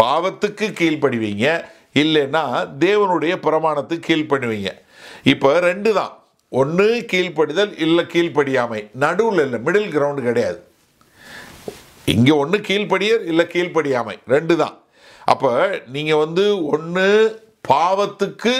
பாவத்துக்கு 0.00 0.68
கீழ்ப்படுவீங்க. 0.80 1.46
இல்லைன்னா 2.02 2.44
தேவனுடைய 2.86 3.36
பிரமாணத்துக்கு 3.46 4.08
கீழ்ப்படுவீங்க. 4.10 4.72
இப்போ 5.32 5.60
ரெண்டு 5.68 5.92
தான். 5.92 6.12
ஒன்று 6.48 7.06
கீழ்ப்படிதல் 7.14 7.72
இல்லை 7.78 8.04
கீழ்ப்படியாமை. 8.14 8.90
நடுவில் 8.92 9.44
இல்லை 9.46 9.60
மிடில் 9.66 9.94
கிரவுண்டு 9.96 10.22
கிடையாது. 10.22 10.60
இங்கே 12.04 12.30
ஒன்று 12.30 12.58
கீழ்ப்படியர் 12.70 13.24
இல்லை 13.32 13.46
கீழ்ப்படியாமை. 13.56 14.16
ரெண்டு 14.26 14.56
தான். 14.56 14.76
அப்போ 15.24 15.50
நீங்கள் 15.94 16.22
வந்து 16.24 16.44
ஒன்று 16.74 17.08
பாவத்துக்கு 17.70 18.54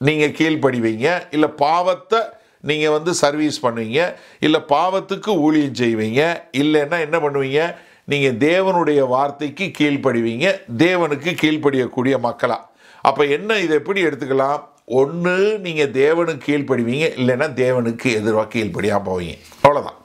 நீங்கள் 0.00 0.36
கீழ்ப்படிவீங்க 0.38 1.08
இல்லை 1.36 1.48
பாவத்தை 1.64 2.20
நீங்கள் 2.68 2.94
வந்து 2.94 3.12
சர்வீஸ் 3.20 3.58
பண்ணுவீங்க 3.64 4.00
இல்லை 4.46 4.60
பாவத்துக்கு 4.72 5.30
ஊழியம் 5.46 5.78
செய்வீங்க 5.82 6.22
இல்லைன்னா 6.62 6.98
என்ன 7.06 7.18
பண்ணுவீங்க? 7.24 7.60
நீங்கள் 8.12 8.38
தேவனுடைய 8.48 9.00
வார்த்தைக்கு 9.14 9.66
கீழ்ப்படிவீங்க 9.78 10.46
தேவனுக்கு 10.84 11.32
கீழ்ப்படியக்கூடிய 11.42 12.14
மக்களாக 12.26 12.68
அப்போ 13.08 13.22
என்ன 13.36 13.58
இதை 13.64 13.74
எப்படி 13.80 14.00
எடுத்துக்கலாம்? 14.08 14.60
ஒன்று 15.00 15.36
நீங்கள் 15.66 15.92
தேவனுக்கு 16.02 16.44
கீழ்ப்படுவீங்க 16.48 17.06
இல்லைன்னா 17.20 17.48
தேவனுக்கு 17.64 18.08
எதிராக 18.20 18.46
கீழ்ப்படியாக 18.54 19.00
போவீங்க. 19.08 19.36
அவ்வளோதான் 19.62 19.98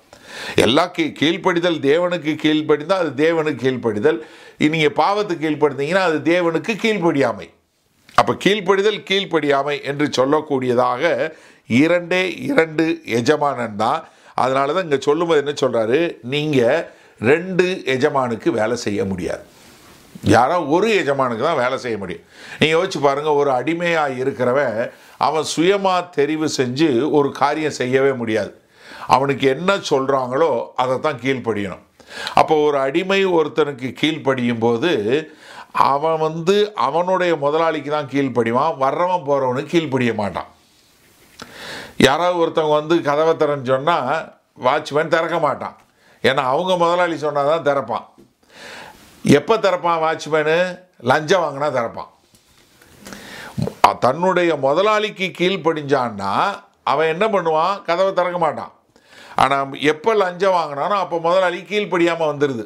எல்லா 0.64 0.84
கீ 0.96 1.04
கீழ்ப்படிதல் 1.22 1.80
தேவனுக்கு 1.92 2.32
கீழ்ப்படிந்தால் 2.44 3.02
அது 3.04 3.12
தேவனுக்கு 3.26 3.64
கீழ்ப்படிதல். 3.66 4.20
நீங்கள் 4.62 4.98
பாவத்துக்கு 5.02 5.46
கீழ்ப்படுத்தீங்கன்னா 5.46 6.04
அது 6.10 6.18
தேவனுக்கு 6.34 6.74
கீழ்ப்படியாமை. 6.84 7.48
அப்போ 8.20 8.34
கீழ்ப்படிதல் 8.44 9.00
கீழ்ப்படியாமை 9.10 9.78
என்று 9.90 10.06
சொல்லக்கூடியதாக 10.18 11.04
இரண்டே 11.80 12.24
இரண்டு 12.50 12.86
எஜமானன் 13.20 13.80
தான். 13.84 14.02
அதனால 14.44 14.74
தான் 14.76 14.88
இங்கே 14.88 15.00
சொல்லும்போது 15.08 15.42
என்ன 15.44 15.54
சொல்கிறாரு 15.64 16.00
நீங்கள் 16.34 16.82
ரெண்டு 17.32 17.66
எஜமானுக்கு 17.94 18.50
வேலை 18.60 18.76
செய்ய 18.86 19.02
முடியாது. 19.12 19.44
யாரோ 20.34 20.58
ஒரு 20.76 20.90
எஜமானுக்கு 21.02 21.44
தான் 21.48 21.62
வேலை 21.64 21.78
செய்ய 21.86 21.98
முடியும். 22.02 22.26
நீங்கள் 22.60 22.78
யோசிச்சு 22.78 23.00
பாருங்கள் 23.08 23.40
ஒரு 23.42 23.52
அடிமையாக 23.60 24.20
இருக்கிறவன் 24.22 24.78
அவன் 25.28 25.50
சுயமாக 25.54 26.10
தெரிவு 26.18 26.48
செஞ்சு 26.60 26.90
ஒரு 27.18 27.30
காரியம் 27.42 27.78
செய்யவே 27.82 28.14
முடியாது. 28.22 28.54
அவனுக்கு 29.16 29.46
என்ன 29.56 29.72
சொல்கிறாங்களோ 29.92 30.52
அதை 30.84 30.96
தான் 31.08 31.22
கீழ்ப்படியணும். 31.24 31.85
அப்போ 32.40 32.56
ஒரு 32.68 32.78
அடிமை 32.86 33.22
ஒருத்தனுக்கு 33.38 33.90
கீழ்ப்படியும் 34.02 34.64
போது 34.66 34.92
அவன் 35.92 36.20
வந்து 36.28 36.56
அவனுடைய 36.88 37.34
முதலாளிக்கு 37.46 37.90
தான் 37.92 38.12
கீழ்ப்படிவான் 38.14 38.78
வர்றவன் 38.84 39.26
போகிறவனுக்கு 39.30 39.74
கீழ்ப்படிய 39.74 40.12
மாட்டான். 40.22 40.50
யாராவது 42.08 42.38
ஒருத்தவங்க 42.44 42.78
வந்து 42.82 42.96
கதவை 43.10 43.34
திறன்னு 43.42 43.72
சொன்னால் 43.74 44.12
வாட்ச்மேன் 44.66 45.14
திறக்க 45.16 45.38
மாட்டான். 45.48 45.76
ஏன்னா 46.30 46.44
அவங்க 46.54 46.74
முதலாளி 46.84 47.18
சொன்னால் 47.24 47.52
தான் 47.52 47.68
திறப்பான். 47.70 48.06
எப்போ 49.24 49.56
திறப்பான் 49.66 50.04
வாட்ச்மேனு? 50.06 50.58
லஞ்சம் 51.12 51.44
வாங்கினா 51.44 51.70
திறப்பான். 51.78 52.12
தன்னுடைய 54.06 54.52
முதலாளிக்கு 54.68 55.28
கீழ்ப்படிஞ்சான்னா 55.40 56.32
அவன் 56.92 57.12
என்ன 57.14 57.26
பண்ணுவான்? 57.34 57.76
கதவை 57.90 58.12
திறக்க 58.14 58.38
மாட்டான். 58.46 58.74
ஆனால் 59.44 59.76
எப்போ 59.92 60.12
லஞ்சம் 60.24 60.58
வாங்கினானோ 60.60 60.96
அப்போ 61.04 61.18
முதலாளி 61.26 61.60
கீழ்ப்படியாமல் 61.72 62.32
வந்துடுது 62.32 62.66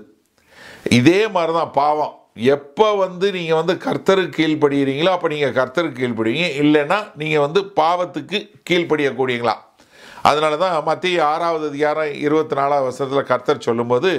இதே 0.98 1.22
மாதிரி 1.36 1.54
தான் 1.60 1.72
பாவம். 1.80 2.14
எப்போ 2.56 2.88
வந்து 3.06 3.28
நீங்கள் 3.38 3.60
வந்து 3.60 3.74
கர்த்தருக்கு 3.86 4.38
கீழ்ப்படுகிறீங்களோ 4.40 5.12
அப்போ 5.16 5.30
நீங்கள் 5.34 5.56
கர்த்தருக்கு 5.58 6.02
கீழ்ப்படுவீங்க. 6.02 6.48
இல்லைன்னா 6.64 7.00
நீங்கள் 7.22 7.44
வந்து 7.46 7.62
பாவத்துக்கு 7.80 8.38
கீழ்ப்படியக்கூடியங்களா? 8.70 9.56
அதனால 10.30 10.54
தான் 10.62 10.76
மத்திய 10.88 11.20
ஆறாவது 11.34 11.66
அதிகாரம் 11.72 12.14
இருபத்தி 12.26 12.56
நாலாவது 12.60 12.88
வருஷத்தில் 12.88 13.30
கர்த்தர் 13.32 13.66
சொல்லும்போது 13.68 14.12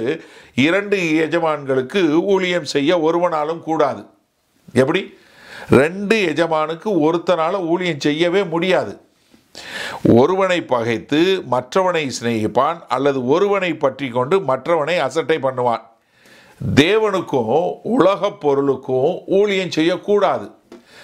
இரண்டு 0.65 0.97
எஜமான்களுக்கு 1.25 2.01
ஊழியம் 2.33 2.67
செய்ய 2.75 2.99
ஒருவனாலும் 3.07 3.61
கூடாது. 3.69 4.03
எப்படி? 4.81 5.01
ரெண்டு 5.81 6.15
எஜமானுக்கு 6.31 6.89
ஒருத்தனால 7.07 7.53
ஊழியம் 7.73 8.03
செய்யவே 8.07 8.43
முடியாது. 8.53 8.93
ஒருவனை 10.09 10.61
பகைத்து 10.61 11.43
மற்றவனை 11.51 12.11
சிநேகிப்பான் 12.21 12.79
அல்லது 12.87 13.27
ஒருவனை 13.27 13.73
பற்றி 13.73 14.07
கொண்டு 14.07 14.39
மற்றவனை 14.39 14.97
அசட்டை 14.97 15.37
பண்ணுவான். 15.37 15.81
தேவனுக்கும் 16.75 17.73
உலகப் 17.83 18.41
பொருளுக்கும் 18.41 19.19
ஊழியம் 19.27 19.71
செய்யக்கூடாது. 19.71 20.51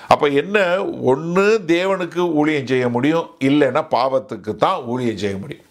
அப்போ 0.08 0.28
என்ன? 0.28 0.86
ஒன்று 0.86 1.62
தேவனுக்கு 1.68 2.34
ஊழியம் 2.34 2.68
செய்ய 2.68 2.90
முடியும். 2.90 3.30
இல்லைன்னா 3.40 3.86
பாவத்துக்கு 3.92 4.56
தான் 4.56 4.84
ஊழியம் 4.84 5.18
செய்ய 5.18 5.38
முடியும். 5.38 5.66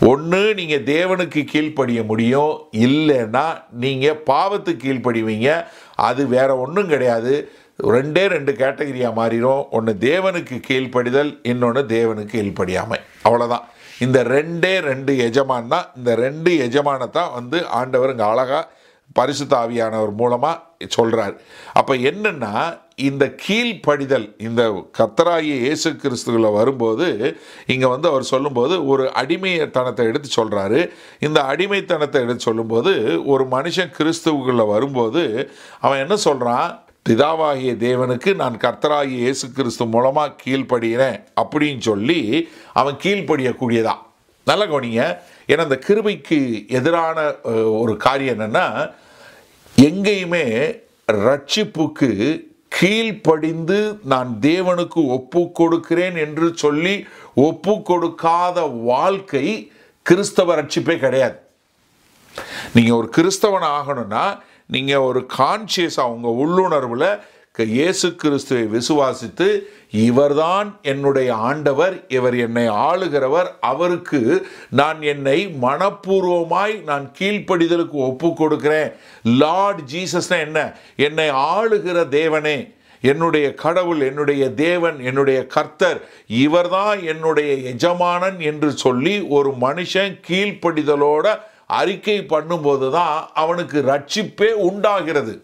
ஒன்று 0.00 0.54
நீங்கள் 0.54 0.82
தேவனுக்கு 0.82 1.44
கீழ்ப்படிய 1.44 2.02
முடியும். 2.02 2.58
இல்லைன்னா 2.72 3.62
நீங்கள் 3.70 4.22
பாவத்துக்கு 4.26 4.80
கீழ்ப்படிவீங்க. 4.84 5.64
அது 5.94 6.26
வேற 6.26 6.56
ஒன்றும் 6.56 6.88
கிடையாது. 6.88 7.50
ரெண்டே 7.78 8.22
ரெண்டு 8.26 8.52
கேட்டகரியாக 8.52 9.18
மாறிடும் 9.18 9.68
ஒன்று 9.70 9.92
தேவனுக்கு 9.98 10.56
கீழ்ப்படிதல் 10.68 11.38
இன்னொன்று 11.42 11.82
தேவனுக்கு 11.86 12.32
கீழ்ப்படியாமை. 12.32 12.98
அவ்வளோதான் 13.22 13.66
இந்த 13.98 14.22
ரெண்டே 14.22 14.80
ரெண்டு 14.80 15.12
எஜமான் 15.18 15.68
தான். 15.68 15.86
இந்த 15.96 16.14
ரெண்டு 16.14 16.50
எஜமானை 16.66 17.10
தான் 17.10 17.30
வந்து 17.32 17.68
ஆண்டவர் 17.68 18.10
இங்கே 18.10 18.24
அழகாக 18.24 18.68
பரிசுத்த 19.16 19.56
ஆவியானவர் 19.56 20.12
மூலமாக 20.14 20.56
சொல்கிறார் 20.86 21.34
அப்போ 21.72 21.94
என்னென்னா 21.94 22.50
இந்த 22.94 23.24
கீழ்ப்படிதல் 23.46 24.34
இந்த 24.38 24.62
கத்தராகிய 24.98 25.54
இயேசு 25.56 25.88
கிறிஸ்துவில் 25.96 26.50
வரும்போது 26.50 27.06
இங்கே 27.66 27.86
வந்து 27.86 28.08
அவர் 28.08 28.22
சொல்லும்போது 28.22 28.86
ஒரு 28.86 29.12
அடிமைத்தனத்தை 29.12 30.06
எடுத்து 30.06 30.30
சொல்கிறாரு 30.40 30.80
இந்த 31.18 31.40
அடிமைத்தனத்தை 31.42 32.20
எடுத்து 32.22 32.42
சொல்லும்போது 32.42 32.92
ஒரு 33.24 33.46
மனுஷன் 33.50 33.94
கிறிஸ்துவுக்குள்ளே 33.98 34.66
வரும்போது 34.66 35.22
அவன் 35.80 35.98
என்ன 35.98 36.16
சொல்கிறான் 36.16 36.68
பிதாவாகிய 37.08 37.72
தேவனுக்கு 37.84 38.30
நான் 38.40 38.56
கர்த்தராகிய 38.62 39.18
இயேசு 39.24 39.46
கிறிஸ்து 39.56 39.84
மூலமாக 39.92 40.34
கீழ்ப்படிகிறேன் 40.42 41.18
அப்படின்னு 41.42 41.82
சொல்லி 41.88 42.20
அவன் 42.80 42.96
கீழ்ப்படியக்கூடியதான் 43.04 44.02
நல்ல 44.50 44.62
கவனிங்க. 44.66 45.02
ஏன்னா 45.50 45.64
அந்த 45.66 45.78
கிருபைக்கு 45.86 46.38
எதிரான 46.78 47.24
ஒரு 47.82 47.94
காரியம் 48.04 48.34
என்னென்னா 48.36 48.66
எங்கேயுமே 49.76 50.44
ரட்சிப்புக்கு 51.26 52.10
கீழ்ப்படிந்து 52.78 53.78
நான் 54.12 54.30
தேவனுக்கு 54.48 55.00
ஒப்பு 55.16 55.42
கொடுக்கிறேன் 55.60 56.16
என்று 56.26 56.48
சொல்லி 56.64 56.94
ஒப்பு 57.48 57.74
கொடுக்காத 57.90 58.66
வாழ்க்கை 58.92 59.46
கிறிஸ்தவ 60.10 60.54
ரட்சிப்பே 60.60 60.96
கிடையாது. 61.04 61.38
நீங்கள் 62.74 62.98
ஒரு 63.00 63.10
கிறிஸ்தவன் 63.16 63.68
ஆகணும்னா 63.78 64.26
நீங்கள் 64.70 65.04
ஒரு 65.04 65.26
கான்சியஸாக 65.36 66.14
உங்கள் 66.14 66.38
உள்ளுணர்வில் 66.38 67.10
க- 67.54 67.66
இயேசு 67.72 68.14
கிறிஸ்துவை 68.14 68.64
விசுவாசித்து 68.72 69.46
இவர்தான் 70.00 70.78
என்னுடைய 70.82 71.34
ஆண்டவர் 71.42 72.04
இவர் 72.08 72.36
என்னை 72.36 72.66
ஆளுகிறவர் 72.84 73.48
அவருக்கு 73.62 74.20
நான் 74.70 75.02
என்னை 75.04 75.38
மனப்பூர்வமாய் 75.62 76.82
நான் 76.84 77.12
கீழ்ப்படிதலுக்கு 77.18 77.96
ஒப்பு 78.04 78.34
கொடுக்கிறேன் 78.34 78.90
லார்ட் 79.38 79.80
ஜீசஸ்னா 79.92 80.38
என்ன? 80.40 80.58
என்னை 81.00 81.28
ஆளுகிற 81.50 82.04
தேவனே 82.12 82.58
என்னுடைய 83.02 83.54
கடவுள் 83.54 84.00
என்னுடைய 84.00 84.50
தேவன் 84.60 84.98
என்னுடைய 85.02 85.46
கர்த்தர் 85.46 85.98
இவர்தான் 86.38 87.04
என்னுடைய 87.04 87.50
எஜமானன் 87.70 88.40
என்று 88.42 88.70
சொல்லி 88.76 89.26
ஒரு 89.30 89.50
மனுஷன் 89.60 90.16
கீழ்ப்படிதலோட 90.28 91.26
அறிக்கை 91.68 92.26
பண்ணும்போது 92.28 92.90
தான் 92.90 93.30
அவனுக்கு 93.34 93.82
ரட்சிப்பே 93.82 94.50
உண்டாகிறது. 94.52 95.42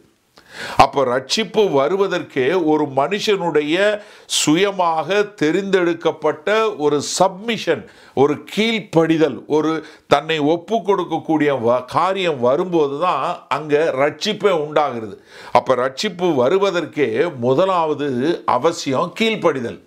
அப்போ 0.76 1.04
ரட்சிப்பு 1.04 1.62
வருவதற்கே 1.72 2.64
ஒரு 2.64 2.84
மனுஷனுடைய 2.96 4.00
சுயமாக 4.26 5.14
தெரிந்தெடுக்கப்பட்ட 5.42 6.76
ஒரு 6.78 7.02
சப்மிஷன் 7.18 7.82
ஒரு 8.14 8.44
கீழ்ப்படிதல் 8.56 9.46
ஒரு 9.46 9.87
தன்னை 10.06 10.38
ஒப்பு 10.38 10.76
கொடுக்கக்கூடிய 10.76 11.60
வ- 11.66 11.84
காரியம் 11.84 12.40
வரும்போது 12.40 13.00
தான் 13.00 13.44
அங்கே 13.48 13.76
ரட்சிப்பே 13.76 14.50
உண்டாகிறது. 14.50 15.24
அப்போ 15.52 15.74
ரட்சிப்பு 15.74 16.34
வருவதற்கே 16.34 17.37
முதலாவது 17.37 18.08
அவசியம் 18.46 19.12
கீழ்ப்படிதல். 19.20 19.80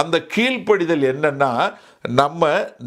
அந்த 0.00 0.16
கீழ்ப்படிதல் 0.34 1.04
என்னன்னா 1.12 1.50
நம்ம 2.20 2.42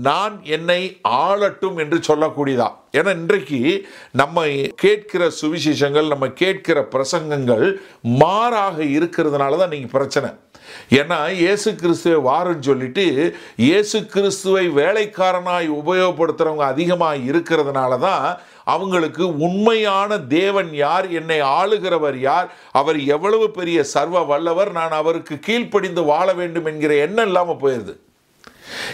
நான் 0.07 0.35
என்னை 0.55 0.81
ஆளட்டும் 1.27 1.77
என்று 1.83 1.97
சொல்லக்கூடியதா. 2.09 2.67
ஏன்னா 2.97 3.11
இன்றைக்கு 3.21 3.61
நம்ம 4.21 4.43
கேட்கிற 4.83 5.23
சுவிசேஷங்கள் 5.41 6.11
நம்ம 6.13 6.27
கேட்கிற 6.41 6.79
பிரசங்கங்கள் 6.95 7.65
மாறாக 8.23 8.77
இருக்கிறதுனால 8.97 9.57
தான் 9.61 9.73
நீங்கள் 9.75 9.95
பிரச்சனை. 9.95 10.29
ஏன்னா 10.99 11.17
இயேசு 11.41 11.69
கிறிஸ்துவை 11.81 12.19
வாருன்னு 12.29 12.67
சொல்லிட்டு 12.69 13.05
இயேசு 13.67 13.97
கிறிஸ்துவை 14.15 14.65
வேலைக்காரனாய் 14.81 15.67
உபயோகப்படுத்துகிறவங்க 15.81 16.65
அதிகமாக 16.73 17.23
இருக்கிறதுனால 17.31 17.99
தான் 18.07 18.25
அவங்களுக்கு 18.67 19.37
உண்மையான 19.37 20.19
தேவன் 20.19 20.73
யார்? 20.73 21.11
என்னை 21.11 21.41
ஆளுகிறவர் 21.41 22.15
யார்? 22.15 22.53
அவர் 22.71 23.03
எவ்வளவு 23.03 23.51
பெரிய 23.51 23.83
சர்வ 23.83 24.23
வல்லவர்? 24.23 24.71
நான் 24.71 24.91
அவருக்கு 24.91 25.39
கீழ்ப்படிந்து 25.39 26.03
வாழ 26.03 26.33
வேண்டும் 26.33 26.65
என்கிற 26.65 26.95
எண்ணம் 26.95 27.25
இல்லாமல் 27.25 27.55
போயிடுது 27.55 27.95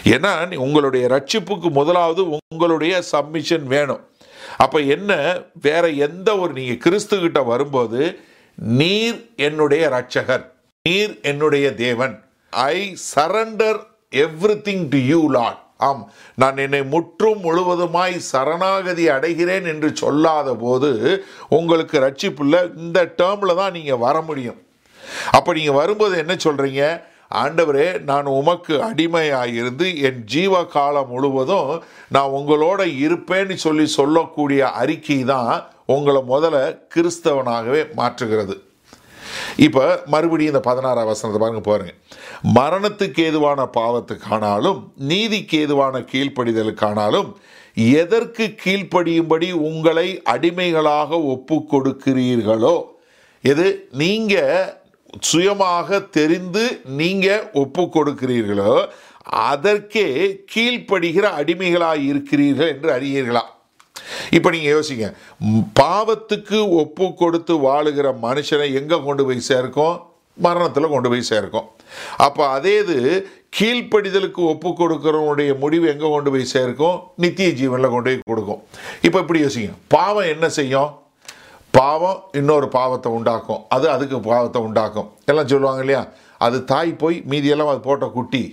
ஏன்னா 0.03 0.29
நீ- 0.49 0.55
உங்களுடைய 0.55 1.07
ரட்சிப்புக்கு 1.07 1.69
முதலாவது 1.69 2.37
உங்களுடைய 2.49 3.01
சப்மிஷன் 3.01 3.67
வேணும். 3.67 4.07
அப்போ 4.57 4.79
என்ன? 4.79 5.41
வேற 5.61 5.87
எந்த 5.89 6.37
ஒரு 6.37 6.53
நீங்கள் 6.53 6.77
கிறிஸ்து 6.77 7.19
கிட்ட 7.19 7.41
வரும்போது 7.41 8.19
நீர் 8.55 9.29
என்னுடைய 9.35 9.89
ரட்சகர் 9.89 10.45
நீர் 10.83 11.19
என்னுடைய 11.21 11.73
தேவன். 11.73 12.23
I 12.49 12.97
surrender 13.15 13.79
everything 14.61 14.85
to 14.89 14.97
you 14.97 15.31
Lord 15.31 15.62
ஆம் 15.85 16.03
நான் 16.41 16.61
என்னை 16.65 16.81
முற்றும் 16.93 17.41
முழுவதுமாய் 17.45 18.15
சரணாகதி 18.31 19.05
அடைகிறேன் 19.15 19.67
என்று 19.73 19.89
சொல்லாத 20.01 20.49
போது 20.65 20.91
உங்களுக்கு 21.57 21.95
ரட்சிப்புள்ள 22.05 22.61
இந்த 22.83 22.99
டேர்மில் 23.21 23.59
தான் 23.61 23.75
நீங்கள் 23.77 24.03
வர 24.05 24.15
முடியும். 24.29 24.59
அப்போ 25.37 25.49
நீங்கள் 25.57 25.79
வரும்போது 25.81 26.15
என்ன 26.23 26.35
சொல்கிறீங்க 26.45 26.83
ஆண்டவரே 27.41 27.87
நான் 28.09 28.27
உமக்கு 28.39 28.73
அடிமையாயிருந்து 28.87 29.85
என் 30.07 30.19
ஜீவ 30.33 30.63
காலம் 30.75 31.11
முழுவதும் 31.13 31.71
நான் 32.15 32.35
உங்களோட 32.39 32.81
இருப்பேன்னு 33.05 33.55
சொல்லி 33.65 33.85
சொல்லக்கூடிய 33.99 34.61
அறிக்கை 34.81 35.17
தான் 35.31 35.53
உங்களை 35.95 36.21
முதல்ல 36.33 36.59
கிறிஸ்தவனாகவே 36.95 37.81
மாற்றுகிறது. 37.99 38.55
இப்போ 39.57 40.03
மறுபடியும் 40.05 40.53
இந்த 40.53 40.69
பதினாறாம் 40.69 41.05
வசனத்தை 41.05 41.41
பாருங்க 41.41 41.61
பாருங்க. 41.61 41.93
மரணத்துக்கு 42.55 43.19
ஏதுவான 43.19 43.69
பாவத்துக்கானாலும் 43.73 44.83
நீதிக்கு 44.97 45.59
ஏதுவான 45.59 45.99
கீழ்ப்படிதலுக்கானாலும் 45.99 47.33
எதற்கு 47.75 48.55
கீழ்ப்படியும்படி 48.63 49.51
உங்களை 49.51 50.21
அடிமைகளாக 50.23 51.21
ஒப்பு 51.21 51.65
கொடுக்கிறீர்களோ? 51.71 52.85
எது? 53.41 53.87
நீங்கள் 53.91 54.73
சுயமாக 55.19 55.99
தெரிந்து 55.99 56.81
நீங்கள் 56.85 57.49
ஒப்பு 57.53 57.81
கொடுக்கிறீர்களோ 57.81 58.87
அதற்கே 59.23 60.39
கீழ்ப்படுகிற 60.55 61.21
அடிமைகளாக 61.21 61.97
இருக்கிறீர்கள் 61.97 62.67
என்று 62.67 62.91
அறியீர்களா? 62.91 63.41
இப்போ 64.37 64.49
நீங்கள் 64.55 64.73
யோசிங்க 64.75 65.07
பாவத்துக்கு 65.81 66.59
ஒப்பு 66.81 67.05
கொடுத்து 67.21 67.53
வாழுகிற 67.67 68.07
மனுஷனை 68.25 68.67
எங்கே 68.79 68.99
கொண்டு 69.07 69.25
போய் 69.27 69.47
சேர்க்கும்? 69.51 69.95
மரணத்தில் 70.45 70.93
கொண்டு 70.93 71.09
போய் 71.11 71.29
சேர்க்கும். 71.31 71.67
அப்போ 72.25 72.43
அதே 72.57 72.73
இது 72.83 72.97
கீழ்ப்படிதலுக்கு 73.57 74.41
ஒப்பு 74.51 74.69
கொடுக்குறவனுடைய 74.79 75.51
முடிவு 75.63 75.85
எங்கே 75.93 76.07
கொண்டு 76.13 76.29
போய் 76.33 76.51
சேர்க்கும்? 76.55 76.97
நித்திய 77.23 77.49
ஜீவனில் 77.59 77.93
கொண்டு 77.95 78.09
போய் 78.09 78.29
கொடுக்கும். 78.31 78.61
இப்போ 79.07 79.17
இப்படி 79.23 79.41
யோசிங்க 79.45 79.73
பாவம் 79.95 80.31
என்ன 80.33 80.47
செய்யும்? 80.59 80.91
பாவம் 81.73 82.17
இன்னொரு 82.39 82.67
பாவத்தை 82.79 83.11
உண்டாக்கும். 83.17 83.61
அது 83.75 83.85
அதுக்கு 83.93 84.17
பாவத்தை 84.31 84.59
உண்டாக்கும். 84.67 85.07
எல்லாம் 85.31 85.51
சொல்லுவாங்க 85.53 85.83
இல்லையா? 85.85 86.03
அது 86.45 86.57
தாய் 86.71 86.91
போய் 87.03 87.17
மீதியெல்லாம் 87.31 87.71
அது 87.73 87.81
போட்ட 87.87 88.05
குட்டி. 88.17 88.43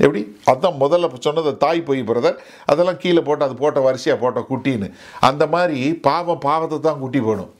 எப்படி? 0.00 0.22
அதான் 0.52 0.80
முதல்ல 0.82 1.12
சொன்னது 1.26 1.52
தாய் 1.64 1.86
போய் 1.90 2.08
பிரதர் 2.10 2.40
அதெல்லாம் 2.72 3.02
கீழே 3.04 3.22
போட்டு 3.28 3.46
அது 3.46 3.54
போட்ட 3.62 3.80
வரிசையாக 3.88 4.20
போட்ட 4.22 4.40
குட்டின்னு. 4.50 4.88
அந்த 5.28 5.44
மாதிரி 5.54 5.78
பாவம் 6.08 6.44
பாவத்தை 6.48 6.78
தான் 6.88 7.02
குட்டி 7.04 7.22
போடும். 7.28 7.52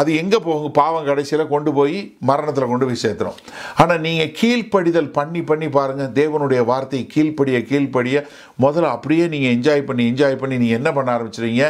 அது 0.00 0.10
எங்கே 0.20 0.38
போகும்? 0.46 0.72
பாவம் 0.78 1.06
கடைசியில் 1.08 1.50
கொண்டு 1.52 1.70
போய் 1.78 1.96
மரணத்தில் 2.28 2.70
கொண்டு 2.70 2.86
போய் 2.88 3.00
சேர்த்துரும். 3.02 3.38
ஆனால் 3.82 4.00
நீங்கள் 4.04 4.30
கீழ்ப்படிதல் 4.38 5.10
பண்ணி 5.16 5.40
பண்ணி 5.50 5.68
பாருங்கள் 5.76 6.14
தேவனுடைய 6.18 6.60
வார்த்தையை 6.70 7.04
கீழ்ப்படிய 7.14 7.58
கீழ்ப்படிய 7.70 8.20
முதல்ல 8.64 8.92
அப்படியே 8.96 9.24
நீங்கள் 9.34 9.54
என்ஜாய் 9.56 9.82
பண்ணி 9.88 10.04
என்ஜாய் 10.12 10.40
பண்ணி 10.42 10.58
நீங்கள் 10.62 10.78
என்ன 10.80 10.92
பண்ண 10.98 11.10
ஆரம்பிச்சிடுறீங்க 11.16 11.66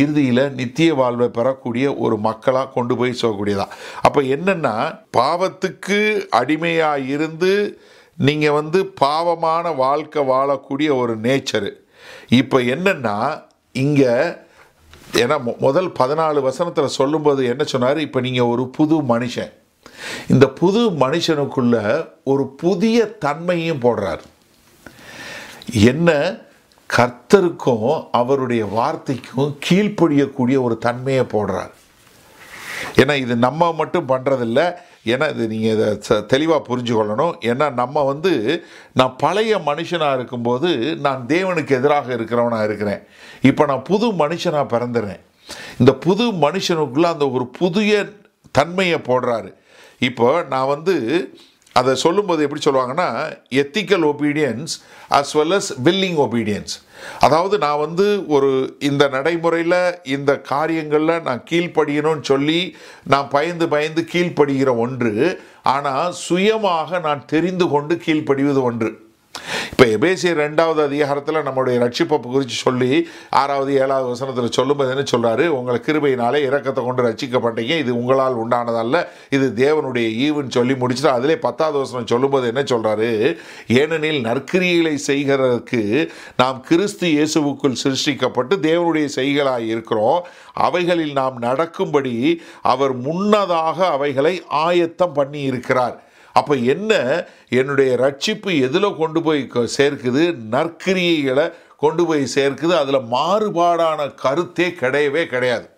இறுதியில் 0.00 0.42
நித்திய 0.58 0.90
வாழ்வை 0.94 1.28
பெறக்கூடிய 1.38 1.86
ஒரு 2.06 2.18
மக்களாக 2.28 2.72
கொண்டு 2.76 2.96
போய் 2.96 3.20
சொல்லக்கூடியதா 3.22 3.66
அப்போ 4.08 4.22
என்னென்னா 4.36 4.74
பாவத்துக்கு 5.18 6.00
அடிமையாக 6.40 7.08
இருந்து 7.14 7.54
நீங்கள் 8.28 8.56
வந்து 8.60 8.78
பாவமான 9.02 9.74
வாழ்க்கை 9.84 10.22
வாழக்கூடிய 10.32 10.88
ஒரு 11.02 11.14
நேச்சரு 11.26 11.70
இப்போ 12.40 12.58
என்னென்னா 12.74 13.16
இங்கே 13.84 14.14
ஏன்னா 15.20 15.36
முதல் 15.64 15.88
பதினாலு 16.00 16.40
வசனத்தில் 16.48 16.96
சொல்லும்போது 16.98 17.40
என்ன 17.52 17.62
சொன்னார்? 17.72 17.98
இப்போ 18.06 18.18
நீங்கள் 18.26 18.50
ஒரு 18.52 18.64
புது 18.76 18.96
மனுஷன். 19.02 19.52
இந்த 20.32 20.46
புது 20.60 20.80
மனுஷனுக்குள்ள 21.02 21.76
ஒரு 22.24 22.44
புதிய 22.62 23.06
தன்மையும் 23.24 23.82
போடுறார். 23.84 24.22
என்ன? 25.90 26.10
கர்த்தருக்கும் 26.90 27.90
அவருடைய 28.20 28.62
வார்த்தைக்கும் 28.76 29.50
கீழ்ப்படியக்கூடிய 29.66 30.56
ஒரு 30.66 30.76
தன்மையை 30.86 31.24
போடுறார். 31.34 31.72
ஏன்னா 32.96 33.14
இது 33.24 33.36
நம்ம 33.46 33.72
மட்டும் 33.80 34.08
பண்ணுறதில்ல 34.08 34.60
ஏன்னா 35.12 35.26
இது 35.34 35.44
நீங்கள் 35.52 35.74
இதை 35.76 36.18
தெளிவாக 36.32 36.60
புரிஞ்சு 36.68 36.94
கொள்ளணும் 36.98 37.34
ஏன்னா 37.50 37.66
நம்ம 37.80 38.02
வந்து 38.12 38.32
நான் 39.00 39.14
பழைய 39.24 39.58
மனுஷனாக 39.68 40.18
இருக்கும்போது 40.18 40.70
நான் 41.06 41.22
தேவனுக்கு 41.34 41.76
எதிராக 41.80 42.08
இருக்கிறவனாக 42.18 42.68
இருக்கிறேன். 42.70 43.02
இப்போ 43.50 43.64
நான் 43.72 43.86
புது 43.90 44.08
மனுஷனாக 44.22 44.66
பிறந்துடுறேன் 44.74 45.22
இந்த 45.82 45.92
புது 46.06 46.24
மனுஷனுக்குள்ளே 46.46 47.08
அந்த 47.14 47.26
ஒரு 47.36 47.46
புதிய 47.60 47.92
தன்மையை 48.58 48.98
போடுறாரு. 49.10 49.50
இப்போ 50.08 50.28
நான் 50.52 50.72
வந்து 50.74 50.94
அதை 51.80 51.92
சொல்லும்போது 52.04 52.44
எப்படி 52.46 52.62
சொல்லுவாங்கன்னா 52.64 53.08
ethical 53.62 54.06
obedience 54.12 54.72
as 55.18 55.34
well 55.38 55.56
as 55.58 55.70
willing 55.86 56.20
obedience 56.26 56.74
அதாவது 57.20 57.54
நான் 57.58 57.82
வந்து 57.84 58.06
ஒரு 58.36 58.50
இந்த 58.88 59.04
நடைமுறையில் 59.16 59.78
இந்த 60.16 60.30
காரியங்களில் 60.52 61.22
நான் 61.28 61.44
கீழ்ப்படியணும்னு 61.50 62.26
சொல்லி 62.32 62.60
நான் 63.12 63.30
பயந்து 63.36 63.68
பயந்து 63.68 64.04
கீழ்ப்படுகிற 64.12 64.72
ஒன்று 64.86 65.14
ஆனால் 65.74 66.12
சுயமாக 66.26 67.00
நான் 67.06 67.22
தெரிந்து 67.26 67.68
கொண்டு 67.68 67.96
கீழ்ப்படிவது 68.06 68.62
ஒன்று. 68.70 68.90
இப்போ 69.70 69.84
எபேசிய 69.96 70.30
ரெண்டாவது 70.42 70.80
அதிகாரத்தில் 70.88 71.42
நம்முடைய 71.42 71.76
ரட்சிப்பப்பு 71.84 72.28
குறித்து 72.32 72.56
சொல்லி 72.66 73.08
ஆறாவது 73.40 73.72
ஏழாவது 73.74 74.08
வசனத்தில் 74.08 74.56
சொல்லும்போது 74.58 74.90
என்ன 74.94 75.04
சொல்கிறாரு 75.12 75.46
உங்களை 75.46 75.80
கிருபையினாலே 75.86 76.40
இறக்கத்தை 76.48 76.84
கொண்டு 76.84 77.06
ரட்சிக்கப்பட்டீங்க. 77.08 77.76
இது 77.84 77.92
உங்களால் 78.00 78.40
உண்டானதல்ல. 78.44 79.04
இது 79.30 79.52
தேவனுடைய 79.56 80.08
ஈவுன்னு 80.26 80.56
சொல்லி 80.58 80.74
முடிச்சுட்டு 80.74 81.12
அதிலே 81.16 81.36
பத்தாவது 81.38 81.78
வசனம் 81.78 82.06
சொல்லும்போது 82.06 82.46
என்ன 82.46 82.62
சொல்கிறாரு 82.62 83.10
ஏனெனில் 83.66 84.20
நற்கிரியலை 84.28 84.94
செய்கிறதற்கு 85.06 86.10
நாம் 86.36 86.60
கிறிஸ்து 86.60 87.08
இயேசுவுக்குள் 87.08 87.80
சிருஷ்டிக்கப்பட்டு 87.84 88.56
தேவனுடைய 88.68 89.08
செய்களாக 89.16 89.64
இருக்கிறோம். 89.72 90.20
அவைகளில் 90.54 91.12
நாம் 91.12 91.36
நடக்கும்படி 91.38 92.16
அவர் 92.62 92.94
முன்னதாக 92.96 93.78
அவைகளை 93.86 94.42
ஆயத்தம் 94.48 95.12
பண்ணி 95.12 95.40
இருக்கிறார் 95.42 95.96
அப்போ 96.32 96.54
என்ன 96.54 97.24
என்னுடைய 97.48 97.96
ரட்சிப்பு 97.96 98.60
எதில் 98.60 98.96
கொண்டு 98.96 99.22
போய் 99.22 99.46
க- 99.46 99.68
சேர்க்குது? 99.78 100.36
நற்கிரியைகளை 100.50 101.52
கொண்டு 101.76 102.06
போய் 102.06 102.26
சேர்க்குது. 102.34 102.76
அதில் 102.76 103.06
மாறுபாடான 103.12 104.14
கருத்தே 104.14 104.68
கிடையவே 104.68 105.26
கிடையாது. 105.26 105.68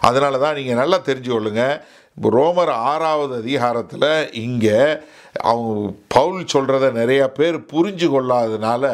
அதனால 0.00 0.38
தான் 0.38 0.54
நீங்கள் 0.54 0.76
நல்லா 0.76 0.98
தெரிஞ்சு 0.98 1.30
கொள்ளுங்க. 1.30 1.80
இப்போ 2.16 2.30
ரோமர் 2.30 2.70
ஆறாவது 2.70 3.34
அதிகாரத்தில் 3.36 4.34
இங்கே 4.34 4.98
அவங்க 5.40 5.92
பவுல் 6.08 6.44
சொல்கிறத 6.44 6.90
நிறையா 6.92 7.26
பேர் 7.26 7.58
புரிஞ்சு 7.58 8.08
கொள்ளாததுனால 8.08 8.84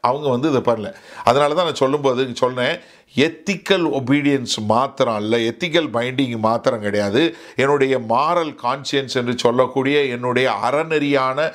அவங்க 0.00 0.28
வந்து 0.28 0.50
இதை 0.50 0.60
பண்ணல. 0.60 0.94
அதனால 1.24 1.54
தான் 1.54 1.64
நான் 1.64 1.74
சொல்லும்போது 1.74 2.28
சொன்னேன் 2.34 2.80
எத்திக்கல் 3.16 3.86
ஒபீடியன்ஸ் 3.98 4.54
மாத்திரம் 4.66 5.14
அல்ல. 5.14 5.38
எத்திக்கல் 5.50 5.88
பைண்டிங் 5.96 6.36
மாத்திரம் 6.38 6.80
கிடையாது. 6.80 7.22
என்னுடைய 7.56 7.94
மாரல் 8.12 8.52
கான்சியன்ஸ் 8.62 9.16
என்று 9.20 9.34
சொல்லக்கூடிய 9.38 9.98
என்னுடைய 10.14 10.48
அறநெறியான 10.66 11.50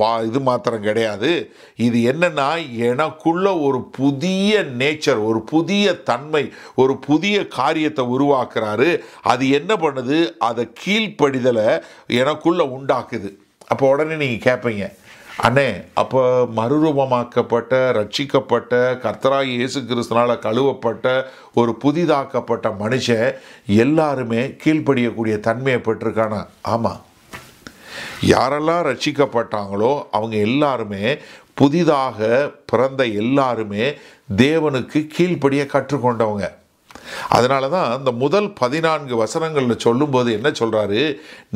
வா 0.00 0.20
இது 0.28 0.40
மாத்திரம் 0.40 0.86
கிடையாது. 0.88 1.30
இது 1.86 1.98
என்னென்னா 2.12 2.48
எனக்குள்ள 2.90 3.46
ஒரு 3.68 3.80
புதிய 4.00 4.62
நேச்சர் 4.82 5.22
ஒரு 5.30 5.40
புதிய 5.54 5.94
தன்மை 5.94 6.44
ஒரு 6.74 6.96
புதிய 7.08 7.46
காரியத்தை 7.46 8.04
உருவாக்குறாரு. 8.16 8.90
அது 9.22 9.50
என்ன 9.50 9.74
பண்ணுது? 9.74 10.18
அதை 10.38 10.68
கீழ்ப்படிதலை 10.84 11.68
எனக்குள்ளே 12.22 12.66
உண்டாக்குது. 12.78 13.32
அப்போ 13.68 13.88
உடனே 13.88 14.14
நீங்கள் 14.14 14.46
கேட்பீங்க 14.48 14.84
அண்ணே 15.44 15.70
அப்போ 16.00 16.20
மறுரூபமாக்கப்பட்ட 16.58 17.72
ரட்சிக்கப்பட்ட 17.96 18.72
கர்த்தராய் 19.02 19.50
இயேசு 19.56 19.80
கிறிஸ்தனால் 19.88 20.32
கழுவப்பட்ட 20.44 21.06
ஒரு 21.60 21.72
புதிதாக்கப்பட்ட 21.82 22.66
மனுஷன் 22.82 23.26
எல்லாருமே 23.84 24.40
கீழ்ப்படியக்கூடிய 24.62 25.34
தன்மையை 25.48 25.80
பெற்றிருக்கானா? 25.88 26.40
ஆமாம் 26.74 27.02
யாரெல்லாம் 28.32 28.82
ரட்சிக்கப்பட்டாங்களோ 28.88 29.92
அவங்க 30.16 30.36
எல்லாருமே 30.48 31.04
புதிதாக 31.60 32.28
பிறந்த 32.72 33.02
எல்லாருமே 33.24 33.84
தேவனுக்கு 34.44 34.98
கீழ்ப்படிய 35.16 35.62
கற்றுக்கொண்டவங்க. 35.76 36.46
அதனால 37.36 37.68
தான் 37.76 37.98
இந்த 37.98 38.10
முதல் 38.24 38.50
பதினான்கு 38.64 39.14
வசனங்களில் 39.24 39.84
சொல்லும்போது 39.86 40.30
என்ன 40.40 40.48
சொல்கிறாரு 40.60 41.02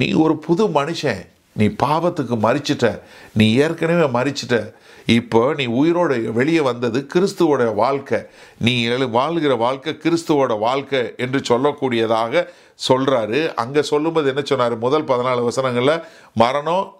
நீ 0.00 0.08
ஒரு 0.24 0.36
புது 0.46 0.64
மனுஷன். 0.80 1.22
நீ 1.52 1.66
பாவத்துக்கு 1.66 2.36
மறிச்சிட்ட. 2.46 3.00
நீ 3.32 3.54
ஏற்கனவே 3.54 4.06
மறிச்சிட்ட. 4.18 4.72
இப்போ 5.06 5.54
நீ 5.54 5.66
உயிரோட 5.66 6.32
வெளியே 6.32 6.60
வந்தது 6.60 7.06
கிறிஸ்துவோட 7.14 7.74
வாழ்க்கை. 7.74 8.18
நீ 8.58 8.82
எழு 8.82 9.08
வாழ்கிற 9.08 9.54
வாழ்க்கை 9.54 9.98
கிறிஸ்துவோட 10.02 10.58
வாழ்க்கை 10.58 11.14
என்று 11.16 11.38
சொல்லக்கூடியதாக 11.38 12.46
சொல்கிறாரு 12.88 13.54
அங்கே 13.54 13.82
சொல்லும்போது 13.82 14.28
என்ன 14.28 14.40
சொன்னார்? 14.44 14.78
முதல் 14.78 15.04
பதினாலு 15.04 15.48
வசனங்களில் 15.48 16.02
மரணம் 16.34 16.94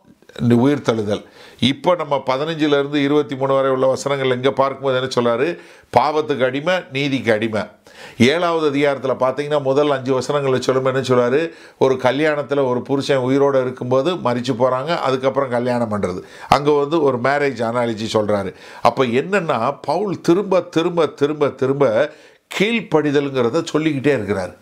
உயிர் 0.57 0.87
தழுதல் 0.89 1.25
இப்போ 1.61 1.95
நம்ம 1.95 2.23
பதினஞ்சிலேருந்து 2.27 2.95
இருபத்தி 2.95 3.37
மூணு 3.37 3.53
வரை 3.53 3.71
உள்ள 3.71 3.87
வசனங்கள் 3.87 4.35
இங்கே 4.35 4.51
பார்க்கும்போது 4.51 4.97
என்ன 4.99 5.11
சொல்கிறாரு 5.17 5.59
பாவத்துக்கு 5.97 6.45
அடிமை 6.45 6.75
நீதிக்கு 6.93 7.33
அடிமை. 7.33 7.63
ஏழாவது 8.17 8.67
அதிகாரத்தில் 8.69 9.15
பார்த்தீங்கன்னா 9.15 9.63
முதல் 9.63 9.91
அஞ்சு 9.91 10.21
வசனங்களில் 10.21 10.61
சொல்லும்போது 10.61 10.95
என்ன 10.95 11.07
சொல்கிறார் 11.07 11.51
ஒரு 11.79 11.97
கல்யாணத்தில் 11.97 12.63
ஒரு 12.65 12.83
புருஷன் 12.83 13.17
உயிரோடு 13.17 13.61
இருக்கும்போது 13.61 14.15
மறித்து 14.15 14.53
போகிறாங்க 14.53 14.99
அதுக்கப்புறம் 14.99 15.49
கல்யாணம் 15.49 15.91
பண்ணுறது 15.91 16.23
அங்கே 16.49 16.79
வந்து 16.79 17.03
ஒரு 17.03 17.19
மேரேஜ் 17.19 17.63
அனாலஜி 17.71 18.09
சொல்கிறாரு 18.13 18.53
அப்போ 18.83 19.05
என்னென்னா 19.05 19.75
பவுல் 19.83 20.21
திரும்ப 20.21 20.61
திரும்ப 20.61 21.07
திரும்ப 21.07 21.49
திரும்ப 21.49 22.15
கீழ்ப்படிதலுங்கிறத 22.59 23.63
சொல்லிக்கிட்டே 23.63 24.13
இருக்கிறார். 24.13 24.57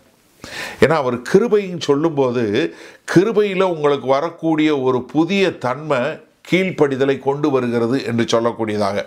ஏன்னா 0.79 0.95
அவர் 0.95 1.15
கிருபைன்னு 1.15 1.81
சொல்லும்போது 1.81 2.73
கிருபையில் 3.05 3.61
உங்களுக்கு 3.61 4.07
வரக்கூடிய 4.07 4.79
ஒரு 4.79 5.03
புதிய 5.03 5.57
தன்மை 5.57 6.27
கீழ்ப்படிதலை 6.49 7.19
கொண்டு 7.19 7.51
வருகிறது 7.51 8.05
என்று 8.05 8.25
சொல்லக்கூடியதாக. 8.33 9.05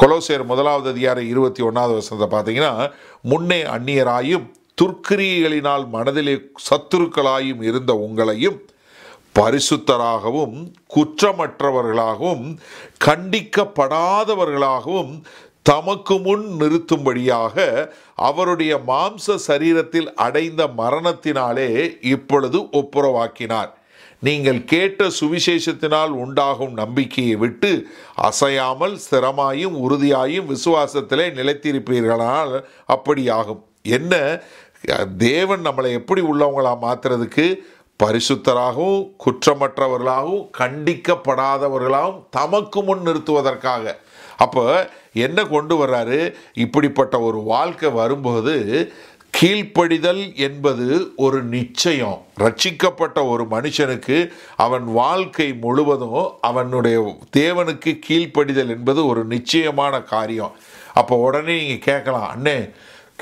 கொலோசியர் 0.00 0.44
முதலாவது 0.44 0.90
அதிகார 0.90 1.22
இருபத்தி 1.32 1.62
ஒன்றாவது 1.62 1.98
வருஷத்தை 1.98 2.28
பார்த்தீங்கன்னா 2.34 2.90
முன்னே 3.22 3.60
அந்நியராயும் 3.76 4.46
துர்க்கிரியைகளினால் 4.82 5.84
மனதிலே 5.96 6.36
சத்துருக்களாயும் 6.68 7.62
இருந்த 7.62 7.92
உங்களையும் 8.06 8.58
பரிசுத்தராகவும் 9.38 10.56
குற்றமற்றவர்களாகவும் 10.94 12.46
கண்டிக்கப்படாதவர்களாகவும் 13.06 15.12
தமக்கு 15.62 16.18
முன் 16.18 16.44
நிறுத்தும்படியாக 16.60 17.56
அவருடைய 18.28 18.72
மாம்ச 18.86 19.36
சரீரத்தில் 19.48 20.08
அடைந்த 20.26 20.62
மரணத்தினாலே 20.78 21.68
இப்பொழுது 22.14 22.58
ஒப்புரவாக்கினார். 22.80 23.70
நீங்கள் 24.20 24.64
கேட்ட 24.64 25.04
சுவிசேஷத்தினால் 25.20 26.08
உண்டாகும் 26.08 26.72
நம்பிக்கையை 26.72 27.36
விட்டு 27.36 27.86
அசையாமல் 28.14 28.98
ஸ்திரமாயும் 29.10 29.76
உறுதியாயும் 29.88 30.48
விசுவாசத்திலே 30.48 31.26
நிலைத்திருப்பீர்களால் 31.38 32.64
அப்படியாகும். 32.88 33.62
என்ன? 33.82 34.40
தேவன் 35.16 35.62
நம்மளை 35.62 35.90
எப்படி 35.90 36.20
உள்ளவங்களாக 36.20 36.78
மாத்துறதுக்கு? 36.82 37.54
பரிசுத்தராகவும் 38.04 39.10
குற்றமற்றவர்களாகவும் 39.24 40.48
கண்டிக்கப்படாதவர்களாகவும் 40.58 42.24
தமக்கு 42.30 42.82
முன் 42.82 43.06
நிறுத்துவதற்காக. 43.06 43.96
அப்போ 44.36 44.90
என்ன 45.12 45.44
கொண்டு 45.44 45.86
வர்றாரு? 45.86 46.34
இப்படிப்பட்ட 46.54 47.20
ஒரு 47.20 47.38
வாழ்க்கை 47.38 47.90
வரும்போது 47.90 48.92
கீழ்ப்படிதல் 49.34 50.36
என்பது 50.36 51.12
ஒரு 51.16 51.42
நிச்சயம். 51.42 52.22
ரட்சிக்கப்பட்ட 52.38 53.18
ஒரு 53.28 53.44
மனுஷனுக்கு 53.50 54.16
அவன் 54.56 54.84
வாழ்க்கை 54.84 55.46
முழுவதும் 55.52 56.26
அவனுடைய 56.40 57.16
தேவனுக்கு 57.36 57.92
கீழ்ப்படிதல் 58.08 58.72
என்பது 58.76 59.06
ஒரு 59.06 59.24
நிச்சயமான 59.24 60.00
காரியம். 60.02 60.50
அப்போ 60.94 61.16
உடனே 61.16 61.56
நீங்கள் 61.60 61.84
கேட்கலாம் 61.88 62.28
அண்ணே 62.34 62.56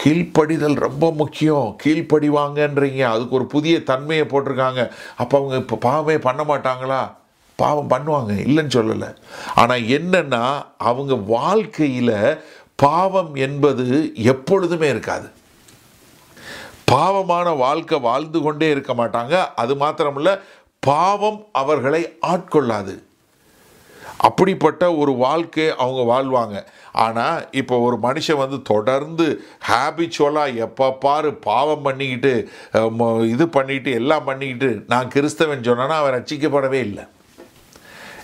கீழ்ப்படிதல் 0.05 0.79
ரொம்ப 0.87 1.13
முக்கியம். 1.13 1.69
கீழ்ப்படிவாங்கன்றீங்க. 1.85 3.03
அதுக்கு 3.13 3.35
ஒரு 3.35 3.47
புதிய 3.47 3.83
தன்மையை 3.83 4.27
போட்டிருக்காங்க. 4.27 4.83
அப்போ 5.17 5.39
அவங்க 5.39 5.57
இப்போ 5.57 5.77
பாவமே 5.77 6.19
பண்ண 6.19 6.43
மாட்டாங்களா? 6.43 7.03
பாவம் 7.57 7.91
பண்ணுவாங்க. 7.91 8.33
இல்லைன்னு 8.49 8.77
சொல்லலை. 8.79 9.15
ஆனால் 9.55 9.89
என்னென்னா 9.99 10.45
அவங்க 10.91 11.15
வாழ்க்கையில் 11.15 12.19
பாவம் 12.75 13.35
என்பது 13.35 13.87
எப்பொழுதுமே 14.15 14.89
இருக்காது. 14.89 15.29
பாவமான 16.93 17.49
வாழ்க்கை 17.65 17.99
வாழ்ந்து 18.09 18.39
கொண்டே 18.47 18.69
இருக்க 18.75 18.93
மாட்டாங்க. 19.01 19.35
அது 19.63 19.75
மாத்திரமல்ல 19.83 20.33
பாவம் 20.89 21.41
அவர்களை 21.61 22.03
ஆட்கொள்ளாது. 22.33 22.95
அப்படிப்பட்ட 24.27 24.83
ஒரு 25.01 25.13
வாழ்க்கை 25.25 25.65
அவங்க 25.83 26.03
வாழ்வாங்க. 26.11 26.57
ஆனால் 27.05 27.41
இப்போ 27.61 27.75
ஒரு 27.87 27.97
மனுஷன் 28.05 28.41
வந்து 28.43 28.59
தொடர்ந்து 28.71 29.27
ஹேபிச்சுவலாக 29.69 30.61
எப்போ 30.67 30.87
பாரு 31.05 31.31
பாவம் 31.49 31.85
பண்ணிக்கிட்டு 31.87 32.33
இது 33.35 33.47
பண்ணிக்கிட்டு 33.57 33.93
எல்லாம் 34.01 34.27
பண்ணிக்கிட்டு 34.31 34.71
நான் 34.93 35.13
கிறிஸ்தவன் 35.15 35.69
சொன்னேன்னா 35.69 35.99
அவன் 36.03 36.17
ரசிக்கப்படவே 36.19 36.81
இல்லை. 36.89 37.05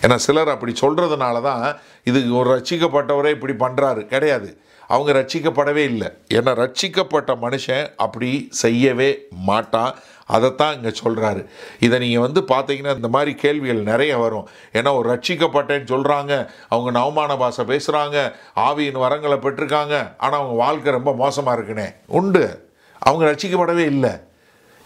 ஏன்னா 0.03 0.17
சிலர் 0.27 0.53
அப்படி 0.55 0.73
சொல்கிறதுனால 0.83 1.41
தான் 1.49 1.65
இது 2.11 2.21
ஒரு 2.39 2.47
ரசிக்கப்பட்டவரே 2.55 3.33
இப்படி 3.37 3.55
பண்ணுறாரு 3.65 4.01
கிடையாது. 4.13 4.49
அவங்க 4.87 5.19
ரட்சிக்கப்படவே 5.19 5.75
இல்லை. 5.75 6.07
ஏன்னா 6.33 6.53
ரட்சிக்கப்பட்ட 6.53 7.35
மனுஷன் 7.41 7.95
அப்படி 7.97 8.47
செய்யவே 8.49 9.27
மாட்டான். 9.31 9.95
அதைத்தான் 10.25 10.75
இங்கே 10.75 10.91
சொல்கிறாரு 11.03 11.45
இதை 11.79 11.99
நீங்கள் 11.99 12.19
வந்து 12.19 12.41
பார்த்தீங்கன்னா 12.41 12.95
இந்த 12.95 13.07
மாதிரி 13.07 13.35
கேள்விகள் 13.35 13.81
நிறைய 13.81 14.17
வரும். 14.17 14.49
ஏன்னா 14.73 14.97
ஒரு 14.97 15.13
ரட்சிக்கப்பட்டேன்னு 15.13 15.91
சொல்கிறாங்க 15.93 16.47
அவங்க 16.69 16.91
நவமான 16.91 17.37
பாஷை 17.37 17.65
பேசுகிறாங்க 17.65 18.33
ஆவியின் 18.55 19.03
வரங்களை 19.05 19.37
பெற்றிருக்காங்க. 19.37 20.13
ஆனால் 20.17 20.39
அவங்க 20.39 20.55
வாழ்க்கை 20.55 20.91
ரொம்ப 20.91 21.15
மோசமாக 21.15 21.61
இருக்குனே. 21.61 21.95
உண்டு. 22.05 22.71
அவங்க 22.99 23.31
ரட்சிக்கப்படவே 23.31 23.85
இல்லை. 23.85 24.09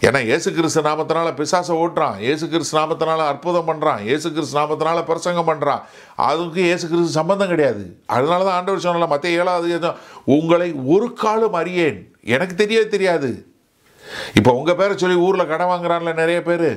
ஏன்னா 0.06 0.20
இயேசு 0.28 0.50
கிறிஸ்து 0.56 0.82
நாமத்தினால 0.88 1.30
பிசாசை 1.38 1.76
ஓட்டுறான். 1.84 2.18
இயேசு 2.26 2.46
கிறிஸ்து 2.52 2.76
நாமத்தினால 2.80 3.22
அற்புதம் 3.32 3.70
பண்ணுறான் 3.70 4.02
ஏசு 4.14 4.28
கிறிஸ்து 4.36 4.58
நாமத்தினால 4.60 5.02
பிரசங்கம் 5.08 5.50
பண்ணுறான் 5.50 5.82
அதுக்கு 6.28 6.62
இயேசு 6.68 6.86
கிறிஸ்து 6.92 7.18
சம்பந்தம் 7.20 7.52
கிடையாது. 7.54 7.84
அதனால 8.16 8.46
தான் 8.48 8.58
ஆண்டவர் 8.58 8.86
சொன்னல 8.86 9.08
மற்ற 9.14 9.28
ஏழாவது 9.40 9.92
உங்களை 10.36 10.70
ஒரு 10.96 11.08
காலம் 11.24 11.58
அறியேன். 11.62 12.00
எனக்கு 12.36 12.56
தெரியவே 12.62 12.86
தெரியாது. 12.96 13.32
இப்போ 14.40 14.52
உங்கள் 14.60 14.80
பேரை 14.82 14.94
சொல்லி 15.02 15.18
ஊரில் 15.28 15.50
கடன் 15.50 15.72
வாங்குறான்ல 15.74 16.14
நிறைய 16.22 16.40
பேர். 16.50 16.70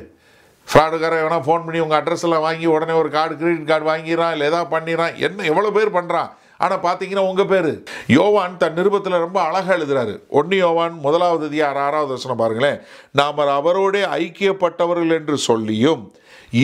ஃப்ராடுக்காரன் 0.68 1.22
வேணால் 1.24 1.46
ஃபோன் 1.46 1.64
பண்ணி 1.66 1.78
உங்கள் 1.84 2.00
அட்ரஸ் 2.00 2.24
எல்லாம் 2.26 2.46
வாங்கி 2.46 2.66
உடனே 2.76 2.94
ஒரு 3.02 3.10
கார்டு 3.16 3.34
கிரெடிட் 3.40 3.70
கார்டு 3.70 3.86
வாங்கிடுறான் 3.92 4.32
இல்லை 4.34 4.46
எதாவது 4.50 4.72
பண்ணிடுறான். 4.74 5.14
என்ன 5.26 5.44
எவ்வளோ 5.52 5.70
பேர் 5.76 5.96
பண்ணுறான் 5.98 6.30
ஆனால் 6.64 6.84
பார்த்தீங்கன்னா 6.86 7.24
உங்கள் 7.30 7.50
பேர். 7.52 7.70
யோவான் 8.18 8.56
தன் 8.62 8.78
நிருபத்தில் 8.78 9.22
ரொம்ப 9.24 9.38
அழகாக 9.48 9.76
எழுதுகிறாரு 9.76 10.14
ஒன்று 10.38 10.56
யோவான் 10.64 10.94
முதலாவது 11.06 11.44
அதிகார 11.50 11.80
ஆறாவது 11.88 12.12
வசனம் 12.16 12.40
பாருங்களேன். 12.42 12.80
நாம் 13.20 13.38
அவரோடே 13.58 14.02
ஐக்கியப்பட்டவர்கள் 14.20 15.16
என்று 15.18 15.36
சொல்லியும் 15.48 16.02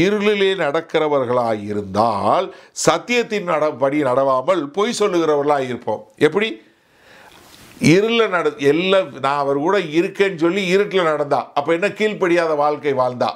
இருளிலே 0.02 0.50
நடக்கிறவர்களாக 0.64 1.58
இருந்தால் 1.72 2.46
சத்தியத்தின் 2.86 3.50
நடபடி 3.52 3.98
நடவாமல் 4.10 4.62
பொய் 4.76 4.98
சொல்லுகிறவர்களாக 5.00 5.68
இருப்போம் 5.70 6.04
எப்படி? 6.28 6.48
இருளில் 7.94 8.32
நட 8.34 8.48
எல்லாம் 8.70 9.08
நான் 9.24 9.42
அவர் 9.42 9.58
கூட 9.64 9.76
இருக்கேன்னு 9.98 10.42
சொல்லி 10.44 10.62
இருட்டில் 10.74 11.10
நடந்தா. 11.10 11.40
அப்போ 11.58 11.70
என்ன 11.78 11.88
கீழ்ப்படியாத 11.98 12.52
வாழ்க்கை 12.64 12.94
வாழ்ந்தா? 13.02 13.30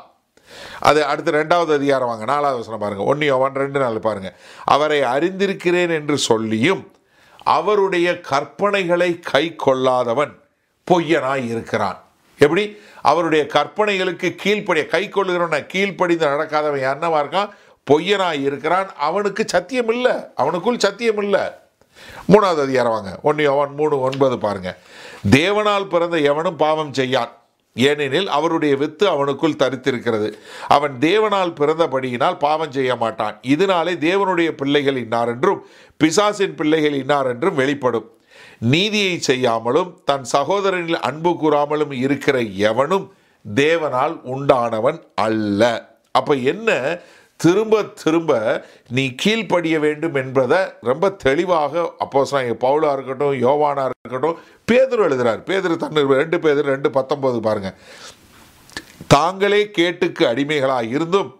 அது 0.78 1.04
அடுத்து 1.04 1.32
ரெண்டாவது 1.32 1.72
அதிகாரம் 1.72 2.08
வாங்க 2.08 2.24
நாலாவது 2.24 2.56
வசனம் 2.56 2.78
பாருங்கள் 2.78 3.06
ஒன்று 3.06 3.38
ஒன் 3.38 3.54
ரெண்டு 3.54 3.78
நாள் 3.78 3.98
பாருங்கள் 3.98 4.32
அவரை 4.64 5.02
அறிந்திருக்கிறேன் 5.02 5.90
என்று 5.90 6.18
சொல்லியும் 6.18 6.92
அவருடைய 7.42 8.10
கற்பனைகளை 8.12 9.20
கை 9.20 9.56
கொள்ளாதவன் 9.56 10.38
பொய்யனாய் 10.90 11.44
இருக்கிறான். 11.44 12.02
எப்படி? 12.38 12.80
அவருடைய 13.02 13.46
கற்பனைகளுக்கு 13.46 14.34
கீழ்ப்படிய 14.34 14.86
கை 14.86 15.08
கொள்ளுகிறவனை 15.08 15.66
கீழ்ப்படிந்து 15.66 16.26
நடக்காதவன் 16.26 16.82
என்னவா 16.82 17.22
இருக்கான் 17.24 17.48
பொய்யனாய் 17.90 18.40
இருக்கிறான். 18.40 18.90
அவனுக்கு 18.96 19.44
சத்தியம் 19.46 19.88
இல்லை. 19.88 20.12
அவனுக்குள் 20.12 20.78
சத்தியம் 20.78 21.22
இல்லை. 21.22 21.40
மூணாவது 22.28 22.60
அதிகாரம் 22.60 22.92
வாங்க. 22.92 23.18
ஒன்று 23.22 23.50
அவன் 23.50 23.74
மூணு 23.74 24.00
ஒன்பது 24.00 24.38
பாருங்க. 24.38 24.76
தேவனால் 25.30 25.88
பிறந்த 25.88 26.16
எவனும் 26.16 26.56
பாவம் 26.56 26.92
செய்யான். 26.92 27.30
ஏனெனில் 27.74 28.26
அவருடைய 28.26 28.76
வித்து 28.76 29.06
அவனுக்குள் 29.08 29.58
தரித்திருக்கிறது. 29.58 30.32
அவன் 30.68 30.96
தேவனால் 31.00 31.54
பிறந்தபடியினால் 31.60 32.38
பாவம் 32.38 32.70
செய்ய 32.70 32.96
மாட்டான். 32.96 33.38
இதனாலே 33.42 33.94
தேவனுடைய 33.94 34.50
பிள்ளைகள் 34.50 34.96
இன்னார் 34.96 35.28
என்றும் 35.28 35.66
பிசாசின் 35.96 36.54
பிள்ளைகள் 36.54 36.92
இன்னார் 36.92 37.26
என்றும் 37.26 37.54
வெளிப்படும். 37.54 38.10
நீதியை 38.58 39.18
செய்யாமலும் 39.18 40.00
தன் 40.04 40.24
சகோதரனில் 40.32 41.00
அன்பு 41.00 41.30
கூறாமலும் 41.30 41.92
இருக்கிற 41.92 42.40
எவனும் 42.40 43.12
தேவனால் 43.54 44.20
உண்டானவன் 44.22 45.00
அல்ல. 45.14 45.88
அப்போ 46.10 46.34
என்ன? 46.34 47.00
திரும்ப 47.42 47.82
திரும்ப 48.02 48.32
நீ 48.96 49.04
கீழ்ப்படிய 49.22 49.76
வேண்டும் 49.86 50.16
என்பதை 50.22 50.60
ரொம்ப 50.90 51.10
தெளிவாக 51.26 51.82
அப்போ 52.04 52.22
பவுலாக 52.64 52.94
இருக்கட்டும் 52.96 53.36
யோவானாக 53.46 53.92
இருக்கட்டும் 53.98 54.40
பேதர் 54.64 55.04
எழுதுகிறார் 55.06 55.42
பேதர் 55.42 55.82
தன்னு 55.84 56.06
ரெண்டு 56.22 56.38
பேதர் 56.46 56.72
ரெண்டு 56.74 56.90
பத்தொம்போது 56.98 57.38
பாருங்கள் 57.48 57.76
தாங்களே 59.06 59.62
கேட்டுக்கு 59.78 60.22
அடிமைகளாக 60.26 60.90
இருந்தும் 60.96 61.30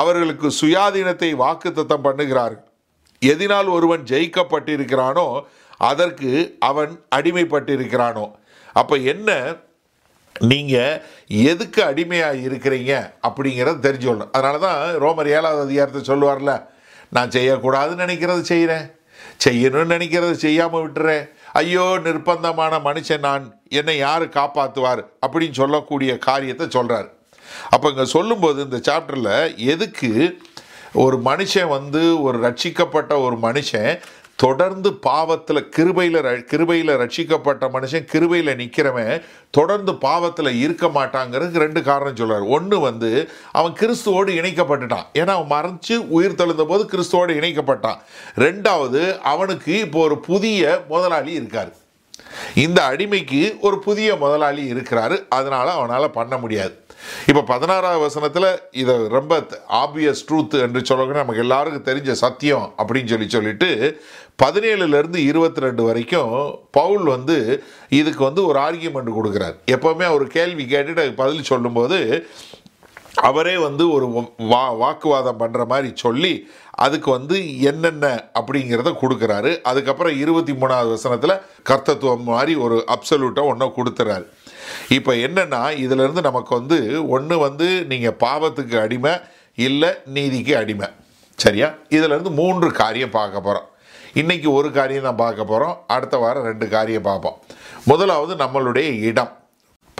அவர்களுக்கு 0.00 0.48
சுயாதீனத்தை 0.60 1.28
வாக்குத்தத்தம் 1.42 2.04
பண்ணுகிறார்கள். 2.04 2.68
எதினால் 3.22 3.68
ஒருவன் 3.76 4.04
ஜெயிக்கப்பட்டிருக்கிறானோ 4.12 5.26
அதற்கு 5.90 6.30
அவன் 6.58 6.92
அடிமைப்பட்டிருக்கிறானோ. 7.16 8.24
அப்போ 8.76 8.96
என்ன? 9.12 9.30
நீங்கள் 10.36 11.00
எதுக்கு 11.50 11.80
அடிமையாக 11.90 12.42
இருக்கிறீங்க 12.46 12.92
அப்படிங்கிறத 13.26 13.82
தெரிஞ்சுக்கணும். 13.86 14.32
அதனால 14.36 14.58
தான் 14.66 14.80
ரோமர் 15.04 15.30
ஏழாவது 15.36 15.62
அதிகாரத்தை 15.66 16.02
சொல்லுவார்ல 16.10 16.52
நான் 17.16 17.34
செய்யக்கூடாதுன்னு 17.36 18.04
நினைக்கிறத 18.04 18.44
செய்கிறேன் 18.52 18.86
செய்யணும்னு 19.44 19.92
நினைக்கிறத 19.94 20.34
செய்யாமல் 20.46 20.84
விட்டுறேன். 20.84 21.24
ஐயோ 21.60 21.84
நிர்பந்தமான 22.06 22.74
மனுஷன் 22.88 23.26
நான். 23.28 23.44
என்னை 23.80 23.96
யார் 23.96 24.24
காப்பாற்றுவார் 24.38 25.02
அப்படின்னு 25.24 25.60
சொல்லக்கூடிய 25.62 26.12
காரியத்தை 26.28 26.66
சொல்கிறார் 26.76 27.08
அப்போ 27.74 27.86
இங்கே 27.92 28.06
சொல்லும்போது 28.16 28.58
இந்த 28.66 28.78
சாப்டரில் 28.88 29.34
எதுக்கு 29.74 30.10
ஒரு 31.02 31.16
மனுஷன் 31.28 31.70
வந்து 31.76 32.02
ஒரு 32.26 32.38
ரட்சிக்கப்பட்ட 32.46 33.12
ஒரு 33.26 33.36
மனுஷன் 33.46 33.92
தொடர்ந்து 34.44 34.90
பாவத்தில் 34.92 35.68
கிருபையில் 35.76 36.44
கிருபையில் 36.50 36.92
ரட்சிக்கப்பட்ட 37.02 37.64
மனுஷன் 37.74 38.08
கிருபையில் 38.12 38.56
நிற்கிறவன் 38.60 39.22
தொடர்ந்து 39.50 39.94
பாவத்தில் 39.94 40.58
இருக்க 40.64 40.86
மாட்டாங்கிறதுக்கு 40.86 41.62
ரெண்டு 41.64 41.82
காரணம் 41.82 42.16
சொல்கிறார் 42.16 42.42
ஒன்று 42.42 42.80
வந்து 42.80 43.28
அவன் 43.52 43.72
கிறிஸ்துவோடு 43.72 44.32
இணைக்கப்பட்டுட்டான். 44.40 45.06
ஏன்னா 45.18 45.32
அவன் 45.36 45.52
மறைஞ்சு 45.54 45.98
உயிர் 46.08 46.38
தெழுந்த 46.40 46.66
போது 46.66 46.88
கிறிஸ்துவோடு 46.92 47.34
இணைக்கப்பட்டான். 47.40 48.00
ரெண்டாவது 48.36 49.20
அவனுக்கு 49.20 49.80
இப்போ 49.80 50.00
ஒரு 50.00 50.18
புதிய 50.18 50.82
முதலாளி 50.88 51.32
இருக்கார். 51.32 51.72
இந்த 52.54 52.80
அடிமைக்கு 52.90 53.60
ஒரு 53.60 53.78
புதிய 53.78 54.16
முதலாளி 54.16 54.72
இருக்கிறாரு. 54.72 55.18
அதனால் 55.28 55.76
அவனால் 55.78 56.10
பண்ண 56.10 56.36
முடியாது. 56.36 56.74
இப்போ 57.30 57.42
பதினாறாவது 57.52 58.02
வசனத்தில் 58.06 58.48
இதை 58.82 58.94
ரொம்ப 59.16 59.32
ஆப்வியஸ் 59.82 60.24
ட்ரூத் 60.28 60.56
என்று 60.66 60.80
சொல்லக்கூடிய 60.88 61.22
நமக்கு 61.22 61.44
எல்லாருக்கும் 61.46 61.88
தெரிஞ்ச 61.90 62.14
சத்தியம் 62.24 62.66
அப்படின்னு 62.80 63.12
சொல்லி 63.12 63.28
சொல்லிட்டு 63.36 63.70
பதினேழுலேருந்து 64.42 65.20
இருபத்தி 65.30 65.64
ரெண்டு 65.66 65.82
வரைக்கும் 65.88 66.32
பவுல் 66.78 67.06
வந்து 67.14 67.36
இதுக்கு 68.00 68.22
வந்து 68.28 68.42
ஒரு 68.50 68.58
ஆர்கியூமெண்ட் 68.66 69.16
கொடுக்குறார். 69.18 69.56
எப்போவுமே 69.74 70.06
அவர் 70.12 70.24
கேள்வி 70.38 70.66
கேட்டுட்டு 70.72 71.02
அதுக்கு 71.02 71.22
பதில் 71.24 71.50
சொல்லும்போது 71.52 71.98
அவரே 73.28 73.54
வந்து 73.66 73.84
ஒரு 73.94 74.06
வா 74.52 74.62
வாக்குவாதம் 74.82 75.40
பண்ணுற 75.40 75.62
மாதிரி 75.72 75.90
சொல்லி 76.04 76.34
அதுக்கு 76.84 77.08
வந்து 77.16 77.36
என்னென்ன 77.70 78.06
அப்படிங்கிறத 78.38 78.90
கொடுக்குறாரு. 79.00 79.50
அதுக்கப்புறம் 79.70 80.14
இருபத்தி 80.22 80.52
மூணாவது 80.52 80.90
வசனத்தில் 80.96 81.40
கர்த்தத்துவம் 81.70 82.24
மாதிரி 82.30 82.54
ஒரு 82.66 82.78
அப்சல்யூட்டாக 82.94 83.50
ஒன்றை 83.52 83.68
கொடுத்துறாரு. 83.78 84.24
இப்போ 84.88 85.12
என்னென்னா 85.12 85.62
இதிலேருந்து 85.84 86.20
நமக்கு 86.20 86.54
வந்து 86.54 87.08
ஒன்று 87.08 87.38
வந்து 87.38 87.84
நீங்கள் 87.84 88.16
பாவத்துக்கு 88.20 88.80
அடிமை 88.80 89.12
இல்லை 89.56 89.88
நீதிக்கு 90.04 90.56
அடிமை. 90.56 90.88
சரியா? 91.36 91.74
இதிலேருந்து 91.88 92.30
மூன்று 92.30 92.72
காரியம் 92.72 93.10
பார்க்க 93.10 93.40
போகிறோம் 93.40 93.70
இன்றைக்கி 94.14 94.52
ஒரு 94.52 94.72
காரியம் 94.72 95.02
தான் 95.02 95.16
பார்க்க 95.16 95.44
போகிறோம் 95.44 95.84
அடுத்த 95.86 96.16
வாரம் 96.16 96.42
ரெண்டு 96.42 96.68
காரியம் 96.68 97.02
பார்ப்போம். 97.02 97.38
முதலாவது 97.84 98.44
நம்மளுடைய 98.44 99.00
இடம். 99.00 99.36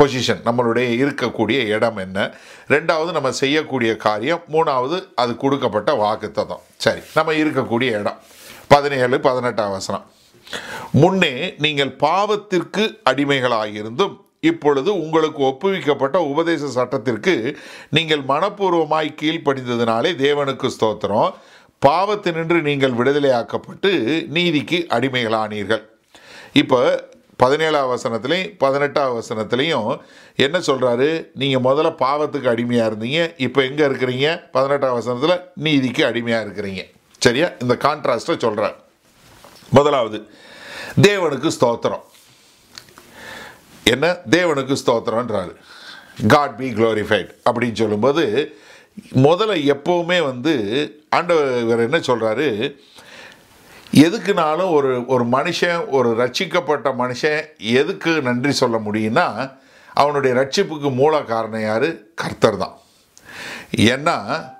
பொசிஷன் 0.02 0.42
நம்மளுடைய 0.44 0.88
இருக்கக்கூடிய 1.02 1.66
இடம் 1.66 1.96
என்ன? 1.96 2.34
ரெண்டாவது 2.68 3.12
நம்ம 3.12 3.32
செய்யக்கூடிய 3.32 3.96
காரியம். 3.96 4.42
மூணாவது 4.52 5.08
அது 5.14 5.36
கொடுக்கப்பட்ட 5.36 5.92
வாக்குத்தத்தம். 5.92 6.62
சரி 6.76 7.00
நம்ம 7.14 7.32
இருக்கக்கூடிய 7.32 7.98
இடம். 8.00 8.18
பதினேழு 8.68 9.20
பதினெட்டாம் 9.20 9.70
வசனம். 9.70 10.10
முன்னே 10.92 11.54
நீங்கள் 11.58 11.96
பாவத்திற்கு 11.98 12.98
அடிமைகளாயிருந்தும் 13.10 14.16
இப்பொழுது 14.48 14.90
உங்களுக்கு 15.02 15.40
ஒப்புவிக்கப்பட்ட 15.48 16.16
உபதேச 16.32 16.68
சட்டத்திற்கு 16.76 17.34
நீங்கள் 17.96 18.22
மனப்பூர்வமாய் 18.30 19.10
கீழ்ப்படிந்ததினாலே 19.20 20.10
தேவனுக்கு 20.24 20.68
ஸ்தோத்திரம். 20.76 21.28
பாவத்தினின்று 21.82 22.58
நீங்கள் 22.68 22.96
விடுதலையாக்கப்பட்டு 22.98 23.90
நீதிக்கு 24.36 24.78
அடிமைகளானீர்கள். 24.96 25.82
இப்போ 26.62 26.80
பதினேழாம் 27.42 27.90
வசனத்துலேயும் 27.92 28.50
பதினெட்டாம் 28.64 29.14
வசனத்துலேயும் 29.20 29.90
என்ன 30.46 30.56
சொல்கிறாரு 30.68 31.08
நீங்கள் 31.42 31.64
முதல்ல 31.68 31.90
பாவத்துக்கு 32.04 32.52
அடிமையாக 32.54 32.90
இருந்தீங்க 32.90 33.20
இப்போ 33.46 33.60
எங்கே 33.68 33.84
இருக்கிறீங்க? 33.90 34.28
பதினெட்டாம் 34.56 34.96
வசனத்தில் 34.98 35.42
நீதிக்கு 35.66 36.04
அடிமையாக 36.10 36.44
இருக்கிறீங்க. 36.46 36.84
சரியா? 37.26 37.48
இந்த 37.64 37.76
கான்ட்ராஸ்ட்டை 37.86 38.36
சொல்கிறார் 38.46 38.76
முதலாவது 39.78 40.20
தேவனுக்கு 41.08 41.50
ஸ்தோத்திரம். 41.58 42.04
என்ன? 43.86 44.16
தேவனுக்கு 44.30 44.76
ஸ்தோத்திரன்றாரு 44.86 45.52
காட் 46.28 46.56
பி 46.56 46.70
க்ளோரிஃபைட் 46.70 47.34
அப்படின்னு 47.44 47.72
சொல்லும்போது 47.72 48.54
முதல்ல 49.16 49.74
எப்போவுமே 49.74 50.22
வந்து 50.24 50.54
ஆண்டவர் 51.08 51.80
என்ன 51.80 51.98
சொல்கிறாரு 51.98 52.74
எதுக்குனாலும் 53.96 54.72
ஒரு 54.72 55.06
ஒரு 55.06 55.24
மனுஷன் 55.24 55.88
ஒரு 55.88 56.10
ரட்சிக்கப்பட்ட 56.18 56.92
மனுஷன் 56.98 57.40
எதுக்கு 57.58 58.22
நன்றி 58.22 58.52
சொல்ல 58.52 58.78
முடியும்னா 58.78 59.26
அவனுடைய 59.96 60.34
ரட்சிப்புக்கு 60.34 60.94
மூல 60.94 61.22
காரணம் 61.22 61.60
யார்? 61.60 61.88
கர்த்தர் 62.14 62.56
தான். 62.56 62.78
ஏன்னா 63.76 64.16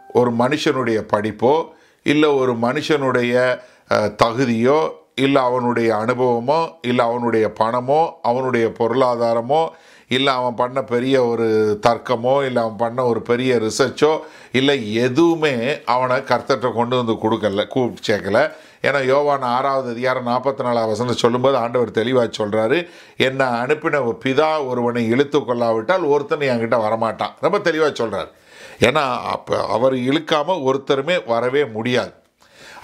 ஒரு 0.08 0.30
மனுஷனுடைய 0.32 1.06
படிப்போ 1.12 1.66
இல்லை 2.02 2.28
ஒரு 2.28 2.52
மனுஷனுடைய 2.52 3.60
தகுதியோ 3.90 5.01
இல்லை 5.14 5.42
அவனுடைய 5.42 5.96
அனுபவமோ 5.96 6.68
இல்லை 6.82 7.04
அவனுடைய 7.04 7.52
பணமோ 7.60 8.10
அவனுடைய 8.22 8.68
பொருளாதாரமோ 8.78 9.62
இல்லை 10.08 10.32
அவன் 10.34 10.54
பண்ண 10.54 10.82
பெரிய 10.82 11.26
ஒரு 11.26 11.46
தர்க்கமோ 11.86 12.44
இல்லை 12.44 12.62
அவன் 12.62 12.76
பண்ண 12.76 13.04
ஒரு 13.04 13.22
பெரிய 13.22 13.58
ரிசர்ச்சோ 13.58 14.18
இல்லை 14.52 14.92
எதுவுமே 14.92 15.80
அவனை 15.84 16.16
கர்த்தர்கிட்ட 16.16 16.72
கொண்டு 16.72 16.96
வந்து 16.96 17.12
கொடுக்கல 17.24 17.66
கூப்பிட்டு 17.66 18.08
சேர்க்கல 18.08 18.40
ஏன்னா 18.82 19.04
யோவான் 19.04 19.42
ஆறாவது 19.42 19.90
அதிகாரம் 19.90 20.26
நாற்பத்தி 20.26 20.62
நாலாவது 20.62 20.92
வசனம் 20.92 21.22
சொல்லும்போது 21.24 21.56
ஆண்டவர் 21.56 21.90
தெளிவாக 21.90 22.30
சொல்கிறாரு 22.38 22.88
என்னை 23.16 23.46
அனுப்பின 23.46 24.00
பிதா 24.24 24.66
ஒருவனை 24.66 25.06
இழுத்து 25.08 25.44
கொள்ளாவிட்டால் 25.44 26.04
ஒருத்தனை 26.12 26.48
என்கிட்ட 26.48 26.78
வரமாட்டான். 26.86 27.36
ரொம்ப 27.40 27.58
தெளிவாக 27.58 27.92
சொல்கிறார் 27.94 28.30
ஏன்னா 28.80 29.04
அப்போ 29.20 29.66
அவர் 29.66 29.94
இழுக்காமல் 29.94 30.64
ஒருத்தருமே 30.68 31.26
வரவே 31.26 31.64
முடியாது. 31.64 32.12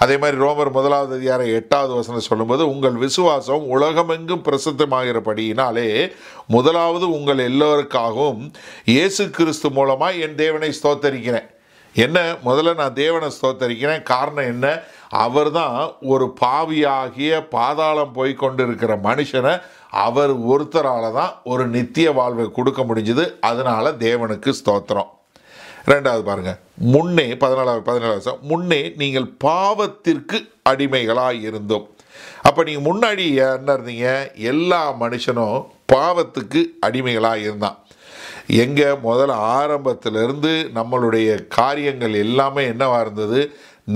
அதே 0.03 0.17
மாதிரி 0.17 0.37
ரோமர் 0.41 0.71
முதலாவது 0.71 1.15
அதிகாரம் 1.15 1.47
எட்டாவது 1.47 1.93
வசனம் 1.93 2.27
சொல்லும்போது 2.27 2.69
உங்கள் 2.69 2.91
விசுவாசம் 2.91 3.63
உலகமெங்கும் 3.67 4.43
பிரசித்தமாகிறபடியினாலே 4.43 6.11
முதலாவது 6.47 7.11
உங்கள் 7.11 7.41
எல்லோருக்காகவும் 7.49 8.53
இயேசு 8.85 9.29
கிறிஸ்து 9.29 9.69
மூலமாக 9.69 10.21
என் 10.25 10.35
தேவனை 10.35 10.69
ஸ்தோத்தரிக்கிறேன். 10.83 11.47
என்ன? 11.93 12.17
முதல்ல 12.45 12.75
நான் 12.75 12.93
தேவனை 12.93 13.29
ஸ்தோத்தரிக்கிறேன். 13.41 14.03
காரணம் 14.03 14.49
என்ன? 14.53 14.81
அவர் 15.09 15.51
தான் 15.51 15.77
ஒரு 16.01 16.33
பாவியாகிய 16.41 17.47
பாதாளம் 17.47 18.11
போய் 18.11 18.33
கொண்டிருக்கிற 18.33 18.95
மனுஷனை 19.03 19.61
அவர் 19.89 20.33
ஒருத்தரால் 20.53 21.13
தான் 21.13 21.35
ஒரு 21.43 21.67
நித்திய 21.67 22.11
வாழ்வை 22.11 22.51
கொடுக்க 22.51 22.81
முடிஞ்சுது. 22.81 23.39
அதனால் 23.39 23.97
தேவனுக்கு 23.97 24.53
ஸ்தோத்திரம். 24.63 25.09
ரெண்டாவது 25.91 26.23
பாருங்கள் 26.29 26.59
முன்னே 26.93 27.25
பதினாலாவது 27.43 27.81
பதினேழாவது 27.87 28.17
வருஷம் 28.17 28.41
முன்னே 28.49 28.81
நீங்கள் 29.01 29.27
பாவத்திற்கு 29.45 30.37
அடிமைகளாக 30.71 31.39
இருந்தோம். 31.47 31.85
அப்போ 32.47 32.61
நீங்கள் 32.67 32.87
முன்னாடி 32.89 33.23
என்ன 33.45 33.73
இருந்தீங்க? 33.77 34.09
எல்லா 34.51 34.81
மனுஷனும் 35.03 35.57
பாவத்துக்கு 35.93 36.61
அடிமைகளாக 36.87 37.45
இருந்தான். 37.47 37.77
எங்கே 38.63 38.87
முதல்ல 39.07 39.39
ஆரம்பத்திலிருந்து 39.57 40.51
நம்மளுடைய 40.77 41.29
காரியங்கள் 41.57 42.15
எல்லாமே 42.25 42.63
என்னவாக 42.73 43.03
இருந்தது? 43.05 43.41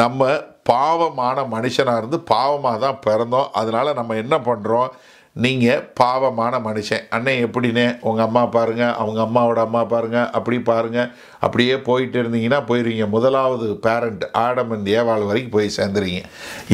நம்ம 0.02 0.32
பாவமான 0.72 1.38
மனுஷனாக 1.56 2.02
இருந்து 2.02 2.20
பாவமாக 2.34 2.78
தான் 2.86 3.02
பிறந்தோம். 3.08 3.50
அதனால் 3.62 3.98
நம்ம 4.00 4.16
என்ன 4.24 4.36
பண்ணுறோம் 4.50 4.92
நீங்கள் 5.36 5.84
பாவமான 6.00 6.56
மனுஷன். 6.66 7.04
அண்ணன் 7.16 7.44
எப்படின்னு 7.46 7.86
உங்கள் 8.08 8.26
அம்மா 8.26 8.46
பாருங்கள் 8.56 8.94
அவங்க 9.02 9.20
அம்மாவோட 9.22 9.60
அம்மா 9.68 9.82
பாருங்கள் 9.94 10.28
அப்படி 10.38 10.58
பாருங்கள் 10.60 11.10
அப்படியே 11.46 11.76
போயிட்டு 11.88 12.18
இருந்தீங்கன்னா 12.22 12.60
போயிடுவீங்க 12.70 13.06
முதலாவது 13.10 13.68
பேரண்ட் 13.86 14.26
ஆடம் 14.44 14.74
அண்ட் 14.76 14.90
ஏவாள் 14.98 15.26
வரைக்கும் 15.30 15.56
போய் 15.56 15.78
சேர்ந்துருவீங்க. 15.78 16.22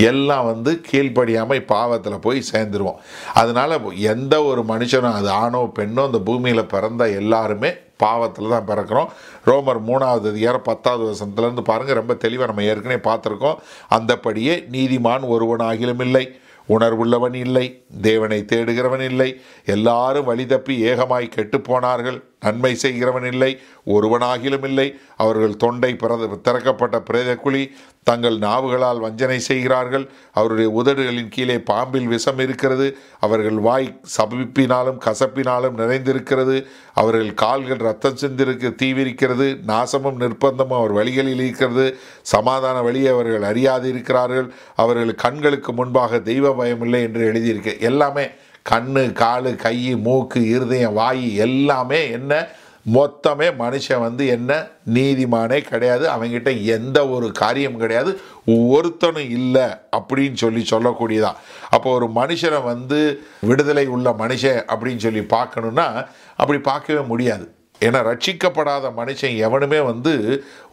எல்லாம் 0.10 0.46
வந்து 0.46 0.74
கீழ்ப்படியாமல் 0.90 1.64
பாவத்தில் 1.74 2.24
போய் 2.26 2.42
சேர்ந்துருவோம். 2.52 3.00
அதனால் 3.34 3.76
எந்த 4.14 4.44
ஒரு 4.50 4.64
மனுஷனும் 4.74 5.18
அது 5.20 5.30
ஆணோ 5.44 5.62
பெண்ணோ 5.80 6.06
இந்த 6.12 6.22
பூமியில் 6.32 6.72
பிறந்த 6.76 7.10
எல்லாருமே 7.22 7.72
பாவத்தில் 8.04 8.54
தான் 8.56 8.68
பிறக்கிறோம். 8.68 9.10
ரோமர் 9.48 9.82
மூணாவது 9.88 10.28
அதிகாரம் 10.34 10.68
பத்தாவது 10.68 11.04
வசனத்துலேருந்து 11.10 11.66
பாருங்கள் 11.72 12.00
ரொம்ப 12.02 12.14
தெளிவாக 12.26 12.52
நம்ம 12.52 12.68
ஏற்கனவே 12.74 13.00
பார்த்துருக்கோம். 13.10 13.58
அந்தப்படியே 13.98 14.56
நீதிமான் 14.76 15.26
ஒருவன் 15.34 15.66
ஆகிலும் 15.72 16.06
இல்லை. 16.08 16.26
உணர்வுள்ளவன் 16.70 17.36
இல்லை 17.36 17.84
தேவனை 18.02 18.46
தேடுகிறவன் 18.46 19.02
இல்லை. 19.02 19.42
எல்லாரும் 19.66 20.26
வழி 20.26 20.46
தப்பி 20.46 20.84
ஏகமாய் 20.84 21.30
கெட்டுப் 21.30 21.64
போனார்கள். 21.64 22.29
நன்மை 22.40 22.76
செய்கிறவன் 22.76 23.26
இல்லை 23.26 23.60
ஒருவனாகிலும் 23.86 24.64
இல்லை. 24.64 24.98
அவர்கள் 25.18 25.56
தொண்டை 25.56 25.96
பிறந்த 25.96 26.52
திறக்கப்பட்ட 26.52 27.04
பிரேதக்குழி 27.10 27.64
தங்கள் 28.04 28.38
நாவுகளால் 28.38 29.00
வஞ்சனை 29.00 29.40
செய்கிறார்கள். 29.40 30.10
அவருடைய 30.34 30.70
உதடுகளின் 30.72 31.30
கீழே 31.30 31.60
பாம்பில் 31.60 32.08
விஷம் 32.08 32.40
இருக்கிறது. 32.40 32.98
அவர்கள் 33.20 33.58
வாய் 33.58 34.00
சபிப்பினாலும் 34.18 35.00
கசப்பினாலும் 35.06 35.78
நிறைந்திருக்கிறது. 35.78 36.66
அவர்கள் 36.94 37.34
கால்கள் 37.34 37.78
ரத்தம் 37.78 38.20
சிந்திருக்கு 38.22 38.70
தீவிரிக்கிறது. 38.84 39.48
நாசமும் 39.68 40.20
நிர்பந்தமும் 40.20 40.80
அவர் 40.82 40.92
வழிகளில் 40.92 41.42
இருக்கிறது. 41.42 41.98
சமாதான 42.22 42.82
வழியை 42.82 43.14
அவர்கள் 43.14 43.44
அறியாது 43.44 43.90
இருக்கிறார்கள் 43.90 44.54
அவர்கள் 44.76 45.16
கண்களுக்கு 45.16 45.74
முன்பாக 45.74 46.20
தெய்வ 46.20 46.54
பயம் 46.54 46.82
இல்லை 46.82 47.02
என்று 47.02 47.34
எழுதியிருக்க. 47.34 47.80
எல்லாமே 47.80 48.28
கண்ணு 48.70 49.04
காலு 49.14 49.56
கை 49.56 49.96
மூக்கு 49.96 50.48
இருதயம் 50.48 50.94
வாய் 50.94 51.36
எல்லாமே 51.36 52.12
என்ன? 52.12 52.48
மொத்தமே 52.94 53.48
மனுஷன் 53.60 54.00
வந்து 54.00 54.28
என்ன? 54.28 54.68
நீதிமானே 54.94 55.58
கிடையாது. 55.58 56.10
அவங்ககிட்ட 56.10 56.64
எந்த 56.64 57.08
ஒரு 57.08 57.32
காரியம் 57.32 57.78
கிடையாது. 57.78 58.20
ஒருத்தனும் 58.48 59.30
இல்லை 59.30 59.68
அப்படின்னு 59.96 60.34
சொல்லி 60.34 60.66
சொல்லக்கூடியதான் 60.72 61.36
அப்போ 61.70 61.94
ஒரு 61.94 62.08
மனுஷனை 62.16 62.64
வந்து 62.64 63.24
விடுதலை 63.42 63.88
உள்ள 63.88 64.16
மனுஷன் 64.18 64.66
அப்படின்னு 64.68 64.98
சொல்லி 64.98 65.20
பார்க்கணுன்னா 65.20 66.08
அப்படி 66.36 66.60
பார்க்கவே 66.60 67.00
முடியாது. 67.00 67.54
ஏன்னா 67.88 68.00
ரட்சிக்கப்படாத 68.10 68.92
மனுஷன் 69.00 69.36
எவனுமே 69.48 69.80
வந்து 69.92 70.14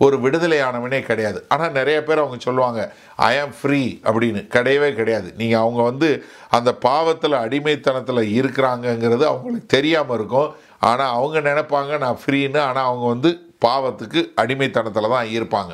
ஒரு 0.05 0.17
விடுதலையானவனே 0.25 1.01
கிடையாது. 1.09 1.39
ஆனால் 1.55 1.75
நிறைய 1.79 1.99
பேர் 2.09 2.23
அவங்க 2.25 2.39
சொல்லுவாங்க 2.47 2.81
ஐ 3.31 3.33
ஆம் 3.43 3.55
ஃப்ரீ 3.61 3.81
அப்படின்னு. 4.09 4.43
கிடையவே 4.57 4.91
கிடையாது. 5.01 5.29
நீங்கள் 5.41 5.63
அவங்க 5.65 5.83
வந்து 5.91 6.11
அந்த 6.59 6.73
பாவத்தில் 6.89 7.43
அடிமைத்தனத்தில் 7.45 8.23
இருக்கிறாங்கங்கிறது 8.39 9.27
அவங்களுக்கு 9.33 9.75
தெரியாமல் 9.77 10.19
இருக்கும். 10.19 10.51
ஆனால் 10.91 11.15
அவங்க 11.19 11.39
நினைப்பாங்க 11.51 11.99
நான் 12.05 12.23
ஃப்ரீன்னு 12.23 12.63
ஆனால் 12.69 12.89
அவங்க 12.91 13.07
வந்து 13.15 13.33
பாவத்துக்கு 13.67 14.23
அடிமைத்தனத்தில் 14.43 15.15
தான் 15.17 15.29
இருப்பாங்க. 15.37 15.73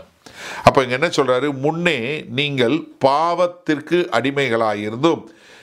அப்போ 0.66 0.78
இங்கே 0.82 0.96
என்ன 0.98 1.08
சொல்கிறாரு 1.16 1.48
முன்னே 1.64 1.98
நீங்கள் 2.38 2.76
பாவத்திற்கு 3.06 3.98
அடிமைகளாக 4.18 4.84
இருந்தும் 4.88 5.22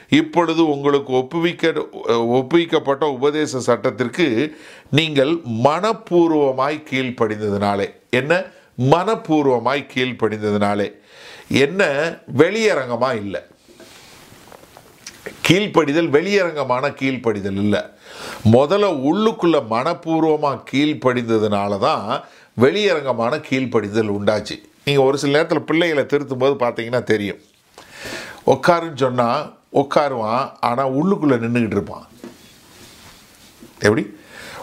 இப்பொழுது 0.09 0.69
உங்களுக்கு 0.69 1.13
ஒப்புவிக்க 1.13 1.87
ஒப்புவிக்கப்பட்ட 2.07 3.05
உபதேச 3.05 3.59
சட்டத்திற்கு 3.59 4.57
நீங்கள் 4.91 5.35
மனப்பூர்வமாய் 5.63 6.83
கீழ்ப்படிந்ததினாலே. 6.91 7.93
என்ன? 8.09 8.43
மனப்பூர்வமாய் 8.77 9.87
கீழ்ப்படிந்ததினாலே. 9.93 10.91
என்ன? 11.47 11.83
வெளியரங்கமாக 12.37 13.15
இல்லை. 13.15 13.41
கீழ்ப்படிதல் 15.47 16.09
வெளியரங்கமான 16.09 16.89
கீழ்ப்படிதல் 16.89 17.57
இல்லை. 17.57 17.79
முதல்ல 18.51 18.89
உள்ளுக்குள்ள 19.09 19.63
மனப்பூர்வமாக 19.69 20.63
கீழ்ப்படிந்ததுனால 20.71 21.79
தான் 21.79 22.23
வெளியரங்கமான 22.61 23.41
கீழ்ப்படிதல் 23.49 24.11
உண்டாச்சு. 24.17 24.61
நீங்கள் 24.85 25.05
ஒரு 25.05 25.17
சில 25.17 25.31
நேரத்தில் 25.31 25.61
பிள்ளைகளை 25.61 26.03
திருத்தும் 26.03 26.37
போது 26.37 26.65
பார்த்தீங்கன்னா 26.65 27.03
தெரியும். 27.03 27.39
உட்காருன்னு 28.47 28.95
சொன்னால் 28.95 29.58
உட்காருவான் 29.73 30.51
ஆனால் 30.59 30.93
உள்ளுக்குள்ளே 30.93 31.37
நின்றுக்கிட்டு 31.43 31.77
இருப்பான். 31.77 32.07
எப்படி? 33.79 34.17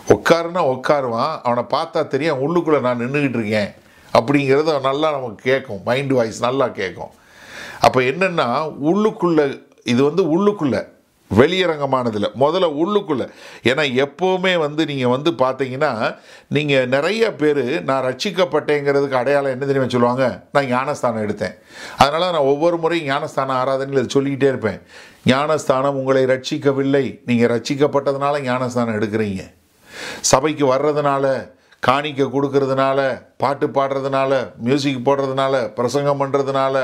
உட்காருன்னா 0.09 0.63
உட்காருவான் 0.75 1.41
அவனை 1.43 1.63
பார்த்தா 1.71 2.07
தெரியும் 2.07 2.41
உள்ளுக்குள்ளே 2.41 2.81
நான் 2.81 3.01
நின்றுக்கிட்டு 3.01 3.39
இருக்கேன். 3.39 3.75
அப்படிங்கிறத 4.13 4.81
நல்லா 4.81 5.11
நமக்கு 5.11 5.37
கேட்கும் 5.37 5.81
மைண்ட் 5.85 6.13
வாய்ஸ் 6.13 6.41
நல்லா 6.41 6.69
கேட்கும். 6.69 7.11
அப்போ 7.81 8.01
என்னென்னா 8.01 8.75
உள்ளுக்குள்ளே 8.85 9.63
இது 9.85 10.05
வந்து 10.05 10.23
உள்ளுக்குள்ளே. 10.23 10.95
வெளியரங்கமானதில் 11.35 12.27
முதல்ல 12.41 12.67
உள்ளுக்குள்ளே. 12.83 13.27
ஏன்னா 13.63 13.85
எப்போவுமே 14.05 14.59
வந்து 14.59 14.85
நீங்கள் 14.87 15.09
வந்து 15.09 15.31
பார்த்தீங்கன்னா 15.31 16.17
நீங்கள் 16.49 16.89
நிறைய 16.89 17.35
பேர் 17.35 17.83
நான் 17.85 18.05
ரட்சிக்கப்பட்டேங்கிறதுக்கு 18.05 19.21
அடையாளம் 19.23 19.51
என்ன 19.51 19.65
தெரியுமா 19.67 19.91
சொல்லுவாங்க? 19.91 20.47
நான் 20.53 20.67
ஞானஸ்தானம் 20.67 21.29
எடுத்தேன். 21.29 21.55
அதனால் 21.97 22.31
நான் 22.31 22.51
ஒவ்வொரு 22.53 22.77
முறையும் 22.77 23.07
ஞானஸ்தானம் 23.07 23.57
ஆராதனையில் 23.57 24.01
இதை 24.03 24.07
சொல்லிக்கிட்டே 24.09 24.49
இருப்பேன். 24.49 24.81
ஞானஸ்தானம் 25.25 25.97
உங்களை 25.97 26.25
ரட்சிக்கவில்லை. 26.25 27.21
நீங்கள் 27.25 27.61
ரட்சிக்கப்பட்டதுனால 27.61 28.41
ஞானஸ்தானம் 28.41 29.01
எடுக்கிறீங்க. 29.01 29.51
சபைக்கு 30.21 30.75
வர்றதுனால 30.75 31.55
காணிக்க 31.89 32.23
கொடுக்கறதுனால 32.35 33.01
பாட்டு 33.43 33.67
பாடுறதுனால 33.77 34.33
மியூசிக் 34.67 35.07
போடுறதுனால 35.09 35.55
பிரசங்கம் 35.79 36.21
பண்ணுறதுனால 36.23 36.75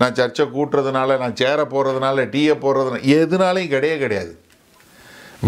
நான் 0.00 0.16
சர்ச்சை 0.18 0.44
கூட்டுறதுனால 0.56 1.18
நான் 1.22 1.38
சேரை 1.40 1.64
போடுறதுனால 1.74 2.24
டீயை 2.34 2.56
போடுறதுனால 2.64 3.00
எதுனாலையும் 3.18 3.72
கிடையவே 3.74 3.98
கிடையாது. 4.04 4.32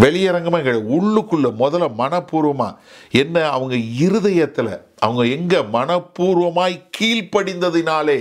வெளியரங்கமாக 0.02 0.62
கிடையாது. 0.62 0.86
உள்ளுக்குள்ளே 0.96 1.50
முதல்ல 1.60 1.88
மனப்பூர்வமாக 1.98 2.78
என்ன 3.20 3.42
அவங்க 3.56 3.74
இருதயத்தில் 4.06 4.72
அவங்க 5.06 5.22
எங்கே 5.36 5.60
மனப்பூர்வமாய் 5.76 6.74
கீழ்ப்படிந்ததினாலே 6.98 8.18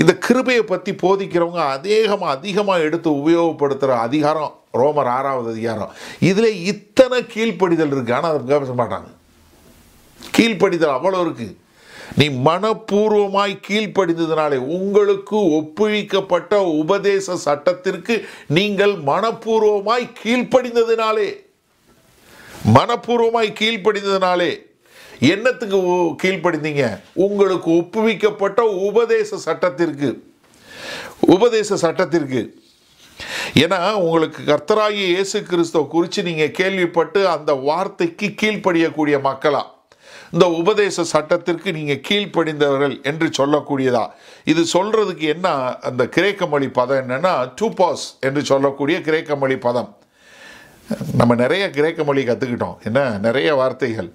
இந்த 0.00 0.12
கிருபையை 0.26 0.62
பற்றி 0.62 0.92
போதிக்கிறவங்க 1.02 1.62
அதிகமாக 1.76 2.34
அதிகமாக 2.36 2.86
எடுத்து 2.86 3.10
உபயோகப்படுத்துகிற 3.20 3.96
அதிகாரம் 4.08 4.52
ரோமர் 4.80 5.10
ஆறாவது 5.16 5.48
அதிகாரம். 5.54 5.90
இதில் 6.30 6.60
இத்தனை 6.72 7.18
கீழ்ப்படிதல் 7.34 7.92
இருக்குது 7.94 8.16
ஆனால் 8.18 8.32
அதை 8.34 8.58
பேச 8.58 8.72
மாட்டாங்க. 8.82 9.10
கீழ்ப்படிதல் 10.36 10.96
அவ்வளோ 10.96 11.20
இருக்குது 11.24 11.56
நீ 12.16 12.28
மனப்பூர்வமாய் 12.28 13.54
கீழ்ப்படிந்ததுனாலே 13.68 14.56
உங்களுக்கு 14.56 15.36
ஒப்புவிக்கப்பட்ட 15.58 16.56
உபதேச 16.80 17.36
சட்டத்திற்கு 17.36 18.26
நீங்கள் 18.48 18.94
மனப்பூர்வமாய் 19.06 20.06
கீழ்ப்படிந்ததினாலே 20.22 21.30
மனப்பூர்வமாய் 22.74 23.56
கீழ்ப்படிந்ததினாலே 23.60 24.70
என்னத்துக்கு 25.20 25.78
கீழ்ப்படிந்தீங்க? 26.22 26.84
உங்களுக்கு 27.14 27.70
ஒப்புவிக்கப்பட்ட 27.70 28.60
உபதேச 28.88 29.36
சட்டத்திற்கு. 29.36 30.10
உபதேச 31.20 31.76
சட்டத்திற்கு. 31.76 32.40
ஏன்னா 33.62 33.78
உங்களுக்கு 33.92 34.40
கர்த்தராகி 34.42 35.02
இயேசு 35.12 35.42
கிறிஸ்துவ 35.42 35.84
குறித்து 35.84 36.22
நீங்கள் 36.22 36.50
கேள்விப்பட்டு 36.50 37.28
அந்த 37.28 37.52
வார்த்தைக்கு 37.52 38.26
கீழ்ப்படியக்கூடிய 38.40 39.20
மக்களாக 39.20 39.71
இந்த 40.34 40.46
உபதேச 40.60 41.04
சட்டத்திற்கு 41.14 41.72
நீங்கள் 41.78 42.02
கீழ்ப்படிந்தவர்கள் 42.08 42.94
என்று 43.10 43.26
சொல்லக்கூடியதா? 43.38 44.04
இது 44.52 44.62
சொல்கிறதுக்கு 44.74 45.26
என்ன 45.34 45.48
அந்த 45.88 46.02
கிரேக்க 46.16 46.46
மொழி 46.46 46.68
பதம் 46.78 47.00
என்னென்னா 47.02 47.34
டூபாஸ் 47.60 48.06
என்று 48.28 48.42
சொல்லக்கூடிய 48.50 49.00
கிரேக்க 49.08 49.36
மொழி 49.36 49.58
பதம். 49.66 49.90
நம்ம 51.20 51.34
நிறைய 51.34 51.64
கிரேக்க 51.70 52.04
மொழி 52.04 52.22
கற்றுக்கிட்டோம் 52.22 52.78
என்ன? 52.88 53.00
நிறைய 53.26 53.54
வார்த்தைகள். 53.60 54.10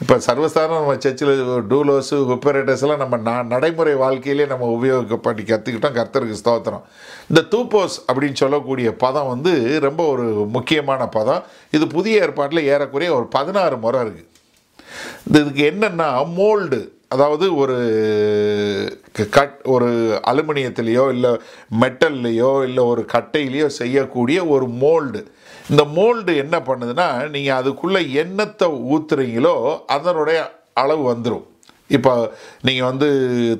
இப்போ 0.00 0.14
சர்வஸ்தானம் 0.26 0.78
நம்ம 0.80 0.94
சர்ச்சில் 1.04 1.32
டூலோஸு 1.70 2.16
ஹுப்பரேட்டஸ் 2.30 2.84
நம்ம 3.02 3.16
ந 3.28 3.34
நடைமுறை 3.52 3.94
வாழ்க்கையிலே 4.04 4.46
நம்ம 4.52 4.68
உபயோகப்பட்டு 4.76 5.42
கற்றுக்கிட்டோம் 5.50 5.96
கர்த்தருக்கு 5.98 6.40
ஸ்தோத்திரம். 6.42 6.84
இந்த 7.30 7.42
தூப்போஸ் 7.54 7.96
அப்படின்னு 8.08 8.40
சொல்லக்கூடிய 8.44 8.90
பதம் 9.04 9.30
வந்து 9.32 9.80
ரொம்ப 9.86 10.04
ஒரு 10.06 10.26
முக்கியமான 10.58 11.08
பதம். 11.18 11.42
இது 11.70 11.86
புதிய 11.96 12.22
ஏற்பாட்டில் 12.26 12.68
ஏறக்குறைய 12.72 13.12
ஒரு 13.18 13.28
பதினாறு 13.38 13.78
முறை 13.86 14.00
இருக்குது 14.04 14.30
இந்த 15.26 15.36
இதுக்கு 15.40 15.62
என்னென்னா 15.70 16.08
மோல்டு 16.36 16.80
அதாவது 17.08 17.46
ஒரு 17.56 17.76
கட் 19.34 19.58
ஒரு 19.66 19.88
அலுமினியத்திலேயோ 20.30 21.04
இல்லை 21.14 21.32
மெட்டல்லையோ 21.82 22.52
இல்லை 22.66 22.82
ஒரு 22.92 23.02
கட்டையிலையோ 23.12 23.66
செய்யக்கூடிய 23.76 24.38
ஒரு 24.48 24.66
மோல்டு 24.80 25.20
இந்த 25.70 25.82
மோல்டு 25.94 26.32
என்ன 26.42 26.56
பண்ணுதுன்னா 26.62 27.08
நீங்கள் 27.30 27.58
அதுக்குள்ளே 27.60 28.00
எண்ணத்தை 28.22 28.66
ஊற்றுறீங்களோ 28.90 29.54
அதனுடைய 29.96 30.40
அளவு 30.74 31.02
வந்துடும் 31.12 31.46
இப்போ 31.90 32.12
நீங்கள் 32.62 32.88
வந்து 32.90 33.08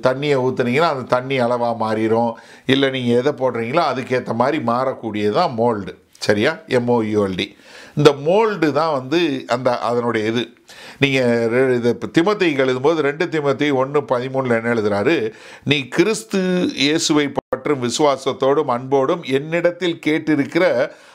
தண்ணியை 0.06 0.36
ஊற்றுனீங்கன்னா 0.44 0.92
அந்த 0.92 1.06
தண்ணி 1.10 1.36
அளவாக 1.38 1.74
மாறிடும் 1.82 2.32
இல்லை 2.66 2.88
நீங்கள் 2.90 3.18
எதை 3.20 3.32
போடுறீங்களோ 3.40 3.82
அதுக்கேற்ற 3.90 4.34
மாதிரி 4.34 4.58
மாறக்கூடியது 4.70 5.34
தான் 5.34 5.54
மோல்டு 5.54 5.92
சரியா 6.22 6.52
எம்ஓயூஎல்டி 6.78 7.46
இந்த 7.96 8.10
மோல்டு 8.22 8.68
தான் 8.72 8.94
வந்து 8.94 9.18
அந்த 9.48 9.70
அதனுடைய 9.88 10.24
இது. 10.30 10.42
நீங்கள் 11.02 11.74
இது 11.76 11.88
இப்போ 11.88 12.08
திமத்தை 12.16 12.48
எழுதும்போது 12.64 12.98
ரெண்டு 13.08 13.28
திமத்தை 13.28 13.68
ஒன்று 13.82 14.00
பதிமூணில் 14.12 14.56
என்ன 14.58 14.74
எழுதுறாரு? 14.74 15.16
நீ 15.64 15.78
கிறிஸ்து 15.88 16.40
இயேசுவை 16.84 17.26
பற்றும் 17.38 17.82
விசுவாசத்தோடும் 17.86 18.72
அன்போடும் 18.76 19.22
என்னிடத்தில் 19.38 19.98
கேட்டிருக்கிற 20.06 20.64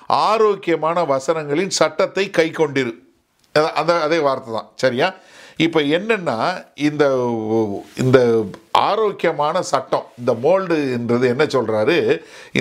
ஆரோக்கியமான 0.07 1.03
வசனங்களின் 1.13 1.73
சட்டத்தை 1.79 2.29
கை 2.29 2.47
கொண்டிரு. 2.49 2.93
அந்த 3.55 3.91
அதே 4.01 4.19
வார்த்தை 4.19 4.53
தான். 4.53 4.69
சரியா? 4.75 5.07
இப்போ 5.65 5.79
என்னென்னா 5.97 6.37
இந்த 6.87 7.03
இந்த 8.03 8.19
ஆரோக்கியமான 8.71 9.61
சட்டம் 9.71 10.05
இந்த 10.19 10.31
மோல்டுன்றது 10.43 11.25
என்ன 11.33 11.43
சொல்கிறாரு 11.55 11.97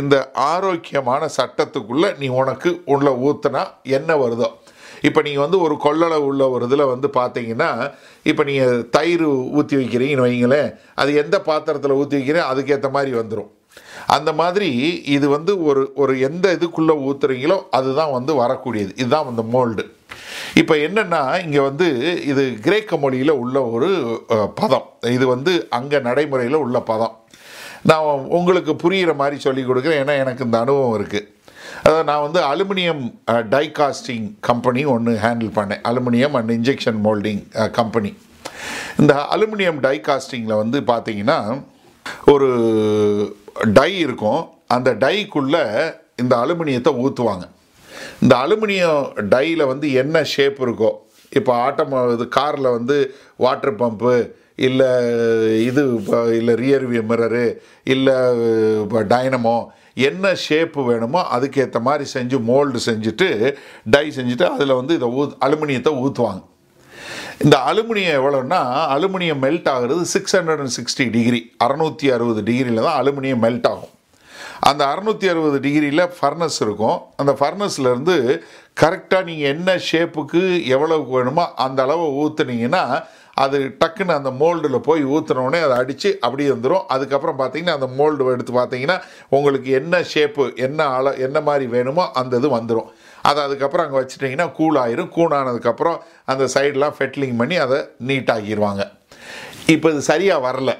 இந்த 0.00 0.30
ஆரோக்கியமான 0.34 1.28
சட்டத்துக்குள்ளே 1.36 2.10
நீ 2.18 2.28
உனக்கு 2.40 2.70
உள்ள 2.84 3.10
ஊற்றுனா 3.28 3.62
என்ன 3.82 4.16
வருதோ? 4.16 4.48
இப்போ 5.06 5.20
நீங்கள் 5.26 5.44
வந்து 5.44 5.60
ஒரு 5.66 5.74
கொள்ளளவு 5.84 6.26
உள்ள 6.30 6.42
ஒரு 6.54 6.64
இதில் 6.68 6.90
வந்து 6.94 7.08
பார்த்தீங்கன்னா 7.18 7.70
இப்போ 8.30 8.44
நீங்கள் 8.48 8.82
தயிர் 8.96 9.28
ஊற்றி 9.58 9.76
வைக்கிறீங்கன்னு 9.80 10.26
வைங்களேன் 10.26 10.70
அது 11.02 11.12
எந்த 11.22 11.38
பாத்திரத்தில் 11.50 11.98
ஊற்றி 12.00 12.16
வைக்கிறீங்க 12.18 12.48
அதுக்கேற்ற 12.54 12.90
மாதிரி 12.96 13.12
வந்துடும் 13.20 13.52
அந்த 14.14 14.30
மாதிரி 14.40 14.68
இது 15.16 15.26
வந்து 15.34 15.52
ஒரு 15.68 15.82
ஒரு 16.02 16.12
எந்த 16.28 16.46
இதுக்குள்ளே 16.56 16.94
ஊற்றுறீங்களோ 17.08 17.56
அதுதான் 17.78 18.14
வந்து 18.16 18.32
வரக்கூடியது. 18.42 18.92
இதுதான் 19.02 19.30
அந்த 19.30 19.42
மோல்டு. 19.54 19.84
இப்போ 20.60 20.74
என்னென்னா 20.86 21.20
இங்கே 21.44 21.60
வந்து 21.68 21.86
இது 22.30 22.42
கிரேக்க 22.66 22.96
மொழியில் 22.96 23.32
உள்ள 23.42 23.56
ஒரு 23.74 23.90
பதம். 24.60 24.86
இது 25.16 25.24
வந்து 25.34 25.52
அங்கே 25.78 25.98
நடைமுறையில் 26.08 26.62
உள்ள 26.64 26.78
பதம். 26.92 27.14
நான் 27.90 28.06
உங்களுக்கு 28.38 28.72
புரிகிற 28.84 29.12
மாதிரி 29.22 29.36
சொல்லி 29.46 29.62
கொடுக்குறேன். 29.62 30.00
ஏன்னா 30.04 30.16
எனக்கு 30.22 30.46
இந்த 30.48 30.58
அனுபவம் 30.64 30.96
இருக்குது 30.98 31.28
அதாவது 31.88 32.06
நான் 32.08 32.24
வந்து 32.24 32.40
அலுமினியம் 32.52 33.02
டைகாஸ்டிங் 33.52 34.24
கம்பெனி 34.40 34.80
ஒன்று 34.94 35.12
ஹேண்டில் 35.22 35.52
பண்ணேன். 35.58 35.80
Aluminium 35.90 36.34
and 36.38 36.50
injection 36.56 36.98
moulding 37.06 37.40
company 37.78 38.10
இந்த 38.98 39.14
அலுமினியம் 39.34 39.78
டைகாஸ்டிங்கில் 39.86 40.60
வந்து 40.62 40.78
பார்த்தீங்கன்னா 40.90 41.38
ஒரு 42.26 42.48
டை 43.72 43.90
இருக்கும். 43.98 44.42
அந்த 44.68 44.90
டைக்குள்ளே 45.04 45.62
இந்த 46.16 46.34
அலுமினியத்தை 46.36 46.92
ஊற்றுவாங்க 47.04 47.46
இந்த 48.22 48.34
அலுமினியம் 48.44 49.00
டையில் 49.28 49.64
வந்து 49.66 49.92
என்ன 49.92 50.24
ஷேப் 50.24 50.60
இருக்கோ 50.66 50.92
இப்போ 51.32 51.54
ஆட்டோமோ 51.66 52.02
இது 52.12 52.28
காரில் 52.28 52.74
வந்து 52.76 52.98
வாட்டர் 53.36 53.76
பம்பு 53.76 54.14
இல்லை 54.66 54.90
இது 55.64 55.82
இல்லை 56.38 56.54
ரியர்வியூ 56.64 57.02
மிரரு 57.10 57.46
இல்லை 57.86 58.16
டைனமோ 59.14 59.58
என்ன 60.06 60.32
ஷேப்பு 60.44 60.80
வேணுமோ 60.90 61.20
அதுக்கேற்ற 61.36 61.80
மாதிரி 61.80 62.04
செஞ்சு 62.14 62.38
மோல்டு 62.50 62.80
செஞ்சுட்டு 62.86 63.28
டை 63.94 64.06
செஞ்சுட்டு 64.16 64.46
அதில் 64.54 64.78
வந்து 64.80 64.94
இதை 64.98 65.08
ஊ 65.18 65.24
அலுமினியத்தை 65.46 65.92
ஊற்றுவாங்க 66.04 66.42
இந்த 67.44 67.56
அலுமினியம் 67.70 68.16
எவ்வளோன்னா 68.20 68.60
அலுமினியம் 68.94 69.42
மெல்ட் 69.44 69.68
ஆகிறது 69.72 70.04
six 70.14 70.34
hundred 70.36 70.62
and 70.64 70.74
sixty 70.76 71.04
degree 71.16 71.40
அறநூற்றி 71.64 72.06
அறுபது 72.14 72.40
டிகிரியில் 72.48 72.86
தான் 72.86 72.98
அலுமினியம் 73.02 73.42
மெல்ட் 73.44 73.68
ஆகும். 73.70 73.92
அந்த 74.68 74.82
அறநூற்றி 74.92 75.26
அறுபது 75.32 75.58
டிகிரியில் 75.66 76.04
ஃபர்னஸ் 76.16 76.58
இருக்கும். 76.64 76.98
அந்த 77.20 77.32
ஃபர்னஸ்லேருந்து 77.40 78.16
கரெக்டாக 78.82 79.22
நீங்கள் 79.28 79.50
என்ன 79.54 79.76
ஷேப்புக்கு 79.90 80.42
எவ்வளவுக்கு 80.74 81.12
வேணுமோ 81.18 81.44
அந்த 81.66 81.78
அளவை 81.86 82.08
ஊற்றுனீங்கன்னா 82.22 82.82
அது 83.42 83.58
டக்குன்னு 83.80 84.14
அந்த 84.18 84.30
மோல்டில் 84.40 84.78
போய் 84.86 85.02
ஊற்றுனோடனே 85.14 85.58
அதை 85.66 85.74
அடித்து 85.82 86.10
அப்படியே 86.26 86.48
வந்துடும் 86.54 86.86
அதுக்கப்புறம் 86.94 87.38
பார்த்தீங்கன்னா 87.40 87.76
அந்த 87.78 87.88
மோல்டு 87.98 88.30
எடுத்து 88.36 88.52
பார்த்தீங்கன்னா 88.58 88.96
உங்களுக்கு 89.36 89.70
என்ன 89.80 90.00
ஷேப்பு 90.12 90.44
என்ன 90.66 90.86
அள 90.98 91.12
என்ன 91.26 91.40
மாதிரி 91.48 91.66
வேணுமோ 91.74 92.04
அந்த 92.20 92.40
இது 92.42 92.50
வந்துடும் 92.56 92.88
அதை 93.28 93.40
அதுக்கப்புறம் 93.46 93.84
அங்கே 93.86 93.98
வச்சுட்டிங்கன்னா 94.00 94.46
கூல் 94.58 94.78
ஆயிரும். 94.84 95.10
கூல் 95.16 95.34
ஆனதுக்கப்புறம் 95.38 95.98
அந்த 96.32 96.44
சைடெலாம் 96.54 96.96
ஃபெட்லிங் 96.98 97.36
பண்ணி 97.40 97.56
அதை 97.64 97.78
நீட்டாகிடுவாங்க 98.10 98.82
இப்போ 99.74 99.88
இது 99.94 100.02
சரியாக 100.10 100.44
வரல. 100.48 100.70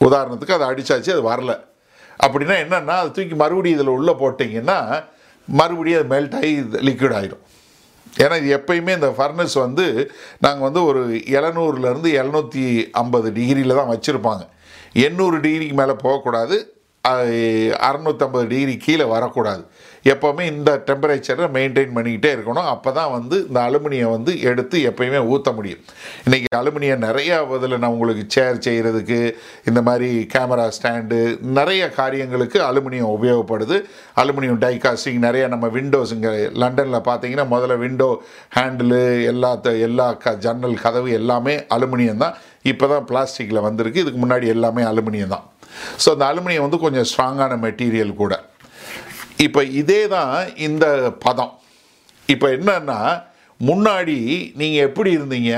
உதாரணத்துக்கு 0.00 0.56
அதை 0.56 0.66
அடித்தாச்சு 0.70 1.14
அது 1.16 1.24
வரல. 1.32 1.52
அப்படின்னா 2.24 2.56
என்னென்னா 2.64 2.94
அது 3.02 3.10
தூக்கி 3.16 3.36
மறுபடியும் 3.42 3.78
இதில் 3.78 3.96
உள்ளே 3.98 4.14
போட்டிங்கன்னா 4.22 4.78
மறுபடியும் 5.48 6.00
அது 6.00 6.10
மெல்ட் 6.14 6.36
ஆகி 6.38 6.52
லிக்விட் 6.88 7.16
ஆகிடும் 7.18 7.44
ஏன்னா 8.16 8.36
இது 8.42 8.48
எப்பயுமே 8.56 8.92
இந்த 8.98 9.10
ஃபர்னஸ் 9.18 9.56
வந்து 9.58 10.10
நாங்கள் 10.38 10.66
வந்து 10.68 10.84
ஒரு 10.84 11.02
எழுநூறுலேருந்து 11.38 12.10
எழுநூற்றி 12.20 12.64
ஐம்பது 12.92 13.30
டிகிரியில் 13.32 13.78
தான் 13.80 13.92
வச்சுருப்பாங்க. 13.94 14.44
எண்ணூறு 14.92 15.38
டிகிரிக்கு 15.38 15.78
மேலே 15.82 15.94
போகக்கூடாது. 16.04 16.56
அறநூற்றம்பது 17.88 18.46
டிகிரி 18.46 18.76
கீழே 18.76 19.04
வரக்கூடாது. 19.04 19.62
எப்போவுமே 20.12 20.44
இந்த 20.52 20.70
டெம்பரேச்சரை 20.88 21.46
மெயின்டைன் 21.56 21.94
பண்ணிக்கிட்டே 21.96 22.30
இருக்கணும். 22.36 22.68
அப்போ 22.74 22.90
தான் 22.98 23.10
வந்து 23.16 23.36
இந்த 23.48 23.58
அலுமினியம் 23.68 24.14
வந்து 24.16 24.32
எடுத்து 24.50 24.76
எப்பயுமே 24.90 25.20
ஊற்ற 25.32 25.52
முடியும். 25.58 25.82
இன்றைக்கி 26.26 26.48
அலுமினியம் 26.60 27.04
நிறையா 27.06 27.36
இதில் 27.56 27.78
நான் 27.82 27.94
உங்களுக்கு 27.96 28.24
சேர் 28.36 28.62
செய்கிறதுக்கு 28.66 29.20
இந்த 29.70 29.82
மாதிரி 29.88 30.10
கேமரா 30.34 30.66
ஸ்டாண்டு 30.78 31.20
நிறைய 31.58 31.82
காரியங்களுக்கு 32.00 32.60
அலுமினியம் 32.70 33.12
உபயோகப்படுது. 33.16 33.78
அலுமினியம் 34.22 34.60
டைகாஸ்டிங் 34.64 35.20
நிறைய 35.28 35.46
நம்ம 35.54 35.68
விண்டோஸ் 35.76 36.14
இங்கே 36.16 36.32
லண்டனில் 36.64 37.06
பார்த்தீங்கன்னா 37.10 37.46
முதல்ல 37.54 37.76
விண்டோ 37.84 38.10
ஹேண்டிலு 38.58 39.02
எல்லா 39.32 39.52
எல்லா 39.88 40.08
க 40.24 40.36
ஜன்னல் 40.44 40.76
கதவு 40.84 41.10
எல்லாமே 41.20 41.56
அலுமினியம் 41.76 42.22
தான். 42.24 42.36
இப்போ 42.72 42.86
தான் 42.92 43.06
பிளாஸ்டிக்கில் 43.10 43.66
வந்திருக்கு. 43.66 44.02
இதுக்கு 44.04 44.20
முன்னாடி 44.22 44.46
எல்லாமே 44.54 44.82
அலுமினியம் 44.90 45.34
தான். 45.34 45.44
ஸோ 46.02 46.08
அந்த 46.14 46.24
அலுமினியம் 46.30 46.64
வந்து 46.66 46.80
கொஞ்சம் 46.84 47.06
ஸ்ட்ராங்கான 47.10 47.56
மெட்டீரியல் 47.64 48.14
கூட. 48.22 48.34
இப்போ 49.44 49.60
இதே 49.80 50.00
தான் 50.14 50.32
இந்த 50.66 50.86
பதம். 51.24 51.52
இப்போ 52.32 52.46
என்னன்னா 52.56 53.00
முன்னாடி 53.68 54.16
நீங்கள் 54.60 54.86
எப்படி 54.88 55.10
இருந்தீங்க? 55.18 55.52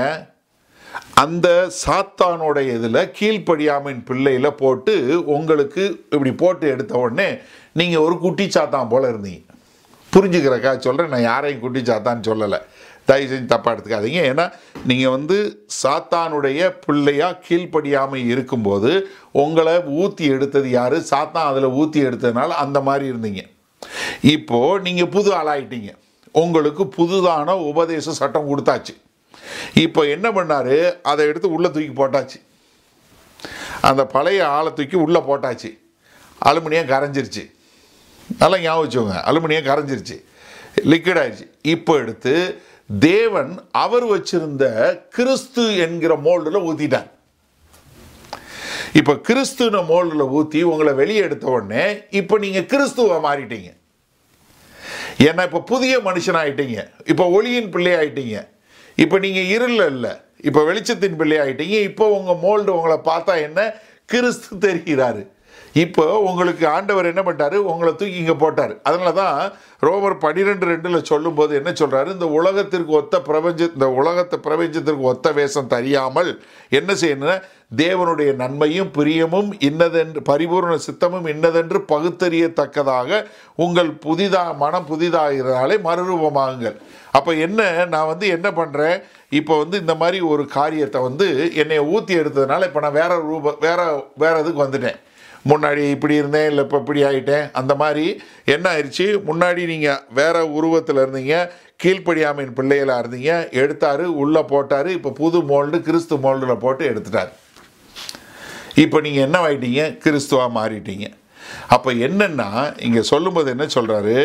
அந்த 1.23 1.47
சாத்தானோட 1.83 2.59
இதில் 2.73 3.09
கீழ்ப்படியாமின் 3.17 4.01
பிள்ளையில் 4.09 4.57
போட்டு 4.61 4.93
உங்களுக்கு 5.35 5.83
இப்படி 6.13 6.31
போட்டு 6.41 6.65
எடுத்த 6.73 6.93
உடனே 7.03 7.27
நீங்கள் 7.79 8.03
ஒரு 8.07 8.15
குட்டி 8.25 8.45
சாத்தான் 8.55 8.91
போல் 8.93 9.09
இருந்தீங்க. 9.11 9.41
புரிஞ்சுக்கிறக்கா? 10.13 10.71
சொல்கிறேன் 10.85 11.13
நான் 11.13 11.29
யாரையும் 11.31 11.63
குட்டி 11.63 11.81
சாத்தான்னு 11.89 12.27
சொல்லலை. 12.29 12.59
தயவு 13.09 13.29
செஞ்சு 13.31 13.51
தப்பாக 13.53 13.73
எடுத்துக்காதீங்க. 13.73 14.21
ஏன்னா 14.31 14.45
நீங்கள் 14.89 15.13
வந்து 15.15 15.37
சாத்தானுடைய 15.81 16.69
பிள்ளையாக 16.85 17.39
கீழ்ப்படியாமல் 17.47 18.27
இருக்கும்போது 18.33 18.91
உங்களை 19.43 19.75
ஊற்றி 20.01 20.25
எடுத்தது 20.35 20.69
யார்? 20.79 20.97
சாத்தான் 21.11 21.49
அதில் 21.51 21.75
ஊற்றி 21.81 22.01
எடுத்ததுனால 22.09 22.59
அந்த 22.65 22.79
மாதிரி 22.89 23.07
இருந்தீங்க. 23.13 23.43
இப்போது 24.35 24.81
நீங்கள் 24.87 25.11
புது 25.15 25.29
ஆளாயிட்டீங்க. 25.39 25.91
உங்களுக்கு 26.41 26.83
புதுதான 26.97 27.55
உபதேச 27.71 28.13
சட்டம் 28.21 28.49
கொடுத்தாச்சு. 28.51 28.93
இப்போ 29.85 30.01
என்ன 30.15 30.27
பண்ணார்? 30.29 30.75
அதை 31.11 31.27
எடுத்து 31.27 31.53
உள்ளே 31.55 31.71
தூக்கி 31.75 31.93
போட்டாச்சு. 32.01 32.39
அந்த 33.89 34.05
பழைய 34.05 34.41
ஆளை 34.47 34.73
தூக்கி 34.73 34.97
உள்ளே 35.05 35.21
போட்டாச்சு. 35.29 35.71
அலுமினியம் 36.49 36.91
கரைஞ்சிருச்சு. 36.93 37.43
நல்லா 38.41 38.57
ஞாபகம் 38.65 38.83
வச்சுக்கோங்க. 38.83 39.17
அலுமினியம் 39.29 39.69
கரைஞ்சிருச்சு. 39.69 40.17
லிக்விட் 40.91 41.21
ஆயிடுச்சு. 41.21 41.47
இப்போ 41.73 41.93
எடுத்து 42.03 42.33
தேவன் 42.89 43.51
அவர் 43.71 44.05
வச்சிருந்த 44.13 44.65
கிறிஸ்து 45.15 45.63
என்கிற 45.85 46.13
மோல்டில் 46.27 46.65
ஊற்றிட்டார் 46.69 47.09
இப்போ 48.99 49.13
கிறிஸ்துன 49.27 49.81
மோல்டில் 49.91 50.31
ஊற்றி 50.37 50.61
உங்களை 50.69 50.93
வெளியே 50.93 51.21
எடுத்த 51.27 51.45
உடனே 51.47 51.83
இப்போ 52.19 52.37
நீங்கள் 52.37 52.65
கிறிஸ்துவை 52.71 53.17
மாறிட்டீங்க. 53.27 53.69
ஏன்னா 55.27 55.43
இப்போ 55.43 55.61
புதிய 55.61 55.93
மனுஷன் 55.99 56.39
ஆயிட்டீங்க 56.41 56.77
இப்போ 57.05 57.29
ஒளியின் 57.29 57.69
பிள்ளை 57.69 57.93
ஆயிட்டீங்க 57.95 58.37
இப்போ 58.97 59.19
நீங்கள் 59.19 59.45
இருள் 59.45 59.79
இல்லை 59.85 60.13
இப்போ 60.39 60.61
வெளிச்சத்தின் 60.63 61.15
பிள்ளை 61.15 61.37
ஆயிட்டீங்க 61.39 61.77
இப்போ 61.81 62.05
உங்கள் 62.09 62.39
மோல்டு 62.43 62.71
உங்களை 62.75 62.97
பார்த்தா 63.05 63.41
என்ன? 63.41 63.59
கிறிஸ்து 64.05 64.57
தெரிகிறாரு. 64.59 65.21
இப்போ 65.83 66.05
உங்களுக்கு 66.29 66.63
ஆண்டவர் 66.75 67.09
என்ன 67.09 67.21
பண்ணிட்டாரு? 67.25 67.57
உங்களை 67.71 67.91
தூக்கி 67.99 68.17
இங்கே 68.21 68.35
போட்டார். 68.41 68.73
அதனால 68.87 69.11
தான் 69.19 69.37
ரோமர் 69.87 70.15
பன்னிரெண்டு 70.23 70.65
ரெண்டில் 70.69 71.07
சொல்லும்போது 71.09 71.51
என்ன 71.59 71.69
சொல்கிறாரு 71.81 72.09
இந்த 72.15 72.27
உலகத்திற்கு 72.39 72.91
ஒத்த 72.99 73.21
பிரபஞ்ச 73.27 73.61
இந்த 73.75 73.87
உலகத்தை 73.99 74.37
பிரபஞ்சத்திற்கு 74.47 75.05
ஒத்த 75.11 75.31
வேஷம் 75.37 75.69
தெரியாமல் 75.75 76.31
என்ன 76.79 76.93
செய்யணும்னா 77.01 77.35
தேவனுடைய 77.81 78.31
நன்மையும் 78.41 78.89
பிரியமும் 78.97 79.51
இன்னதென்று 79.67 80.21
பரிபூர்ண 80.29 80.73
சித்தமும் 80.87 81.29
இன்னதென்று 81.33 81.79
பகுத்தறியத்தக்கதாக 81.91 83.21
உங்கள் 83.65 83.91
புதிதா 84.05 84.43
மனம் 84.63 84.89
புதிதாகிறதாலே 84.91 85.77
மறுரூபமாகுங்கள். 85.87 86.77
அப்போ 87.19 87.31
என்ன 87.45 87.69
நான் 87.93 88.11
வந்து 88.11 88.27
என்ன 88.37 88.47
பண்ணுறேன் 88.59 88.97
இப்போ 89.39 89.53
வந்து 89.61 89.77
இந்த 89.83 89.95
மாதிரி 90.01 90.19
ஒரு 90.33 90.45
காரியத்தை 90.57 91.01
வந்து 91.07 91.29
என்னை 91.63 91.79
ஊற்றி 91.93 92.13
எடுத்ததுனால 92.21 92.67
இப்போ 92.69 92.83
நான் 92.87 92.99
வேற 93.01 93.15
ரூப 93.29 93.55
வேற 93.67 93.79
வேற 94.25 94.35
இதுக்கு 94.43 94.65
வந்துட்டேன். 94.65 94.99
முன்னாடி 95.49 95.83
இப்படி 95.95 96.15
இருந்தேன் 96.21 96.47
இல்லை 96.49 96.63
இப்போ 96.65 96.79
இப்படி 96.81 97.01
ஆகிட்டேன் 97.09 97.45
அந்த 97.59 97.73
மாதிரி 97.81 98.05
என்ன 98.55 98.65
ஆயிடுச்சு 98.73 99.05
முன்னாடி 99.29 99.61
நீங்கள் 99.71 100.01
வேறு 100.19 100.41
உருவத்தில் 100.57 101.01
இருந்தீங்க 101.03 101.35
கீழ்ப்படியாமையின் 101.83 102.57
பிள்ளைகளாக 102.59 103.01
இருந்தீங்க 103.03 103.31
எடுத்தாரு 103.61 104.05
உள்ளே 104.23 104.43
போட்டார் 104.51 104.89
இப்போ 104.97 105.11
புது 105.21 105.39
மோல்டு 105.51 105.77
கிறிஸ்து 105.87 106.17
மோல்டில் 106.25 106.61
போட்டு 106.65 106.83
எடுத்துட்டார். 106.91 107.31
இப்போ 108.83 108.97
நீங்கள் 109.05 109.25
என்ன 109.27 109.37
ஆகிட்டீங்க 109.45 109.83
கிறிஸ்துவாக 110.03 110.55
மாறிட்டீங்க. 110.59 111.07
அப்போ 111.75 111.89
என்னென்னா 112.07 112.49
இங்கே 112.87 113.01
சொல்லும்போது 113.11 113.49
என்ன 113.55 113.65
சொல்கிறாரு 113.77 114.15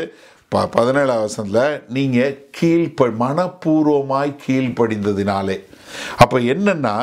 ப 0.53 0.67
பதினேழாம் 0.75 1.23
வசனத்தில் 1.23 1.81
நீங்கள் 1.97 2.35
கீழ்ப்ப 2.59 3.09
மனப்பூர்வமாய் 3.23 4.33
கீழ்ப்படிந்ததினாலே. 4.45 5.57
அப்போ 6.23 6.37
என்னென்னா 6.53 6.97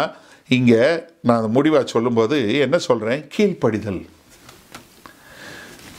இங்கே 0.57 0.83
நான் 1.29 1.53
முடிவாக 1.55 1.85
சொல்லும்போது 1.93 2.37
என்ன 2.65 2.77
சொல்கிறேன் 2.87 3.21
கீழ்ப்படிதல். 3.35 4.01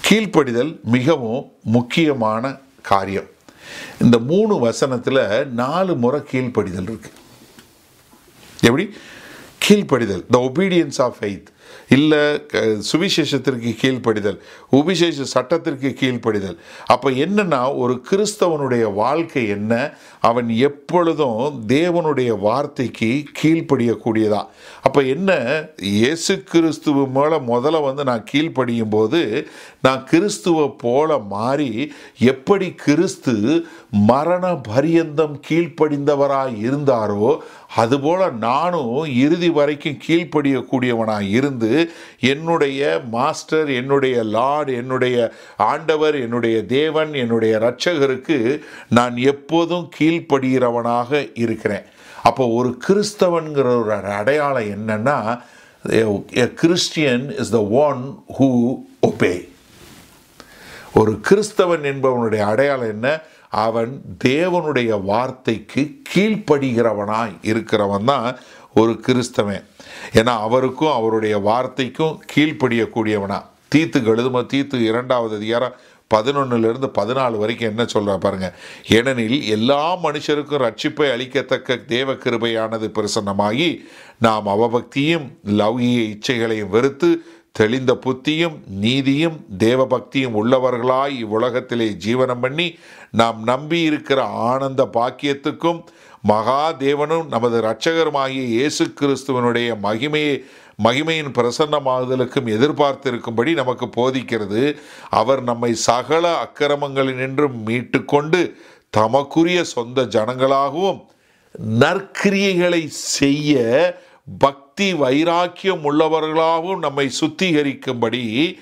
கீழ்ப்படிதல் 0.08 0.72
மிகவும் 0.96 1.42
முக்கியமான 1.76 2.54
காரியம். 2.92 3.28
இந்த 4.00 4.16
மூணு 4.30 4.54
வசனத்தில் 4.58 5.20
நாலு 5.62 5.92
முறை 6.02 6.20
கீழ்ப்படிதல் 6.32 6.90
இருக்குது 6.92 7.20
எப்படி? 8.60 8.84
கீழ்ப்படிதல். 9.66 10.24
த 10.34 10.38
ஒபீடியன்ஸ் 10.48 11.00
ஆஃப் 11.06 11.16
ஃபெய்த் 11.20 11.48
இல்லை 11.94 12.22
சுவிசேஷத்திற்கு 12.90 13.70
கீழ்ப்படிதல் 13.82 14.38
உபிசேஷ 14.78 15.24
சட்டத்திற்கு 15.34 15.90
கீழ்ப்படிதல். 16.00 16.58
அப்போ 16.94 17.08
என்னன்னா 17.24 17.60
ஒரு 17.82 17.94
கிறிஸ்தவனுடைய 18.10 18.84
வாழ்க்கை 19.02 19.42
என்ன? 19.56 19.72
அவன் 20.28 20.48
எப்பொழுதும் 20.68 21.42
தேவனுடைய 21.76 22.30
வார்த்தைக்கு 22.46 23.10
கீழ்ப்படியக்கூடியதா? 23.40 24.42
அப்போ 24.86 25.00
என்ன? 25.14 25.30
இயேசு 25.94 26.34
கிறிஸ்துவ 26.52 27.06
மேலே 27.18 27.38
முதல்ல 27.52 27.84
வந்து 27.88 28.04
நான் 28.10 28.28
கீழ்ப்படியும் 28.32 28.94
போது 28.96 29.20
நான் 29.84 30.04
கிறிஸ்துவை 30.04 30.70
போல 30.76 31.18
மாறி 31.18 31.92
எப்படி 32.18 32.74
கிறிஸ்து 32.84 33.34
மரண 33.90 34.44
பரியந்தம் 34.68 35.36
கீழ்ப்படிந்தவராய் 35.48 36.54
இருந்தாரோ 36.66 37.28
அதுபோல 37.76 38.30
நானும் 38.30 39.04
இறுதி 39.16 39.50
வரைக்கும் 39.50 40.00
கீழ்ப்படியக்கூடியவனாக 40.06 41.30
இருந்து 41.30 41.72
என்னுடைய 42.20 43.00
மாஸ்டர் 43.10 43.70
என்னுடைய 43.70 44.22
லார்ட் 44.22 44.70
என்னுடைய 44.70 45.16
ஆண்டவர் 45.56 46.16
என்னுடைய 46.20 46.56
தேவன் 46.66 47.12
என்னுடைய 47.14 47.58
இரட்சகருக்கு 47.58 48.38
நான் 48.88 49.16
எப்போதும் 49.16 49.88
கீழ்ப்படுகிறவனாக 49.98 51.30
இருக்கிறேன். 51.34 51.84
அப்போ 52.22 52.44
ஒரு 52.58 52.78
கிறிஸ்தவன்கிற 52.86 53.66
ஒரு 53.80 53.92
அடையாளம் 53.92 54.70
என்னன்னா 54.74 55.18
Christian 56.54 57.26
is 57.38 57.50
the 57.50 57.62
one 57.88 58.02
who 58.38 58.48
obey 59.06 59.34
ஒரு 60.94 61.12
கிறிஸ்தவன் 61.12 61.84
என்பவனுடைய 61.90 62.38
அடையாளம் 62.38 62.88
என்ன? 62.88 63.20
அவன் 63.48 64.02
தேவனுடைய 64.24 65.04
வார்த்தைக்கு 65.04 65.82
கீழ்ப்படுகிறவனாய் 66.14 67.34
இருக்கிறவன் 67.42 68.04
தான் 68.04 68.38
ஒரு 68.74 68.92
கிறிஸ்தவன். 68.92 69.64
ஏன்னா 70.12 70.34
அவருக்கும் 70.46 70.92
அவருடைய 70.92 71.38
வார்த்தைக்கும் 71.38 72.22
கீழ்ப்படியக்கூடியவனா. 72.34 73.42
தீத்து 73.74 73.98
கழுதும 74.06 74.46
தீத்து 74.52 74.74
இரண்டாவது 74.74 75.36
அதிகாரம் 75.36 75.74
பதினொன்னுலேருந்து 76.14 76.88
பதினாலு 76.98 77.36
வரைக்கும் 77.38 77.68
என்ன 77.68 77.82
சொல்ற 77.82 78.18
பாருங்க. 78.18 78.54
ஏனெனில் 78.88 79.42
எல்லா 79.42 79.96
மனுஷருக்கும் 79.96 80.64
ரட்சிப்பை 80.66 81.06
அளிக்கத்தக்க 81.14 81.84
தேவ 81.84 82.12
கிருபையானது 82.12 82.88
பிரசன்னமாகி 82.96 83.84
நாம் 84.20 84.46
அவபக்தியும் 84.46 85.26
லௌகிய 85.46 85.98
இச்சைகளையும் 86.14 86.68
வெறுத்து 86.68 87.22
தெளிந்த 87.54 87.92
புத்தியும் 88.04 88.54
நீதியும் 88.80 89.36
தேவபக்தியும் 89.58 90.36
உள்ளவர்களாய் 90.40 91.14
இவ்வுலகத்திலே 91.24 91.86
ஜீவனம் 92.04 92.40
பண்ணி 92.40 92.66
நாம் 93.10 93.42
நம்பி 93.42 93.80
இருக்கிற 93.80 94.22
ஆனந்த 94.24 94.82
பாக்கியத்துக்கும் 94.92 95.80
மகா 96.22 96.72
தேவனும் 96.78 97.26
நமது 97.28 97.56
இரட்சகருமாகிய 97.60 98.44
இயேசு 98.56 98.84
கிறிஸ்துவனுடைய 99.00 99.68
மகிமையை 99.82 100.34
மகிமையின் 100.82 101.34
பிரசன்னமாகுதலுக்கும் 101.38 102.48
எதிர்பார்த்திருக்கும்படி 102.56 103.52
நமக்கு 103.54 103.86
போதிக்கிறது. 103.96 104.62
அவர் 105.10 105.42
நம்மை 105.42 105.74
சகல 105.74 106.24
அக்கிரமங்களினின்றும் 106.44 107.58
மீட்டுக்கொண்டு 107.66 108.40
தமக்குரிய 108.90 109.64
சொந்த 109.64 110.02
ஜனங்களாகவும் 110.16 111.00
நற்கிரியைகளை 111.80 112.82
செய்ய 112.88 113.54
பக்தி 114.24 114.94
வைராக்கியம் 114.94 115.84
உள்ளவர்களாகவும் 115.90 116.78
நம்மை 116.78 117.10
சுத்திகரிக்கும்படி 117.20 118.58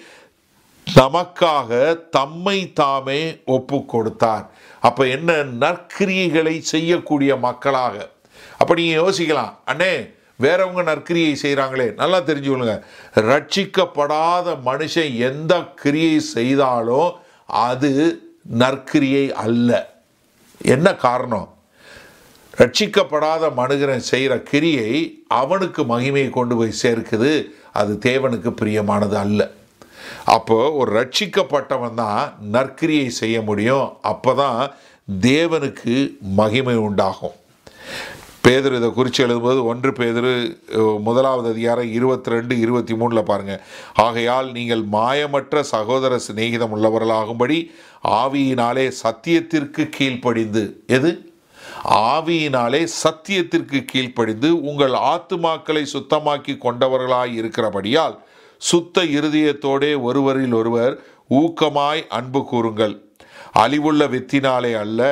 நமக்காக 0.94 1.98
தம்மை 2.10 2.72
தாமே 2.72 3.40
ஒப்பு 3.44 3.84
கொடுத்தார் 3.86 4.50
அப்போ 4.80 5.06
என்ன 5.06 5.32
நற்கிரியைகளை 5.42 6.58
செய்யக்கூடிய 6.58 7.36
மக்களாக? 7.36 8.10
அப்போ 8.58 8.74
நீங்கள் 8.74 9.02
யோசிக்கலாம் 9.04 9.54
அண்ணே 9.66 10.14
வேறவங்க 10.40 10.82
நற்கிரியை 10.82 11.36
செய்கிறாங்களே 11.42 11.94
நல்லா 11.94 12.18
தெரிஞ்சுக்கொள்ளுங்க. 12.18 12.82
ரட்சிக்கப்படாத 13.14 14.56
மனுஷன் 14.64 15.16
எந்த 15.16 15.60
கிரியை 15.60 16.20
செய்தாலும் 16.20 17.12
அது 17.46 18.20
நற்கிரியை 18.58 19.32
அல்ல. 19.32 19.90
என்ன 20.58 20.94
காரணம்? 20.94 21.51
ரட்சிக்கப்படாத 22.60 23.44
மனுகிறன் 23.58 24.08
செய்கிற 24.12 24.32
கிரியை 24.50 24.92
அவனுக்கு 25.40 25.82
மகிமையை 25.92 26.30
கொண்டு 26.38 26.54
போய் 26.58 26.80
சேர்க்குது 26.82 27.30
அது 27.80 27.92
தேவனுக்கு 28.08 28.50
பிரியமானது 28.60 29.16
அல்ல. 29.24 29.40
அப்போ 30.36 30.56
ஒரு 30.80 30.90
ரட்சிக்கப்பட்டவன் 30.98 32.00
தான் 32.02 32.20
நற்கிரியை 32.56 33.06
செய்ய 33.20 33.36
முடியும் 33.48 33.86
அப்போ 34.12 34.34
தான் 34.42 34.60
தேவனுக்கு 35.28 35.94
மகிமை 36.40 36.76
உண்டாகும். 36.88 37.36
பேதர் 38.44 38.76
இதை 38.76 38.88
குறித்து 38.92 39.20
எழுதும்போது 39.24 39.60
ஒன்று 39.70 39.90
பேதர் 39.98 40.30
முதலாவது 41.06 41.48
அதிகாரம் 41.54 41.90
இருபத்தி 41.96 42.32
ரெண்டு 42.34 42.54
இருபத்தி 42.64 42.94
மூணில் 43.00 43.28
பாருங்கள் 43.28 43.60
ஆகையால் 44.06 44.48
நீங்கள் 44.56 44.82
மாயமற்ற 44.96 45.62
சகோதர 45.74 46.18
சிநேகிதம் 46.28 46.74
உள்ளவர்களாகும்படி 46.76 47.58
ஆவியினாலே 48.22 48.86
சத்தியத்திற்கு 49.02 49.84
கீழ்ப்படிந்து 49.98 50.64
எது? 50.98 51.12
ஆவியினாலே 51.90 52.86
சத்தியத்திற்கு 53.02 53.84
கீழ்ப்படிந்து 53.84 54.50
உங்கள் 54.60 54.92
ஆத்துமாக்களை 54.92 55.86
சுத்தமாக்கி 55.92 56.58
கொண்டவர்களாய் 56.58 57.32
இருக்கிறபடியால் 57.32 58.18
சுத்த 58.58 59.02
இருதயத்தோடே 59.02 60.00
ஒருவரில் 60.00 60.52
ஒருவர் 60.52 61.00
ஊக்கமாய் 61.30 62.06
அன்பு 62.08 62.44
கூறுங்கள். 62.44 62.94
அழிவுள்ள 63.58 64.02
வித்தினாலே 64.08 64.72
அல்ல 64.74 65.02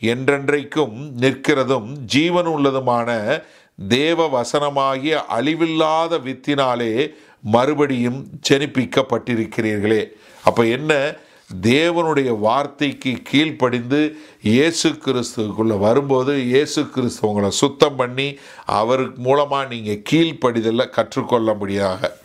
என்றென்றைக்கும் 0.00 0.96
நிற்கிறதும் 1.20 1.86
ஜீவன் 1.86 2.46
உள்ளதுமான 2.46 3.42
தேவ 3.88 4.40
வசனமாகிய 4.40 5.24
அழிவில்லாத 5.28 6.18
வித்தினாலே 6.18 7.12
மறுபடியும் 7.42 8.40
ஜெனிப்பிக்கப்பட்டிருக்கிறீர்களே. 8.48 10.06
அப்போ 10.44 10.64
என்ன? 10.64 11.16
தேவனுடைய 11.50 12.38
வார்த்தைக்கு 12.38 13.12
கீழ்ப்படிந்து 13.30 14.00
இயேசு 14.42 14.88
கிறிஸ்துக்குள்ளே 15.04 15.78
வரும்போது 15.78 16.32
இயேசு 16.44 16.80
கிறிஸ்து 16.94 17.28
உங்களை 17.28 17.50
சுத்தம் 17.50 17.96
பண்ணி 17.96 18.38
அவர் 18.80 19.18
மூலமாக 19.18 19.68
நீங்கள் 19.74 20.02
கீழ்ப்படிதலில் 20.10 20.94
கற்றுக்கொள்ள 20.96 21.54
முடியாத. 21.54 22.18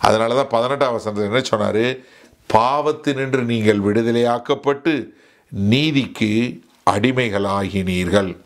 அதனால 0.00 0.34
தான் 0.34 0.52
பதினெட்டாம் 0.54 0.92
வசனத்தில் 0.92 1.28
என்ன 1.30 1.40
சொன்னார்? 1.40 1.84
பாவத்தினின்று 2.50 3.42
நீங்கள் 3.52 3.80
விடுதலையாக்கப்பட்டு 3.80 4.94
நீதிக்கு 5.50 6.62
அடிமைகளாகினீர்கள். 6.90 8.36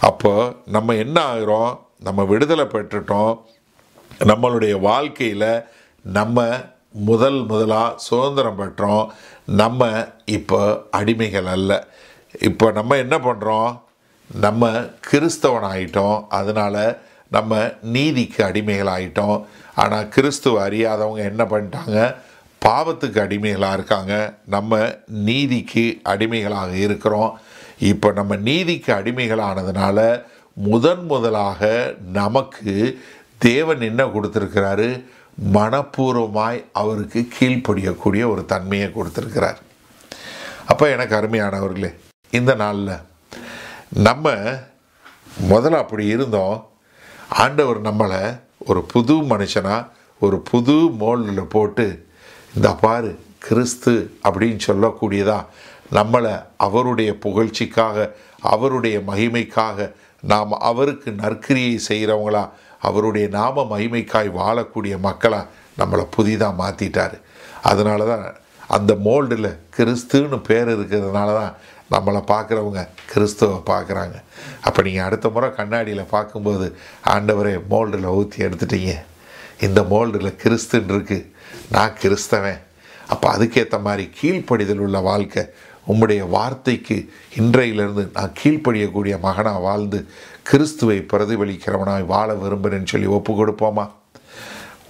அப்போ 0.00 0.32
நம்ம 0.66 0.94
என்ன 0.94 1.18
ஆகிறோம்? 1.34 1.72
நம்ம 2.00 2.24
விடுதலை 2.24 2.64
பெற்றுட்டோம். 2.64 3.34
நம்மளுடைய 4.30 4.74
வாழ்க்கையில் 4.80 5.64
நம்ம 6.04 6.46
முதல் 6.92 7.46
முதலாக 7.46 7.94
சுதந்திரம் 7.96 8.58
பெற்றோம். 8.58 9.06
நம்ம 9.46 10.06
இப்போ 10.24 10.82
அடிமைகள் 10.92 11.44
அல்ல. 11.44 11.86
இப்போ 12.40 12.70
நம்ம 12.70 12.96
என்ன 12.96 13.18
பண்ணுறோம் 13.18 13.80
நம்ம 14.40 14.70
கிறிஸ்தவன் 15.10 15.66
ஆகிட்டோம் 15.72 16.24
அதனால் 16.28 16.98
நம்ம 17.28 17.72
நீதிக்கு 17.82 18.44
அடிமைகள் 18.44 18.92
ஆகிட்டோம் 18.96 19.44
ஆனால் 19.74 20.08
கிறிஸ்துவ 20.08 20.68
அறியாதவங்க 20.68 21.16
என்ன 21.16 21.44
பண்ணிட்டாங்க? 21.44 22.14
பாவத்துக்கு 22.62 23.20
அடிமைகளாக 23.20 23.72
இருக்காங்க. 23.72 24.34
நம்ம 24.46 24.78
நீதிக்கு 25.06 26.00
அடிமைகளாக 26.02 26.72
இருக்கிறோம். 26.74 27.38
இப்போ 27.78 28.12
நம்ம 28.12 28.36
நீதிக்கு 28.36 28.92
அடிமைகளானதுனால 28.92 30.22
முதன் 30.52 31.04
முதலாக 31.04 31.94
நமக்கு 32.12 33.02
தேவன் 33.38 33.80
என்ன 33.80 34.04
கொடுத்துருக்கிறாரு? 34.04 35.04
மனப்பூர்வமாய் 35.38 36.64
அவருக்கு 36.72 37.28
கீழ்ப்படியக்கூடிய 37.38 38.30
ஒரு 38.30 38.44
தன்மையை 38.44 38.88
கொடுத்துருக்கிறார். 38.88 39.56
அப்போ 40.66 40.88
எனக்கு 40.88 41.16
அருமையானவர்களே 41.16 41.94
இந்த 42.30 42.54
நாளில் 42.54 42.98
நம்ம 43.88 44.34
முதல்ல 45.50 45.70
அப்படி 45.70 46.06
இருந்தோம். 46.06 46.70
ஆண்டவர் 47.28 47.82
நம்மளை 47.82 48.40
ஒரு 48.58 48.82
புது 48.82 49.14
மனுஷனாக 49.14 49.88
ஒரு 50.18 50.40
புது 50.40 50.72
மோல்டில் 50.72 51.44
போட்டு 51.44 52.06
இந்த 52.54 52.74
பாரு 52.74 53.18
கிறிஸ்து 53.38 54.16
அப்படின்னு 54.28 54.58
சொல்லக்கூடியதாக 54.66 55.46
நம்மளை 55.92 56.42
அவருடைய 56.56 57.16
புகழ்ச்சிக்காக 57.20 58.12
அவருடைய 58.40 58.98
மகிமைக்காக 59.06 59.92
நாம் 60.20 60.50
அவருக்கு 60.50 61.10
நற்கிரியை 61.10 61.78
செய்கிறவங்களா 61.88 62.48
அவருடைய 62.88 63.26
நாம 63.38 63.64
மகிமைக்காய் 63.72 64.30
வாழக்கூடிய 64.40 64.94
மக்களாக 65.08 65.50
நம்மளை 65.80 66.04
புதிதாக 66.16 66.58
மாற்றிட்டார் 66.62 67.16
அதனால 67.70 68.06
தான் 68.12 68.24
அந்த 68.76 68.92
மோல்டில் 69.06 69.50
கிறிஸ்துன்னு 69.76 70.38
பேர் 70.48 70.70
இருக்கிறதுனால 70.74 71.30
தான் 71.40 71.54
நம்மளை 71.94 72.20
பார்க்குறவங்க 72.32 72.82
கிறிஸ்துவை 73.12 73.56
பார்க்குறாங்க. 73.70 74.16
அப்போ 74.66 74.80
நீங்கள் 74.86 75.06
அடுத்த 75.06 75.26
முறை 75.34 75.48
கண்ணாடியில் 75.58 76.12
பார்க்கும்போது 76.12 76.66
ஆண்டவரே 77.14 77.54
மோல்டில் 77.72 78.14
ஊற்றி 78.18 78.38
எடுத்துட்டீங்க. 78.46 78.92
இந்த 79.66 79.80
மோல்டில் 79.92 80.38
கிறிஸ்துன்னு 80.42 80.92
இருக்குது 80.94 81.28
நான் 81.74 81.98
கிறிஸ்தவன். 82.02 82.60
அப்போ 83.12 83.26
அதுக்கேற்ற 83.34 83.78
மாதிரி 83.86 84.04
கீழ்ப்படிதல் 84.20 84.82
உள்ள 84.86 84.98
வாழ்க்கை 85.10 85.44
உம்முடைய 85.92 86.22
வார்த்தைக்கு 86.36 86.96
இன்றையிலிருந்து 87.40 88.04
நான் 88.16 88.36
கீழ்ப்படியக்கூடிய 88.40 89.14
மகனாக 89.26 89.64
வாழ்ந்து 89.68 89.98
கிறிஸ்துவை 90.46 90.96
பிரதிபலிக்கிறவனாய் 91.12 92.04
வாழ 92.06 92.34
விரும்புகிறேன்னு 92.34 92.90
சொல்லி 92.92 93.06
ஒப்பு 93.16 93.32
கொடுப்போமா? 93.34 93.84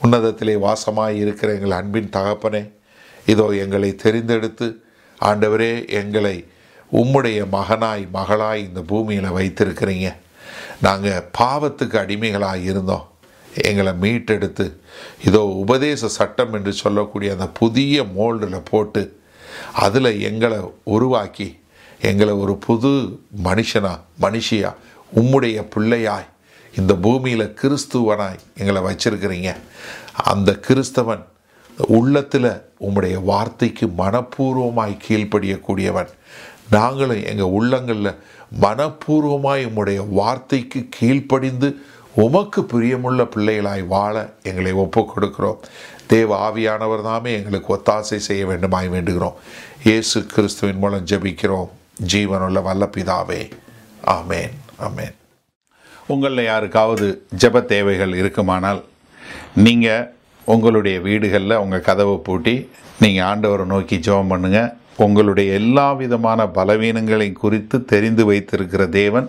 உன்னதத்திலே 0.02 0.54
வாசமாய் 0.66 1.18
இருக்கிற 1.24 1.52
எங்கள் 1.52 1.76
அன்பின் 1.78 2.14
தகப்பனே 2.16 2.62
இதோ 3.26 3.46
எங்களை 3.64 3.90
தெரிந்தெடுத்து 4.04 4.66
ஆண்டவரே 5.20 5.88
எங்களை 6.00 6.36
உம்முடைய 6.92 7.40
மகனாய் 7.52 8.04
மகளாய் 8.14 8.62
இந்த 8.68 8.80
பூமியில் 8.82 9.36
வைத்திருக்கிறீங்க. 9.36 10.08
நாங்கள் 10.80 11.26
பாவத்துக்கு 11.38 11.96
அடிமைகளாக 12.04 12.56
இருந்தோம். 12.56 13.06
எங்களை 13.68 13.92
மீட்டெடுத்து 14.02 14.66
இதோ 15.24 15.40
உபதேச 15.62 16.08
சட்டம் 16.08 16.52
என்று 16.52 16.72
சொல்லக்கூடிய 16.72 17.32
அந்த 17.32 17.48
புதிய 17.60 18.04
மோல்டில் 18.18 18.68
போட்டு 18.70 19.02
அதில் 19.84 20.20
எங்களை 20.28 20.58
உருவாக்கி 20.94 21.48
எங்களை 22.10 22.34
ஒரு 22.34 22.54
புது 22.66 22.90
மனுஷனாக 23.44 24.02
மனுஷியாக 24.24 24.78
உம்முடைய 25.14 25.66
பிள்ளையாய் 25.74 26.28
இந்த 26.76 26.94
பூமியில் 26.94 27.54
கிறிஸ்துவனாய் 27.62 28.38
எங்களை 28.58 28.82
வச்சிருக்கிறீங்க. 28.82 29.50
அந்த 30.32 30.58
கிறிஸ்தவன் 30.68 31.24
உள்ளத்தில் 31.76 32.50
உம்முடைய 32.80 33.24
வார்த்தைக்கு 33.24 33.86
மனப்பூர்வமாய் 33.86 34.96
கீழ்ப்படியக்கூடியவன். 35.08 36.10
நாங்களும் 36.70 37.24
எங்கள் 37.24 37.54
உள்ளங்களில் 37.58 38.18
மனப்பூர்வமாய் 38.60 39.62
உம்முடைய 39.68 40.00
வார்த்தைக்கு 40.08 40.88
கீழ்ப்படிந்து 40.98 41.68
உமக்கு 42.14 42.60
பிரியமுள்ள 42.62 43.22
பிள்ளைகளாய் 43.34 43.86
வாழ 43.86 44.34
எங்களை 44.42 44.72
ஒப்புக் 44.72 45.12
கொடுக்கிறோம் 45.12 45.60
தேவ 46.06 46.30
ஆவியானவர் 46.48 47.02
தாமே 47.02 47.32
எங்களுக்கு 47.32 47.74
ஒத்தாசை 47.76 48.16
செய்ய 48.16 48.46
வேண்டுமாய் 48.46 48.88
வேண்டுகிறோம். 48.88 49.38
இயேசு 49.84 50.26
கிறிஸ்துவின் 50.26 50.78
மூலம் 50.78 51.04
ஜெபிக்கிறோம். 51.04 51.70
ஜீவனுள்ள 52.12 52.62
வல்ல 52.62 52.88
பிதாவே 52.96 53.50
ஆமேன். 54.06 54.61
ஆமேன். 54.86 55.16
உங்களில் 56.12 56.48
யாருக்காவது 56.50 57.08
ஜெப 57.42 57.64
தேவைகள் 57.72 58.14
இருக்குமானால் 58.20 58.80
நீங்கள் 59.64 60.06
உங்களுடைய 60.52 60.96
வீடுகளில் 61.08 61.60
உங்கள் 61.64 61.86
கதவை 61.88 62.16
பூட்டி 62.28 62.54
நீங்கள் 63.02 63.26
ஆண்டவரை 63.30 63.66
நோக்கி 63.72 63.96
ஜெபம் 64.06 64.32
பண்ணுங்கள் 64.32 64.70
உங்களுடைய 65.04 65.48
எல்லா 65.58 65.84
விதமான 66.00 66.40
பலவீனங்களை 66.56 67.28
குறித்து 67.32 67.76
தெரிந்து 67.92 68.22
வைத்திருக்கிற 68.30 68.82
தேவன் 68.98 69.28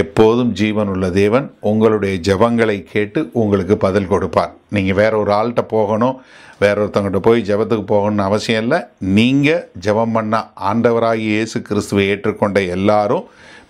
எப்போதும் 0.00 0.52
ஜீவன் 0.60 0.90
உள்ள 0.92 1.06
தேவன். 1.10 1.46
உங்களுடைய 1.70 2.14
ஜெபங்களை 2.28 2.76
கேட்டு 2.92 3.20
உங்களுக்கு 3.42 3.76
பதில் 3.86 4.10
கொடுப்பார். 4.12 4.52
நீங்கள் 4.76 4.98
வேற 5.00 5.12
ஒரு 5.22 5.32
ஆள்கிட்ட 5.38 5.64
போகணும் 5.74 6.16
வேற 6.64 6.76
ஒருத்தவங்கிட்ட 6.82 7.20
போய் 7.28 7.46
ஜெபத்துக்கு 7.50 7.86
போகணும்னு 7.92 8.28
அவசியம் 8.28 8.62
இல்லை. 8.64 8.80
நீங்கள் 9.18 9.64
ஜெபம் 9.86 10.14
பண்ண 10.16 10.44
ஆண்டவராகி 10.70 11.26
இயேசு 11.34 11.60
கிறிஸ்துவை 11.68 12.04
ஏற்றுக்கொண்ட 12.12 12.60
எல்லாரும் 12.76 13.26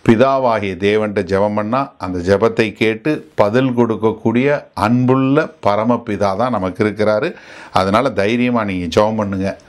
பிதாவாகிய 0.07 0.74
தேவன்ட்ட 0.84 1.20
ஜெபம் 1.32 1.59
பண்ணால் 1.59 1.90
அந்த 2.05 2.18
ஜெபத்தை 2.28 2.66
கேட்டு 2.80 3.11
பதில் 3.40 3.74
கொடுக்கக்கூடிய 3.76 4.46
அன்புள்ள 4.86 5.44
பரமபிதா 5.66 6.30
தான் 6.40 6.55
நமக்கு 6.57 6.80
இருக்கிறாரு. 6.84 7.28
அதனால் 7.80 8.16
தைரியமாக 8.20 8.68
நீங்கள் 8.70 8.92
ஜெபம் 8.96 9.20
பண்ணுங்கள் 9.20 9.61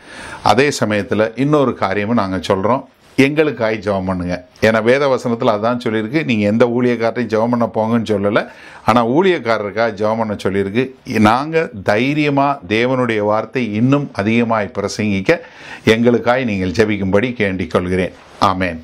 அதே 0.51 0.65
சமயத்தில் 0.79 1.31
இன்னொரு 1.43 1.73
காரியமும் 1.83 2.19
நாங்கள் 2.21 2.47
சொல்கிறோம் 2.49 2.83
எங்களுக்காய் 3.25 3.75
ஜெபம் 3.85 4.07
பண்ணுங்கள் 4.09 4.41
ஏன்னா 4.67 4.79
வேத 4.87 5.07
வசனத்தில் 5.11 5.53
அதான் 5.55 5.83
சொல்லியிருக்கு. 5.83 6.21
நீங்கள் 6.29 6.49
எந்த 6.51 6.65
ஊழியக்காரரையும் 6.75 7.31
ஜெபம் 7.33 7.53
பண்ண 7.53 7.65
போங்கன்னு 7.75 8.09
சொல்லலை. 8.13 8.43
ஆனால் 8.91 9.09
ஊழியக்காரருக்காக 9.17 9.95
ஜெபம் 9.99 10.21
பண்ண 10.21 10.35
சொல்லியிருக்கு. 10.45 10.85
நாங்கள் 11.29 11.69
தைரியமாக 11.91 12.71
தேவனுடைய 12.73 13.21
வார்த்தை 13.29 13.63
இன்னும் 13.81 14.07
அதிகமாய் 14.21 14.73
பிரசங்கிக்க 14.79 15.37
எங்களுக்காய் 15.95 16.49
நீங்கள் 16.51 16.75
ஜெபிக்கும்படி 16.79 17.29
கேண்டிக் 17.41 17.73
கொள்கிறேன் 17.75 18.15
ஆமேன். 18.49 18.81